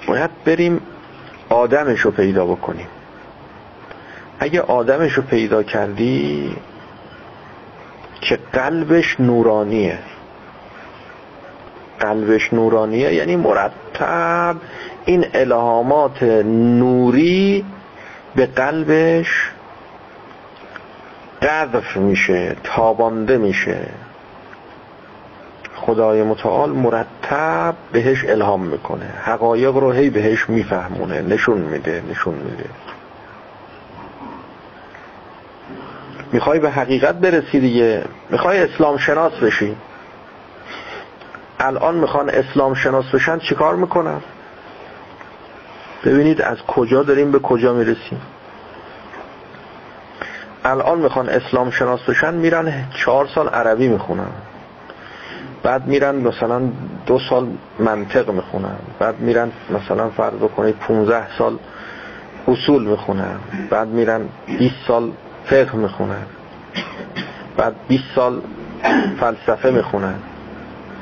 باید 0.09 0.31
بریم 0.45 0.81
آدمش 1.49 2.01
رو 2.01 2.11
پیدا 2.11 2.47
بکنیم. 2.47 2.87
اگه 4.41 4.61
آدمش 4.61 5.13
رو 5.13 5.23
پیدا 5.23 5.63
کردی 5.63 6.57
که 8.21 8.39
قلبش 8.53 9.21
نورانیه. 9.21 9.99
قلبش 12.01 12.53
نورانیه 12.53 13.15
یعنی 13.15 13.37
مرتب 13.37 14.57
این 15.05 15.27
الهامات 15.35 16.23
نوری 16.79 17.65
به 18.35 18.47
قلبش 18.47 19.51
قذف 21.43 21.97
میشه 21.97 22.57
تابانده 22.65 23.39
میشه. 23.39 23.79
خدای 25.77 26.23
متعال 26.23 26.71
مرتب 26.71 27.75
بهش 27.93 28.25
الهام 28.25 28.65
می‌کنه. 28.65 29.07
حقایق 29.23 29.77
رو 29.77 29.93
هی 29.93 30.11
بهش 30.11 30.49
میفهمونه 30.51 31.23
نشون 31.23 31.59
میده 31.59 32.03
نشون 32.11 32.35
میده. 32.35 32.65
می‌خوای 36.33 36.59
به 36.59 36.71
حقیقت 36.71 37.15
برسی 37.15 37.61
دیگه. 37.61 38.05
می‌خوای 38.31 38.59
اسلام 38.63 38.97
شناس 38.97 39.33
بشی. 39.33 39.77
الان 41.61 41.95
می‌خوان 41.95 42.31
اسلام 42.31 42.75
شناس 42.75 43.05
بشن 43.05 43.39
چیکار 43.39 43.77
می‌کنن؟ 43.77 44.21
ببینید 46.05 46.43
از 46.43 46.59
کجا 46.63 47.03
داریم 47.03 47.33
به 47.33 47.39
کجا 47.39 47.73
می‌رسیم. 47.73 48.21
الان 50.65 50.99
می‌خوان 50.99 51.29
اسلام 51.29 51.71
شناس 51.71 52.01
بشن 52.01 52.35
میرن 52.35 52.85
چهار 53.05 53.27
سال 53.35 53.49
عربی 53.49 53.89
می‌خونن. 53.89 54.31
بعد 55.63 55.87
میرن 55.87 56.15
مثلا 56.15 56.61
دو 57.07 57.19
سال 57.31 57.49
منطق 57.79 58.31
می‌خونن. 58.31 58.77
بعد 58.99 59.21
میرن 59.21 59.53
مثلا 59.71 60.11
فرض 60.11 60.35
بکنید 60.35 60.77
15 60.77 61.37
سال 61.39 61.59
اصول 62.49 62.87
می‌خونن. 62.87 63.37
بعد 63.71 63.89
میرن 63.89 64.29
20 64.47 64.75
سال 64.87 65.13
فقه 65.51 65.77
می‌خونن. 65.77 66.27
بعد 67.57 67.75
20 67.89 68.05
سال 68.15 68.43
فلسفه 69.21 69.71
می‌خونن 69.71 70.15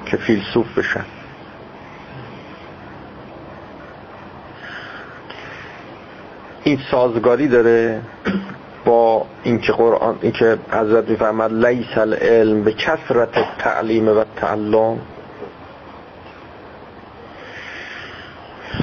که 0.06 0.16
فیلسوف 0.16 0.78
بشن. 0.78 1.04
این 6.64 6.78
سازگاری 6.90 7.48
داره 7.48 8.02
با 8.84 9.26
اینکه 9.42 9.72
قرآن 9.72 10.18
اینکه 10.22 10.58
حضرت 10.70 11.10
میفرماد 11.10 11.52
لیس 11.66 11.98
العلم 11.98 12.64
به 12.64 12.72
کثرت 12.72 13.58
تعلیم 13.58 14.08
و 14.08 14.24
تعلم 14.36 14.98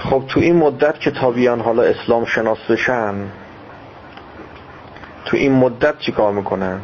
خب 0.09 0.23
تو 0.27 0.39
این 0.39 0.55
مدت 0.55 0.99
که 0.99 1.11
تابیان 1.11 1.59
حالا 1.59 1.83
اسلام 1.83 2.25
شناس 2.25 2.57
بشن 2.69 3.15
تو 5.25 5.37
این 5.37 5.51
مدت 5.51 5.99
چی 5.99 6.11
کار 6.11 6.33
می‌کنن؟ 6.33 6.79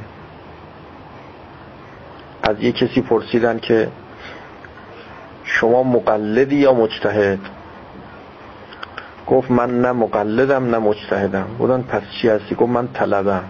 از 2.43 2.59
یه 2.59 2.71
کسی 2.71 3.01
پرسیدن 3.01 3.59
که 3.59 3.87
شما 5.43 5.83
مقلدی 5.83 6.55
یا 6.55 6.73
مجتهد؟ 6.73 7.39
گفت 9.27 9.51
من 9.51 9.81
نه 9.81 9.91
مقلدم 9.91 10.69
نه 10.69 10.77
مجتهدم. 10.77 11.47
بودن 11.57 11.81
پس 11.81 12.01
چی 12.21 12.29
هستی؟ 12.29 12.55
گفت 12.55 12.71
من 12.71 12.87
طلبم. 12.87 13.43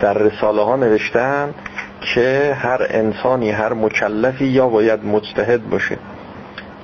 در 0.00 0.14
رساله 0.14 0.62
ها 0.62 0.76
نوشتن 0.76 1.54
که 2.00 2.56
هر 2.58 2.86
انسانی 2.90 3.50
هر 3.50 3.72
مکلفی 3.72 4.44
یا 4.44 4.68
باید 4.68 5.04
مجتهد 5.04 5.70
باشه 5.70 5.98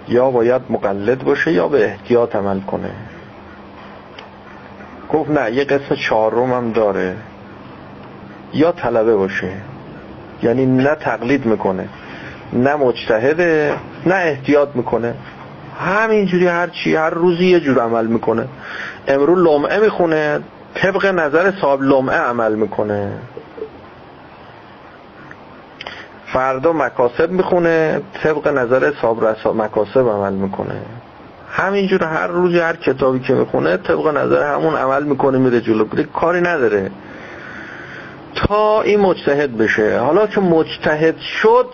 یا 0.09 0.31
باید 0.31 0.63
مقلد 0.71 1.25
باشه 1.25 1.53
یا 1.53 1.69
به 1.69 1.85
احتیاط 1.85 2.37
عمل 2.37 2.61
کنه. 2.61 2.91
گفت 5.13 5.31
نه 5.31 5.53
یه 5.53 5.65
قسم 5.65 5.95
چهارم 5.95 6.53
هم 6.53 6.73
داره. 6.73 7.17
یا 8.55 8.73
طلبه 8.73 9.17
باشه. 9.17 9.53
یعنی 10.43 10.67
نه 10.67 10.95
تقلید 10.95 11.47
می‌کنه 11.47 11.89
نه 12.53 12.77
مجتهده 12.77 13.75
نه 14.07 14.15
احتیاط 14.15 14.69
می‌کنه. 14.75 15.15
همینجوری 15.81 16.47
هر 16.47 16.67
چی 16.67 16.97
هر 16.97 17.11
روزی 17.11 17.45
یه 17.45 17.61
جور 17.61 17.81
عمل 17.81 18.07
می‌کنه. 18.07 18.49
امرو 19.09 19.35
لمعه 19.35 19.81
می‌خونه 19.81 20.41
طبق 20.75 21.07
نظر 21.07 21.53
صاحب 21.61 21.83
لمعه 21.83 22.19
عمل 22.19 22.55
می‌کنه. 22.55 23.13
فردا 26.27 26.73
مکاسب 26.73 27.31
می‌خونه 27.31 28.01
طبق 28.23 28.49
نظر 28.49 28.93
صاحب 29.03 29.47
مکاسب 29.57 30.09
عمل 30.09 30.33
می‌کنه. 30.33 30.83
همینجور 31.53 32.05
هر 32.05 32.27
روزی 32.27 32.59
هر 32.59 32.77
کتابی 32.77 33.21
که 33.21 33.35
می‌خونه 33.35 33.77
طبق 33.77 34.07
نظر 34.07 34.55
همون 34.55 34.75
عمل 34.75 35.03
می‌کنه 35.03 35.39
میره 35.39 35.61
جلو. 35.61 35.85
کاری 36.13 36.41
نداره. 36.41 36.91
تا 38.35 38.83
این 38.83 39.01
مجتهد 39.01 39.57
بشه. 39.57 39.99
حالا 39.99 40.27
که 40.27 40.41
مجتهد 40.41 41.19
شد 41.19 41.67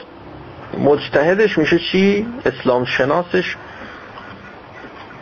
مجتهدش 0.79 1.59
میشه 1.59 1.79
چی؟ 1.79 2.27
اسلام 2.47 2.85
شناسش 2.85 3.57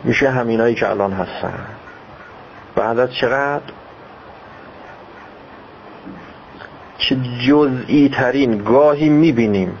میشه 0.03 0.29
همینایی 0.29 0.75
که 0.75 0.89
الان 0.89 1.13
هستن. 1.13 1.53
بعد 2.75 2.99
از 2.99 3.13
چقدر؟ 3.13 3.61
که 6.97 7.17
جزئی 7.47 8.09
ترین 8.09 8.57
گاهی 8.57 9.09
می‌بینیم. 9.09 9.77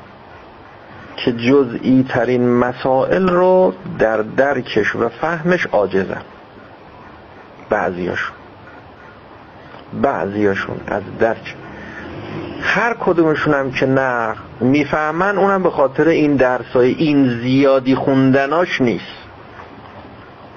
که 1.17 1.31
جزئی 1.31 2.05
ترین 2.09 2.49
مسائل 2.49 3.29
رو 3.29 3.73
در 3.99 4.17
درکش 4.17 4.95
و 4.95 5.09
فهمش 5.09 5.65
عاجزن. 5.65 6.21
بعضیاشون. 7.69 8.35
بعضیاشون 10.01 10.77
از 10.87 11.03
درک. 11.19 11.55
هر 12.61 12.93
کدومشون 12.93 13.53
هم 13.53 13.71
که 13.71 13.85
نه 13.85 14.35
می‌فهمن 14.59 15.37
اونم 15.37 15.63
به 15.63 15.69
خاطر 15.69 16.07
این 16.07 16.35
درسای 16.35 16.91
این 16.91 17.39
زیادی 17.41 17.95
خوندناش 17.95 18.81
نیست. 18.81 19.17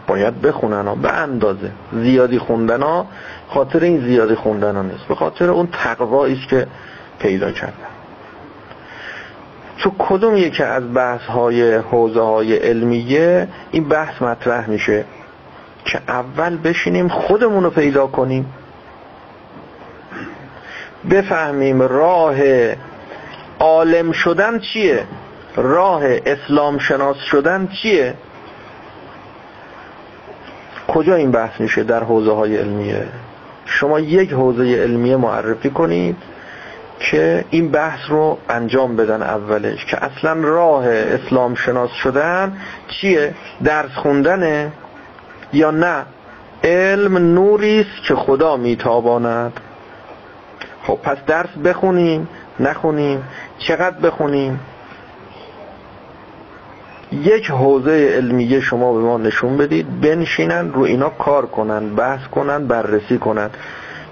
باید 0.06 0.40
بخونن 0.40 0.86
ها 0.86 0.94
به 0.94 1.12
اندازه. 1.12 1.70
زیادی 1.92 2.38
خوندن 2.38 2.82
ها 2.82 3.06
خاطر 3.48 3.80
این 3.80 4.00
زیادی 4.00 4.34
خوندن 4.34 4.76
ها 4.76 4.82
نیست. 4.82 5.04
به 5.08 5.14
خاطر 5.14 5.50
اون 5.50 5.68
تقوایی 5.72 6.34
است 6.34 6.48
که 6.48 6.66
پیدا 7.18 7.50
کردن 7.50 7.89
تو 9.81 9.93
کدوم 9.99 10.37
یکی 10.37 10.62
از 10.62 10.95
بحث 10.95 11.20
های 11.20 11.74
حوزه 11.74 12.20
های 12.20 12.57
علمیه 12.57 13.49
این 13.70 13.89
بحث 13.89 14.22
مطرح 14.22 14.70
میشه 14.70 15.05
که 15.85 16.01
اول 16.09 16.57
بشینیم 16.57 17.09
خودمون 17.09 17.64
رو 17.64 17.70
پیدا 17.70 18.07
کنیم. 18.07 18.53
بفهمیم 21.11 21.83
راه 21.83 22.37
عالم 23.59 24.12
شدن 24.12 24.59
چیه؟ 24.59 25.05
راه 25.57 26.03
اسلام 26.26 26.78
شناس 26.78 27.16
شدن 27.16 27.68
چیه؟ 27.83 28.14
کجا 30.89 31.14
این 31.14 31.31
بحث 31.31 31.61
میشه 31.61 31.83
در 31.83 32.05
حوزه 32.05 32.33
های 32.33 32.57
علمیه؟ 32.57 33.09
شما 33.64 34.01
یک 34.01 34.33
حوزه 34.33 34.62
علمیه 34.62 35.16
معرفی 35.16 35.70
کنید. 35.70 36.16
که 37.01 37.44
این 37.51 37.70
بحث 37.70 38.01
رو 38.09 38.38
انجام 38.48 38.96
بدن 38.96 39.22
اولش 39.22 39.84
که 39.84 40.05
اصلا 40.05 40.32
راه 40.32 40.88
اسلام 40.88 41.55
شناس 41.55 41.90
شدن 41.90 42.57
چیه؟ 42.88 43.34
درس 43.64 43.90
خوندنه 43.90 44.72
یا 45.53 45.70
نه؟ 45.70 46.05
علم 46.64 47.18
نوری 47.18 47.80
است 47.80 48.07
که 48.09 48.14
خدا 48.14 48.57
میتاباند. 48.57 49.53
خب 50.82 50.98
پس 51.03 51.16
درس 51.26 51.51
بخونیم 51.64 52.28
نخونیم 52.61 53.24
چقدر 53.59 53.96
بخونیم؟ 54.01 54.61
یک 57.12 57.51
حوزه 57.51 58.12
علمیه 58.16 58.61
شما 58.61 58.92
به 58.92 58.98
ما 58.98 59.18
نشون 59.18 59.57
بدید 59.57 60.01
بنشینن 60.01 60.72
رو 60.72 60.82
اینا 60.82 61.09
کار 61.09 61.46
کنن 61.46 61.94
بحث 61.94 62.28
کنن 62.28 62.66
بررسی 62.66 63.18
کنن. 63.18 63.51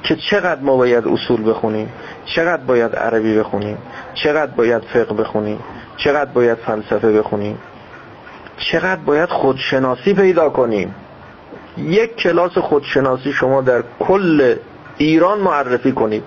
که 0.03 0.17
چقدر 0.31 0.61
ما 0.61 0.77
باید 0.77 1.09
اصول 1.09 1.51
بخونیم 1.51 1.89
چقدر 2.25 2.63
باید 2.63 2.97
عربی 2.97 3.39
بخونیم 3.39 3.79
چقدر 4.15 4.53
باید 4.53 4.83
فقه 4.83 5.15
بخونیم 5.15 5.59
چقدر 5.97 6.31
باید 6.31 6.59
فلسفه 6.59 7.13
بخونیم 7.13 7.59
چقدر 8.59 9.01
باید 9.01 9.29
خودشناسی 9.29 10.15
پیدا 10.15 10.49
کنیم. 10.49 10.95
یک 11.79 12.17
کلاس 12.17 12.59
خودشناسی 12.59 13.33
شما 13.33 13.61
در 13.63 13.83
کل 14.01 14.57
ایران 14.99 15.41
معرفی 15.41 15.93
کنید. 15.93 16.25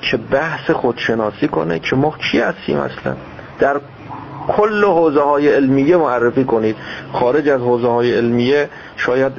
که 0.00 0.16
بحث 0.16 0.70
خودشناسی 0.70 1.48
کنه 1.48 1.78
که 1.78 1.96
ما 1.96 2.14
کی 2.30 2.40
هستیم 2.40 2.78
اصلا؟ 2.78 3.16
در 3.58 3.80
کل 4.48 4.84
حوزه 4.84 5.20
های 5.20 5.48
علمیه 5.48 5.96
معرفی 5.96 6.44
کنید. 6.44 6.76
خارج 7.12 7.48
از 7.48 7.60
حوزه 7.60 7.88
های 7.88 8.14
علمیه 8.14 8.68
شاید 8.96 9.32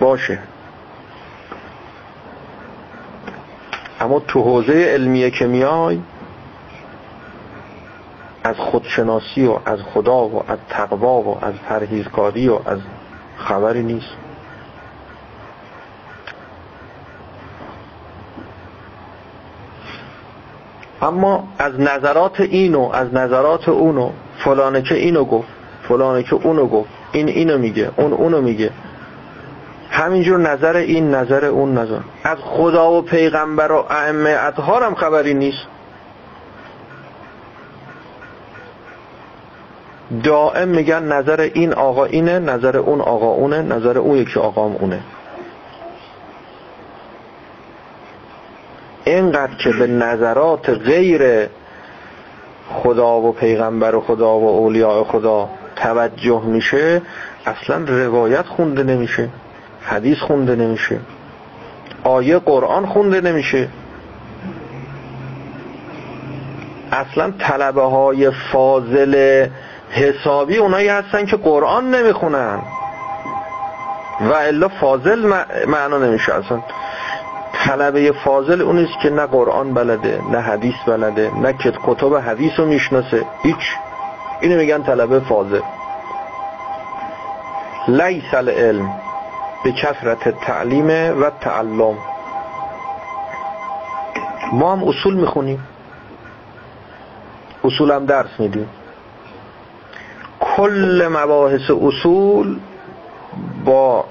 باشه. 0.00 0.38
اما 4.00 4.20
تو 4.20 4.42
حوزه 4.42 4.72
علمیه 4.72 5.30
که 5.30 5.46
میای 5.46 6.00
از 8.44 8.56
خودشناسی 8.56 9.46
و 9.46 9.58
از 9.64 9.78
خدا 9.94 10.28
و 10.28 10.42
از 10.48 10.58
تقوا 10.68 11.22
و 11.22 11.44
از 11.44 11.54
پرهیزکاری 11.54 12.48
و 12.48 12.58
از 12.66 12.78
خبری 13.36 13.82
نیست. 13.82 14.16
اما 21.02 21.48
از 21.58 21.80
نظرات 21.80 22.40
اینو 22.40 22.90
از 22.92 23.14
نظرات 23.14 23.68
اونو 23.68 24.10
فلانه 24.38 24.82
که 24.82 24.94
اینو 24.94 25.24
گفت 25.24 25.48
فلانه 25.88 26.22
که 26.22 26.34
اونو 26.34 26.66
گفت 26.66 26.90
این 27.12 27.28
اینو 27.28 27.58
میگه 27.58 27.90
اون 27.96 28.12
اونو 28.12 28.40
میگه. 28.40 28.70
همینجور 29.90 30.38
نظر 30.38 30.76
این 30.76 31.14
نظر 31.14 31.44
اون 31.44 31.78
نظر. 31.78 31.98
از 32.24 32.38
خدا 32.38 32.92
و 32.92 33.02
پیغمبر 33.02 33.72
و 33.72 33.84
ائمه 33.90 34.30
اطهار 34.30 34.82
هم 34.82 34.94
خبری 34.94 35.34
نیست. 35.34 35.66
دائم 40.24 40.68
میگن 40.68 41.02
نظر 41.02 41.40
این 41.40 41.72
آقا 41.72 42.04
اینه 42.04 42.38
نظر 42.38 42.76
اون 42.76 43.00
آقا 43.00 43.26
اونه 43.26 43.62
نظر 43.62 43.98
اون 43.98 44.16
یکی 44.16 44.40
آقام 44.40 44.76
اونه. 44.76 45.00
اینقدر 49.04 49.54
که 49.54 49.72
به 49.72 49.86
نظرات 49.86 50.70
غیر 50.70 51.48
خدا 52.70 53.20
و 53.20 53.32
پیغمبر 53.32 53.94
و 53.94 54.00
خدا 54.00 54.38
و 54.38 54.48
اولیاء 54.48 55.04
خدا 55.04 55.48
توجه 55.76 56.42
میشه 56.44 57.02
اصلا 57.46 57.84
روایت 57.84 58.46
خونده 58.46 58.82
نمیشه. 58.82 59.28
حدیث 59.86 60.18
خونده 60.18 60.56
نمیشه. 60.56 60.98
آیه 62.04 62.38
قرآن 62.38 62.86
خونده 62.86 63.20
نمیشه. 63.20 63.68
اصلا 66.92 67.32
طلبه 67.38 67.82
های 67.82 68.30
فاضل 68.30 69.46
حسابی 69.90 70.56
اونایی 70.56 70.88
هستن 70.88 71.26
که 71.26 71.36
قرآن 71.36 71.94
نمی‌خونن. 71.94 72.58
و 74.20 74.32
الا 74.32 74.68
فاضل 74.68 75.32
معنا 75.66 75.98
نمیشه 75.98 76.34
اصلا. 76.34 76.60
طلبه 77.52 78.12
فاضل 78.12 78.60
اونیست 78.60 79.00
که 79.02 79.10
نه 79.10 79.26
قرآن 79.26 79.74
بلده 79.74 80.20
نه 80.30 80.40
حدیث 80.40 80.74
بلده 80.86 81.30
نه 81.40 81.52
کتب 81.86 82.14
حدیث 82.14 82.52
رو 82.58 82.66
می‌شناسه. 82.66 83.26
هیچ. 83.42 83.76
اینو 84.40 84.56
میگن 84.56 84.82
طلبه 84.82 85.20
فاضل. 85.20 85.60
لیس 87.88 88.34
العلم. 88.34 89.05
به 89.64 89.72
کثرت 89.72 90.40
تعلیم 90.40 91.20
و 91.20 91.30
تعلم. 91.40 91.94
ما 94.52 94.72
هم 94.72 94.84
اصول 94.88 95.14
می‌خونیم. 95.14 95.64
اصول 97.64 97.90
هم 97.90 98.06
درس 98.06 98.30
میدیم. 98.38 98.68
کل 100.40 101.08
مباحث 101.12 101.70
اصول 101.70 102.58
با 103.64 104.04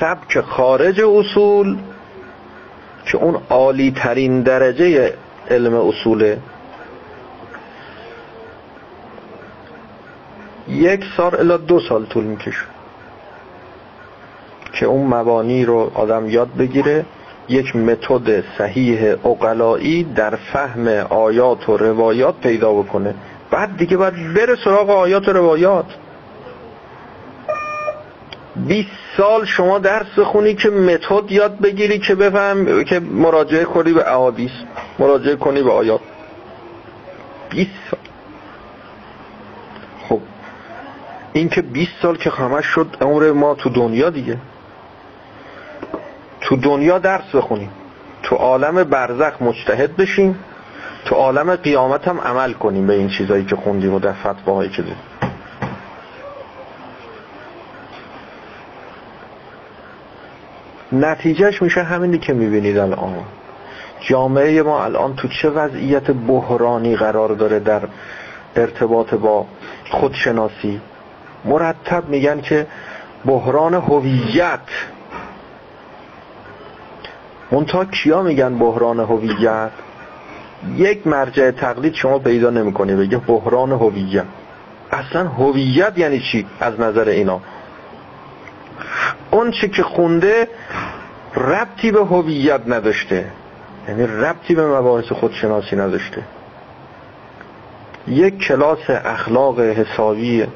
سبک 0.00 0.40
خارج 0.40 1.00
اصول 1.00 1.78
که 3.04 3.18
اون 3.18 3.42
عالی 3.50 3.90
ترین 3.96 4.42
درجه 4.42 5.14
علم 5.50 5.74
اصوله. 5.88 6.38
یک 10.68 11.04
سال 11.16 11.34
الا 11.34 11.56
دو 11.56 11.80
سال 11.80 12.06
طول 12.06 12.24
می‌کشه. 12.24 12.73
که 14.74 14.86
اون 14.86 15.14
مبانی 15.14 15.64
رو 15.64 15.90
آدم 15.94 16.28
یاد 16.28 16.54
بگیره 16.58 17.04
یک 17.48 17.76
متد 17.76 18.44
صحیح 18.58 19.14
اقلایی 19.24 20.04
در 20.04 20.36
فهم 20.36 20.88
آیات 21.10 21.68
و 21.68 21.76
روایات 21.76 22.34
پیدا 22.40 22.72
بکنه. 22.72 23.14
بعد 23.50 23.76
دیگه 23.76 23.96
باید 23.96 24.34
بره 24.34 24.56
سراغ 24.64 24.90
آیات 24.90 25.28
و 25.28 25.32
روایات. 25.32 25.86
20 28.56 28.88
سال 29.16 29.44
شما 29.44 29.78
درس 29.78 30.06
بخونی 30.16 30.54
که 30.54 30.70
متد 30.70 31.32
یاد 31.32 31.58
بگیری 31.58 31.98
که 31.98 32.14
بفهم 32.14 32.84
که 32.84 33.00
مراجعه 33.00 33.64
کنی 33.64 33.92
به 33.92 34.12
احادیث 34.12 34.50
مراجعه 34.98 35.36
کنی 35.36 35.62
به 35.62 35.70
آیات. 35.70 36.00
20 37.50 37.70
سال. 37.90 38.00
خب 40.08 40.20
این 41.32 41.48
که 41.48 41.62
20 41.62 41.90
سال 42.02 42.16
که 42.16 42.30
همش 42.30 42.66
شد 42.66 42.96
عمر 43.00 43.32
ما 43.32 43.54
تو 43.54 43.70
دنیا 43.70 44.10
دیگه. 44.10 44.38
تو 46.44 46.56
دنیا 46.56 46.98
درس 46.98 47.34
بخونیم. 47.34 47.70
تو 48.22 48.36
عالم 48.36 48.84
برزخ 48.84 49.42
مجتهد 49.42 49.96
بشیم. 49.96 50.38
تو 51.04 51.14
عالم 51.14 51.56
قیامت 51.56 52.08
هم 52.08 52.20
عمل 52.20 52.52
کنیم 52.52 52.86
به 52.86 52.94
این 52.94 53.08
چیزایی 53.08 53.44
که 53.44 53.56
خوندیم 53.56 53.94
و 53.94 53.98
در 53.98 54.12
فتواهایی 54.12 54.70
که 54.70 54.82
دیدیم 54.82 54.98
نتیجهش 60.92 61.62
میشه 61.62 61.82
همینی 61.82 62.18
که 62.18 62.32
می‌بینید 62.32 62.78
الان. 62.78 63.14
جامعه 64.00 64.62
ما 64.62 64.84
الان 64.84 65.16
تو 65.16 65.28
چه 65.28 65.50
وضعیت 65.50 66.10
بحرانی 66.10 66.96
قرار 66.96 67.28
داره 67.28 67.58
در 67.60 67.82
ارتباط 68.56 69.14
با 69.14 69.46
خودشناسی؟ 69.90 70.80
مرتب 71.44 72.08
میگن 72.08 72.40
که 72.40 72.66
بحران 73.24 73.74
هویت 73.74 74.60
منتها 77.54 77.84
کیا 77.84 78.22
میگن 78.22 78.58
بحران 78.58 79.00
هویت؟ 79.00 79.70
یک 80.76 81.06
مرجع 81.06 81.50
تقلید 81.50 81.94
شما 81.94 82.18
پیدا 82.18 82.50
نمی‌کنی 82.50 82.94
بگه 82.94 83.18
بحران 83.18 83.72
هویت. 83.72 84.24
اصلا 84.90 85.28
هویت 85.28 85.98
یعنی 85.98 86.20
چی 86.20 86.46
از 86.60 86.80
نظر 86.80 87.08
اینا؟ 87.08 87.40
اون 89.30 89.50
چی 89.50 89.68
که 89.68 89.82
خونده 89.82 90.48
ربطی 91.36 91.92
به 91.92 92.04
هویت 92.04 92.60
نداشته. 92.66 93.24
یعنی 93.88 94.06
ربطی 94.06 94.54
به 94.54 94.66
مباحث 94.66 95.12
خودشناسی 95.12 95.76
نداشته. 95.76 96.22
یک 98.08 98.38
کلاس 98.38 98.78
اخلاق 98.88 99.60
حسابی 99.60 100.46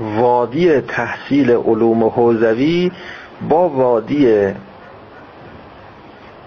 وادی 0.00 0.80
تحصیل 0.80 1.50
علوم 1.50 2.04
حوزوی 2.04 2.92
با 3.48 3.68
وادی 3.68 4.52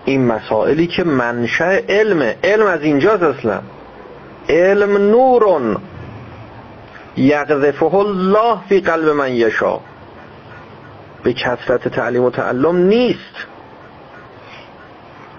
این 0.05 0.25
مسائلی 0.25 0.87
که 0.87 1.03
منشأ 1.03 1.79
علم 1.89 2.33
علم 2.43 2.65
از 2.65 2.81
اینجاست 2.81 3.23
اصلا. 3.23 3.59
علم 4.49 4.97
نورون. 4.97 5.77
یقذفه 7.17 7.95
الله 7.95 8.57
فی 8.69 8.79
قلب 8.79 9.09
من 9.09 9.33
یشا 9.33 9.79
به 11.23 11.33
کسرت 11.33 11.87
تعلیم 11.87 12.23
و 12.23 12.29
تعلم 12.29 12.77
نیست. 12.77 13.35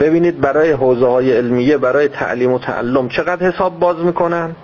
ببینید 0.00 0.40
برای 0.40 0.72
حوزه 0.72 1.06
های 1.06 1.32
علمیه 1.32 1.78
برای 1.78 2.08
تعلیم 2.08 2.52
و 2.52 2.58
تعلم 2.58 3.08
چقدر 3.08 3.46
حساب 3.46 3.78
باز 3.78 3.96
می‌کنن؟ 3.96 4.56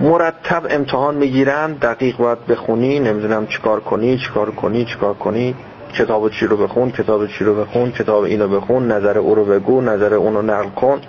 مرتب 0.00 0.66
امتحان 0.70 1.14
می‌گیرن 1.14 1.72
دقیق 1.72 2.16
باید 2.16 2.46
بخونی 2.46 3.00
نمی‌دونم 3.00 3.46
چیکار 3.46 3.80
کنی 3.80 4.18
چیکار 4.18 4.50
کنی 4.50 4.84
چیکار 4.84 5.14
کنی. 5.14 5.54
کتاب 5.94 6.28
چی 6.28 6.46
رو 6.46 6.56
بخون 6.56 6.90
کتاب 6.90 7.26
چی 7.26 7.44
رو 7.44 7.64
بخون 7.64 7.92
کتاب 7.92 8.22
اینو 8.24 8.48
بخون 8.48 8.92
نظر 8.92 9.18
او 9.18 9.34
رو 9.34 9.44
بگو 9.44 9.80
نظر 9.80 10.14
اونو 10.14 10.42
نقل 10.42 10.68
کن. 10.68 11.00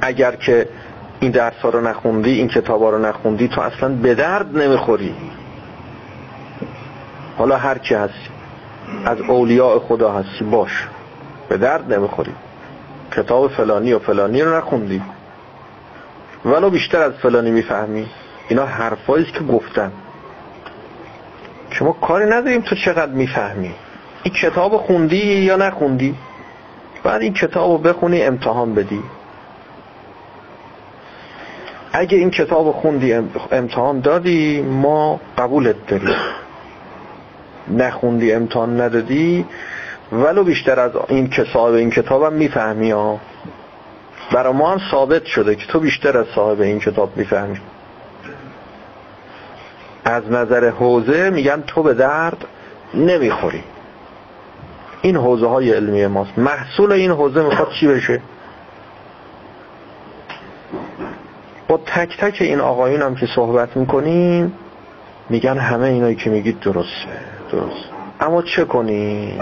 اگر 0.00 0.36
که 0.36 0.68
این 1.20 1.30
درس 1.30 1.54
ها 1.54 1.68
رو 1.68 1.80
نخوندی 1.80 2.30
این 2.30 2.48
کتاب 2.48 2.82
ها 2.82 2.90
رو 2.90 2.98
نخوندی 2.98 3.48
تو 3.48 3.60
اصلا 3.60 3.88
به 3.88 4.14
درد 4.14 4.58
نمی‌خوری. 4.58 5.14
حالا 7.38 7.56
هر 7.56 7.78
کی 7.78 7.94
هستی 7.94 8.30
از 9.04 9.20
اولیاء 9.20 9.78
خدا 9.78 10.12
هستی 10.12 10.44
باش. 10.44 10.88
به 11.48 11.56
درد 11.56 11.92
نمی‌خوری. 11.94 12.32
کتاب 13.16 13.50
فلانی 13.50 13.92
و 13.92 13.98
فلانی 13.98 14.42
رو 14.42 14.56
نخوندی. 14.56 15.02
ولو 16.44 16.70
بیشتر 16.70 17.00
از 17.00 17.12
فلانی 17.12 17.50
می‌فهمی. 17.50 18.06
اینا 18.48 18.66
حرفایی 18.66 19.24
که 19.24 19.40
گفتن. 19.40 19.92
شما 21.70 21.92
کاری 21.92 22.30
نداریم 22.30 22.60
تو 22.60 22.74
چقدر 22.74 23.12
می‌فهمی. 23.12 23.74
این 24.22 24.34
کتاب 24.34 24.76
خوندی 24.76 25.16
یا 25.16 25.56
نخوندی؟ 25.56 26.14
بعد 27.04 27.22
این 27.22 27.34
کتاب 27.34 27.70
رو 27.70 27.78
بخونی 27.78 28.22
امتحان 28.22 28.74
بدی. 28.74 29.02
اگه 31.92 32.18
این 32.18 32.30
کتاب 32.30 32.72
خوندی 32.72 33.14
امتحان 33.52 34.00
دادی 34.00 34.62
ما 34.62 35.20
قبولت 35.38 35.86
داریم. 35.86 36.16
نخوندی 37.68 38.32
امتحان 38.32 38.80
ندادی 38.80 39.46
ولو 40.12 40.44
بیشتر 40.44 40.80
از 40.80 40.92
این 41.08 41.28
که 41.28 41.44
صاحب 41.52 41.74
این 41.74 41.90
کتاب 41.90 42.22
هم 42.22 42.32
می‌فهمی 42.32 42.90
ها. 42.90 43.20
برای 44.32 44.52
ما 44.52 44.70
هم 44.70 44.80
ثابت 44.90 45.24
شده 45.24 45.54
که 45.54 45.66
تو 45.66 45.80
بیشتر 45.80 46.18
از 46.18 46.26
صاحب 46.34 46.60
این 46.60 46.78
کتاب 46.80 47.16
می‌فهمی. 47.16 47.60
از 50.04 50.30
نظر 50.30 50.68
حوزه 50.68 51.30
میگن 51.30 51.62
تو 51.66 51.82
به 51.82 51.94
درد 51.94 52.44
نمی‌خوری. 52.94 53.64
این 55.02 55.16
حوزه 55.16 55.46
های 55.46 55.72
علمی 55.72 56.06
ماست. 56.06 56.38
محصول 56.38 56.92
این 56.92 57.10
حوزه 57.10 57.42
می‌خواد 57.42 57.70
چی 57.80 57.88
بشه؟ 57.88 58.22
با 61.68 61.76
تک 61.86 62.16
تک 62.16 62.36
این 62.40 62.60
آقایون 62.60 63.02
هم 63.02 63.14
که 63.14 63.26
صحبت 63.34 63.76
می‌کنیم 63.76 64.52
میگن 65.28 65.58
همه 65.58 65.86
اینایی 65.86 66.16
که 66.16 66.30
میگید 66.30 66.60
درسته 66.60 67.08
درست 67.52 67.84
اما 68.20 68.42
چه 68.42 68.64
کنیم؟ 68.64 69.38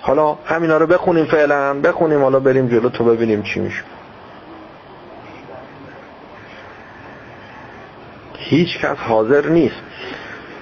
حالا 0.00 0.38
همینا 0.44 0.76
رو 0.76 0.86
بخونیم 0.86 1.24
فعلا 1.24 1.74
بخونیم 1.74 2.22
حالا 2.22 2.40
بریم 2.40 2.68
جلو 2.68 2.88
تو 2.88 3.04
ببینیم 3.04 3.42
چی 3.42 3.60
میشه. 3.60 3.82
هیچ 8.34 8.78
کس 8.78 8.96
حاضر 8.96 9.46
نیست 9.48 9.82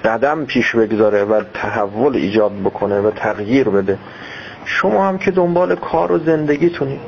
قدم 0.05 0.45
پیش 0.45 0.77
بگذاره 0.77 1.25
و 1.25 1.43
تحول 1.55 2.17
ایجاد 2.17 2.53
بکنه 2.65 3.01
و 3.01 3.11
تغییر 3.11 3.69
بده. 3.69 3.99
شما 4.65 5.09
هم 5.09 5.19
که 5.19 5.31
دنبال 5.31 5.75
کار 5.75 6.13
و 6.13 6.19
زندگیتونید 6.19 7.01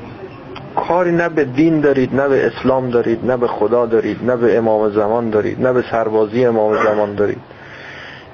کاری 0.76 1.12
نه 1.12 1.28
به 1.28 1.44
دین 1.44 1.80
دارید 1.80 2.14
نه 2.14 2.28
به 2.28 2.46
اسلام 2.46 2.90
دارید 2.90 3.30
نه 3.30 3.36
به 3.36 3.46
خدا 3.46 3.86
دارید 3.86 4.24
نه 4.24 4.36
به 4.36 4.58
امام 4.58 4.90
زمان 4.90 5.30
دارید 5.30 5.66
نه 5.66 5.72
به 5.72 5.84
سربازی 5.90 6.44
امام 6.44 6.84
زمان 6.84 7.14
دارید. 7.14 7.38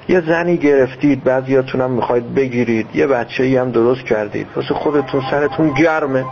یه 0.09 0.21
زنی 0.21 0.57
گرفتید 0.57 1.23
بعضیاتون 1.23 1.81
هم 1.81 1.91
می‌خواید 1.91 2.35
بگیرید 2.35 2.95
یه 2.95 3.07
بچه 3.07 3.43
ای 3.43 3.57
هم 3.57 3.71
درست 3.71 4.05
کردید. 4.05 4.47
واسه 4.55 4.73
خودتون 4.73 5.23
سرتون 5.31 5.73
گرمه. 5.73 6.25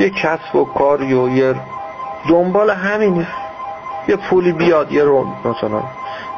یه 0.00 0.10
کسب 0.10 0.56
و 0.56 0.64
کاری 0.64 1.14
و 1.14 1.28
یه 1.28 1.54
دنبال 2.28 2.70
همینه 2.70 3.26
یه 4.08 4.16
پولی 4.16 4.52
بیاد 4.52 4.92
یه 4.92 5.04
رو 5.04 5.26
مثلا. 5.44 5.82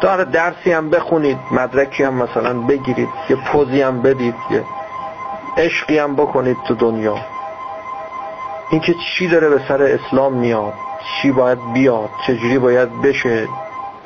داره 0.01 0.25
درسی 0.25 0.72
هم 0.72 0.91
بخونید 0.91 1.39
مدرکی 1.51 2.05
هم 2.05 2.14
مثلا 2.14 2.61
بگیرید 2.61 3.09
یه 3.31 3.37
پوزی 3.37 3.83
هم 3.83 4.03
بدید 4.03 4.35
یه 4.51 4.64
عشقی 5.57 5.99
هم 5.99 6.17
بکنید 6.17 6.57
تو 6.68 6.75
دنیا. 6.75 7.17
اینکه 8.71 8.95
چی 8.95 9.29
داره 9.29 9.49
به 9.49 9.61
سر 9.68 9.83
اسلام 9.83 10.33
میاد 10.33 10.72
چی 11.22 11.33
باید 11.33 11.59
بیاد 11.72 12.11
چجوری 12.26 12.59
باید 12.59 13.03
بشه. 13.03 13.49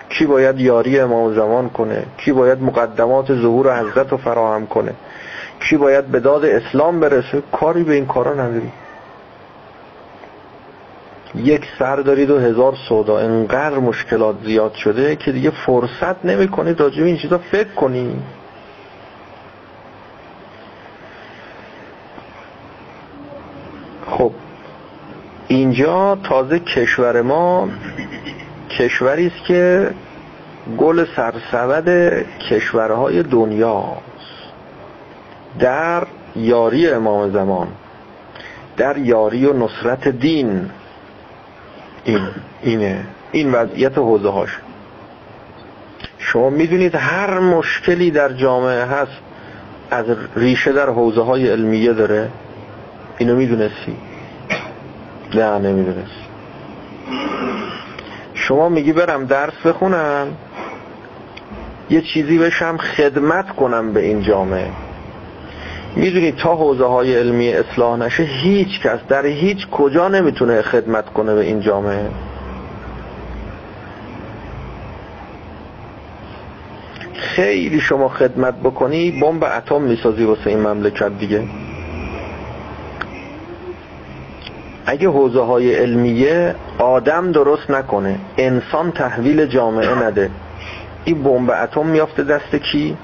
کی 0.09 0.26
باید 0.26 0.60
یاری 0.60 1.01
امام 1.01 1.35
زمان 1.35 1.68
کنه؟ 1.68 2.06
کی 2.16 2.32
باید 2.32 2.62
مقدمات 2.62 3.35
ظهور 3.35 3.80
حضرت 3.80 4.10
رو 4.10 4.16
فراهم 4.16 4.66
کنه؟ 4.66 4.94
کی 5.60 5.76
باید 5.76 6.06
به 6.06 6.20
داد 6.20 6.44
اسلام 6.44 7.01
برسه؟ 7.01 7.43
کاری 7.52 7.82
به 7.82 7.94
این 7.94 8.06
کارا 8.06 8.35
نداری. 8.35 8.72
یک 11.35 11.64
سر 11.78 11.97
دارید 11.97 12.30
و 12.30 12.39
هزار 12.39 12.74
سودا. 12.89 13.18
انقدر 13.18 13.78
مشکلات 13.78 14.36
زیاد 14.44 14.74
شده 14.74 15.16
که 15.16 15.32
دیگه 15.32 15.51
فرصت 15.51 16.24
نمی 16.24 16.48
کنید 16.48 16.80
راجع 16.80 17.02
این 17.02 17.16
چیزا 17.16 17.39
فکر 17.39 17.74
کنی. 17.74 18.22
خب 24.06 24.32
اینجا 25.48 26.18
تازه 26.24 26.59
کشور 26.59 27.22
ما 27.22 27.68
کشوری 28.70 29.27
است 29.27 29.45
که 29.47 29.90
گل 30.78 31.07
سرسبد 31.16 32.12
کشورهای 32.51 33.23
دنیاست 33.23 33.99
در 35.59 36.07
یاری 36.36 36.89
امام 36.89 37.32
زمان 37.32 37.69
در 38.77 38.99
یاری 38.99 39.47
و 39.47 39.53
نصرت 39.53 40.09
دین 40.09 40.70
این 42.05 42.20
اینه 42.62 43.05
این 43.32 43.53
وضعیت 43.53 43.99
حوزه 43.99 44.28
هاش 44.28 44.59
شما 46.19 46.51
می‌دونید 46.51 46.95
هر 46.95 47.39
مشکلی 47.39 48.11
در 48.11 48.32
جامعه 48.32 48.85
هست 48.85 49.19
از 49.90 50.07
ریشه 50.36 50.73
در 50.73 50.90
حوزه 50.90 51.23
های 51.23 51.49
علمیه 51.49 51.93
داره. 51.93 52.28
اینو 53.19 53.36
می‌دونستی؟ 53.36 53.97
نه 55.35 55.59
نمی‌دونستی. 55.59 56.28
شما 58.49 58.69
میگی 58.69 58.93
برم 58.93 59.25
درس 59.25 59.53
بخونم؟ 59.65 60.27
یه 61.91 62.01
چیزی 62.01 62.39
بشم 62.39 62.77
خدمت 62.77 63.57
کنم 63.57 63.93
به 63.93 64.01
این 64.01 64.23
جامعه. 64.23 64.70
می‌دونید 65.97 66.37
تا 66.37 66.55
حوزه 66.55 66.85
های 66.85 67.16
علمی 67.16 67.53
اصلاح 67.53 67.99
نشه 67.99 68.23
هیچ 68.23 68.81
کس 68.81 68.99
در 69.09 69.27
هیچ 69.27 69.69
کجا 69.70 70.09
نمی‌تونه 70.09 70.62
خدمت 70.62 71.12
کنه 71.12 71.35
به 71.35 71.41
این 71.41 71.61
جامعه. 71.61 72.11
خیلی 77.15 77.81
شما 77.81 78.09
خدمت 78.09 78.55
بکنی 78.55 79.11
بمب 79.11 79.45
اتم 79.45 79.83
می‌سازی 79.83 80.25
واسه 80.25 80.47
این 80.47 80.61
مملکت 80.61 81.19
دیگه. 81.19 81.43
اگه 84.90 85.09
حوزه 85.09 85.40
های 85.40 85.74
علمیه 85.74 86.55
آدم 86.78 87.32
درست 87.32 87.70
نکنه 87.70 88.19
انسان 88.39 88.93
تحویل 88.93 89.47
جامعه 89.47 89.94
نده 89.94 90.31
این 91.05 91.23
بمب 91.23 91.51
اتم 91.51 91.86
میافته 91.86 92.24
دست 92.24 92.56
کی؟ 92.56 92.97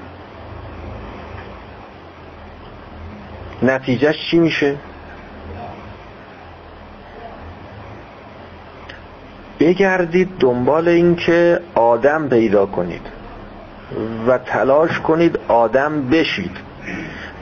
نتیجهش 3.63 4.15
چی 4.31 4.39
میشه؟ 4.39 4.75
بگردید 9.59 10.29
دنبال 10.39 10.87
این 10.87 11.15
که 11.15 11.59
آدم 11.75 12.29
پیدا 12.29 12.65
کنید 12.65 13.07
و 14.27 14.37
تلاش 14.37 14.99
کنید 14.99 15.39
آدم 15.47 16.09
بشید 16.09 16.57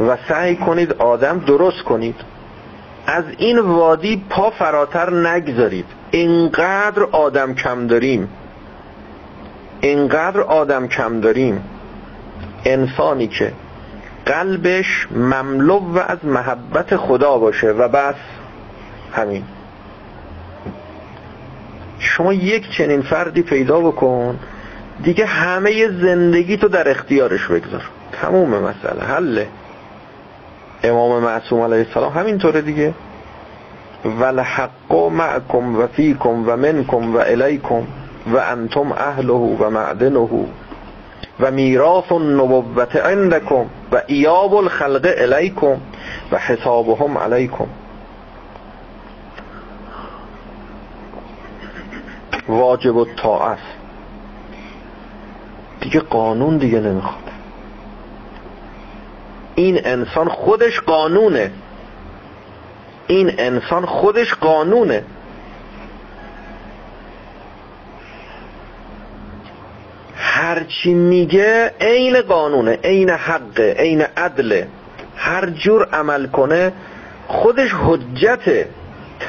و 0.07 0.18
سعی 0.30 0.56
کنید 0.56 0.94
آدم 0.94 1.40
درست 1.40 1.84
کنید. 1.84 2.32
از 3.08 3.24
این 3.38 3.60
وادی 3.60 4.24
پا 4.30 4.50
فراتر 4.50 5.14
نگذارید. 5.14 5.86
اینقدر 6.12 7.04
آدم 7.04 7.54
کم 7.54 7.88
داریم. 7.88 8.30
اینقدر 9.82 10.42
آدم 10.42 10.88
کم 10.88 11.22
داریم. 11.22 11.64
انسانی 12.66 13.28
که 13.28 13.54
قلبش 14.26 15.08
مملو 15.12 15.80
و 15.80 16.00
از 16.08 16.26
محبت 16.26 16.96
خدا 16.96 17.38
باشه 17.38 17.68
و 17.68 17.88
بس 17.88 18.16
همین. 19.14 19.44
شما 22.00 22.34
یک 22.34 22.70
چنین 22.78 23.02
فردی 23.02 23.42
پیدا 23.42 23.80
بکن 23.80 24.40
دیگه 25.04 25.26
همه 25.26 25.88
زندگی 25.88 26.58
تو 26.58 26.68
در 26.68 26.90
اختیارش 26.90 27.48
بگذار. 27.48 27.84
تموم 28.12 28.50
مسئله 28.50 29.04
حله. 29.04 29.48
امام 30.84 31.23
معصوم 31.23 31.61
علیه 31.61 31.85
السلام. 31.88 32.11
همینطوره 32.11 32.61
دیگه. 32.61 32.93
ولحق 34.05 34.93
معکم 35.11 35.76
و 35.76 35.88
فیکم 35.88 36.43
و 36.49 36.57
منکم 36.57 37.15
و 37.15 37.18
الیکم 37.18 37.84
و 38.34 38.38
انتم 38.38 38.91
اهله 38.91 39.34
و 39.34 39.69
معدنه 39.69 40.45
و 41.39 41.51
میراث 41.51 42.11
النبوت 42.11 42.95
عندکم 42.95 43.65
و 43.91 44.01
ایاب 44.07 44.55
الخلق 44.55 45.14
الیکم 45.18 45.76
و 46.31 46.38
حسابهم 46.38 47.18
علیکم. 47.18 47.68
واجب 52.49 52.97
الطاعت. 52.97 53.57
دیگه 55.81 55.99
قانون 55.99 56.57
دیگه 56.57 56.80
نمی‌خواد. 56.80 57.23
این 59.56 59.82
انسان 59.86 60.30
خودش 60.30 60.80
قانونه. 60.80 61.52
این 63.08 63.32
انسان 63.38 63.86
خودش 63.86 64.34
قانونه. 64.34 65.04
هرچی 70.16 70.94
میگه 70.94 71.74
عین 71.82 72.22
قانونه 72.22 72.80
عین 72.84 73.10
حقه 73.10 73.76
عین 73.80 74.02
عدله. 74.18 74.68
هر 75.16 75.50
جور 75.50 75.88
عمل 75.94 76.28
کنه 76.28 76.74
خودش 77.28 77.74
حجته. 77.74 78.68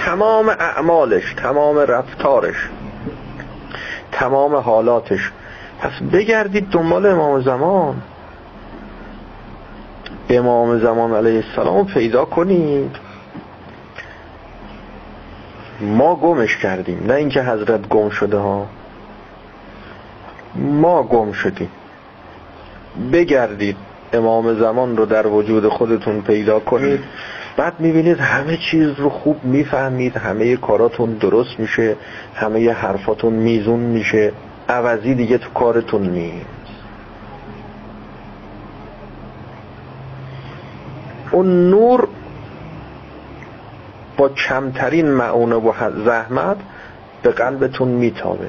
تمام 0.04 0.48
اعمالش 0.48 1.34
تمام 1.36 1.78
رفتارش 1.78 2.68
تمام 4.12 4.54
حالاتش. 4.54 5.32
پس 5.80 5.92
بگردید 6.12 6.70
دنبال 6.70 7.06
امام 7.06 7.40
زمان. 7.40 8.02
امام 10.28 10.78
زمان 10.78 11.14
علیه 11.14 11.44
السلام 11.48 11.86
پیدا 11.86 12.24
کنید 12.24 12.96
ما 15.80 16.14
گمش 16.14 16.56
کردیم 16.56 17.04
نه 17.06 17.14
اینکه 17.14 17.42
حضرت 17.42 17.88
گم 17.88 18.08
شده 18.08 18.36
ها. 18.36 18.66
ما 20.54 21.02
گم 21.02 21.32
شدیم. 21.32 21.70
بگردید 23.12 23.76
امام 24.12 24.54
زمان 24.54 24.96
رو 24.96 25.06
در 25.06 25.26
وجود 25.26 25.68
خودتون 25.68 26.20
پیدا 26.20 26.60
کنید. 26.60 27.00
بعد 27.56 27.80
می‌بینید 27.80 28.20
همه 28.20 28.56
چیز 28.56 28.88
رو 28.98 29.10
خوب 29.10 29.44
می‌فهمید 29.44 30.16
همه 30.16 30.56
کاراتون 30.56 31.12
درست 31.12 31.60
میشه 31.60 31.96
همه 32.34 32.72
حرفاتون 32.72 33.32
میزون 33.32 33.80
میشه. 33.80 34.32
عوضی 34.68 35.14
دیگه 35.14 35.38
تو 35.38 35.50
کارتون 35.50 36.02
نیست. 36.02 36.53
اون 41.34 41.70
نور 41.70 42.08
با 44.16 44.28
کمترین 44.28 45.10
معونه 45.10 45.54
و 45.56 45.72
زحمت 46.04 46.56
به 47.22 47.30
قلبتون 47.30 47.88
میتابه. 47.88 48.48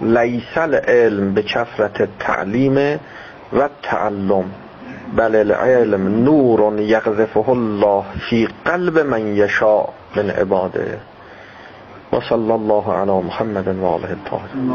لیسل 0.00 0.74
علم 0.74 1.34
به 1.34 1.42
کفرت 1.42 2.18
تعلیم 2.18 3.00
و 3.52 3.68
تعلم. 3.82 4.44
بل 5.16 5.36
العلم 5.36 6.24
نور 6.24 6.80
یغذفه 6.80 7.48
الله 7.48 8.04
فی 8.30 8.48
قلب 8.64 8.98
من 8.98 9.26
یشاء 9.26 9.88
من 10.16 10.30
عباده. 10.30 10.98
و 12.12 12.20
صلی 12.20 12.52
الله 12.52 12.92
علی 12.92 13.22
محمد 13.22 13.68
و 13.68 13.86
آله 13.86 14.08
الطاهرین. 14.10 14.72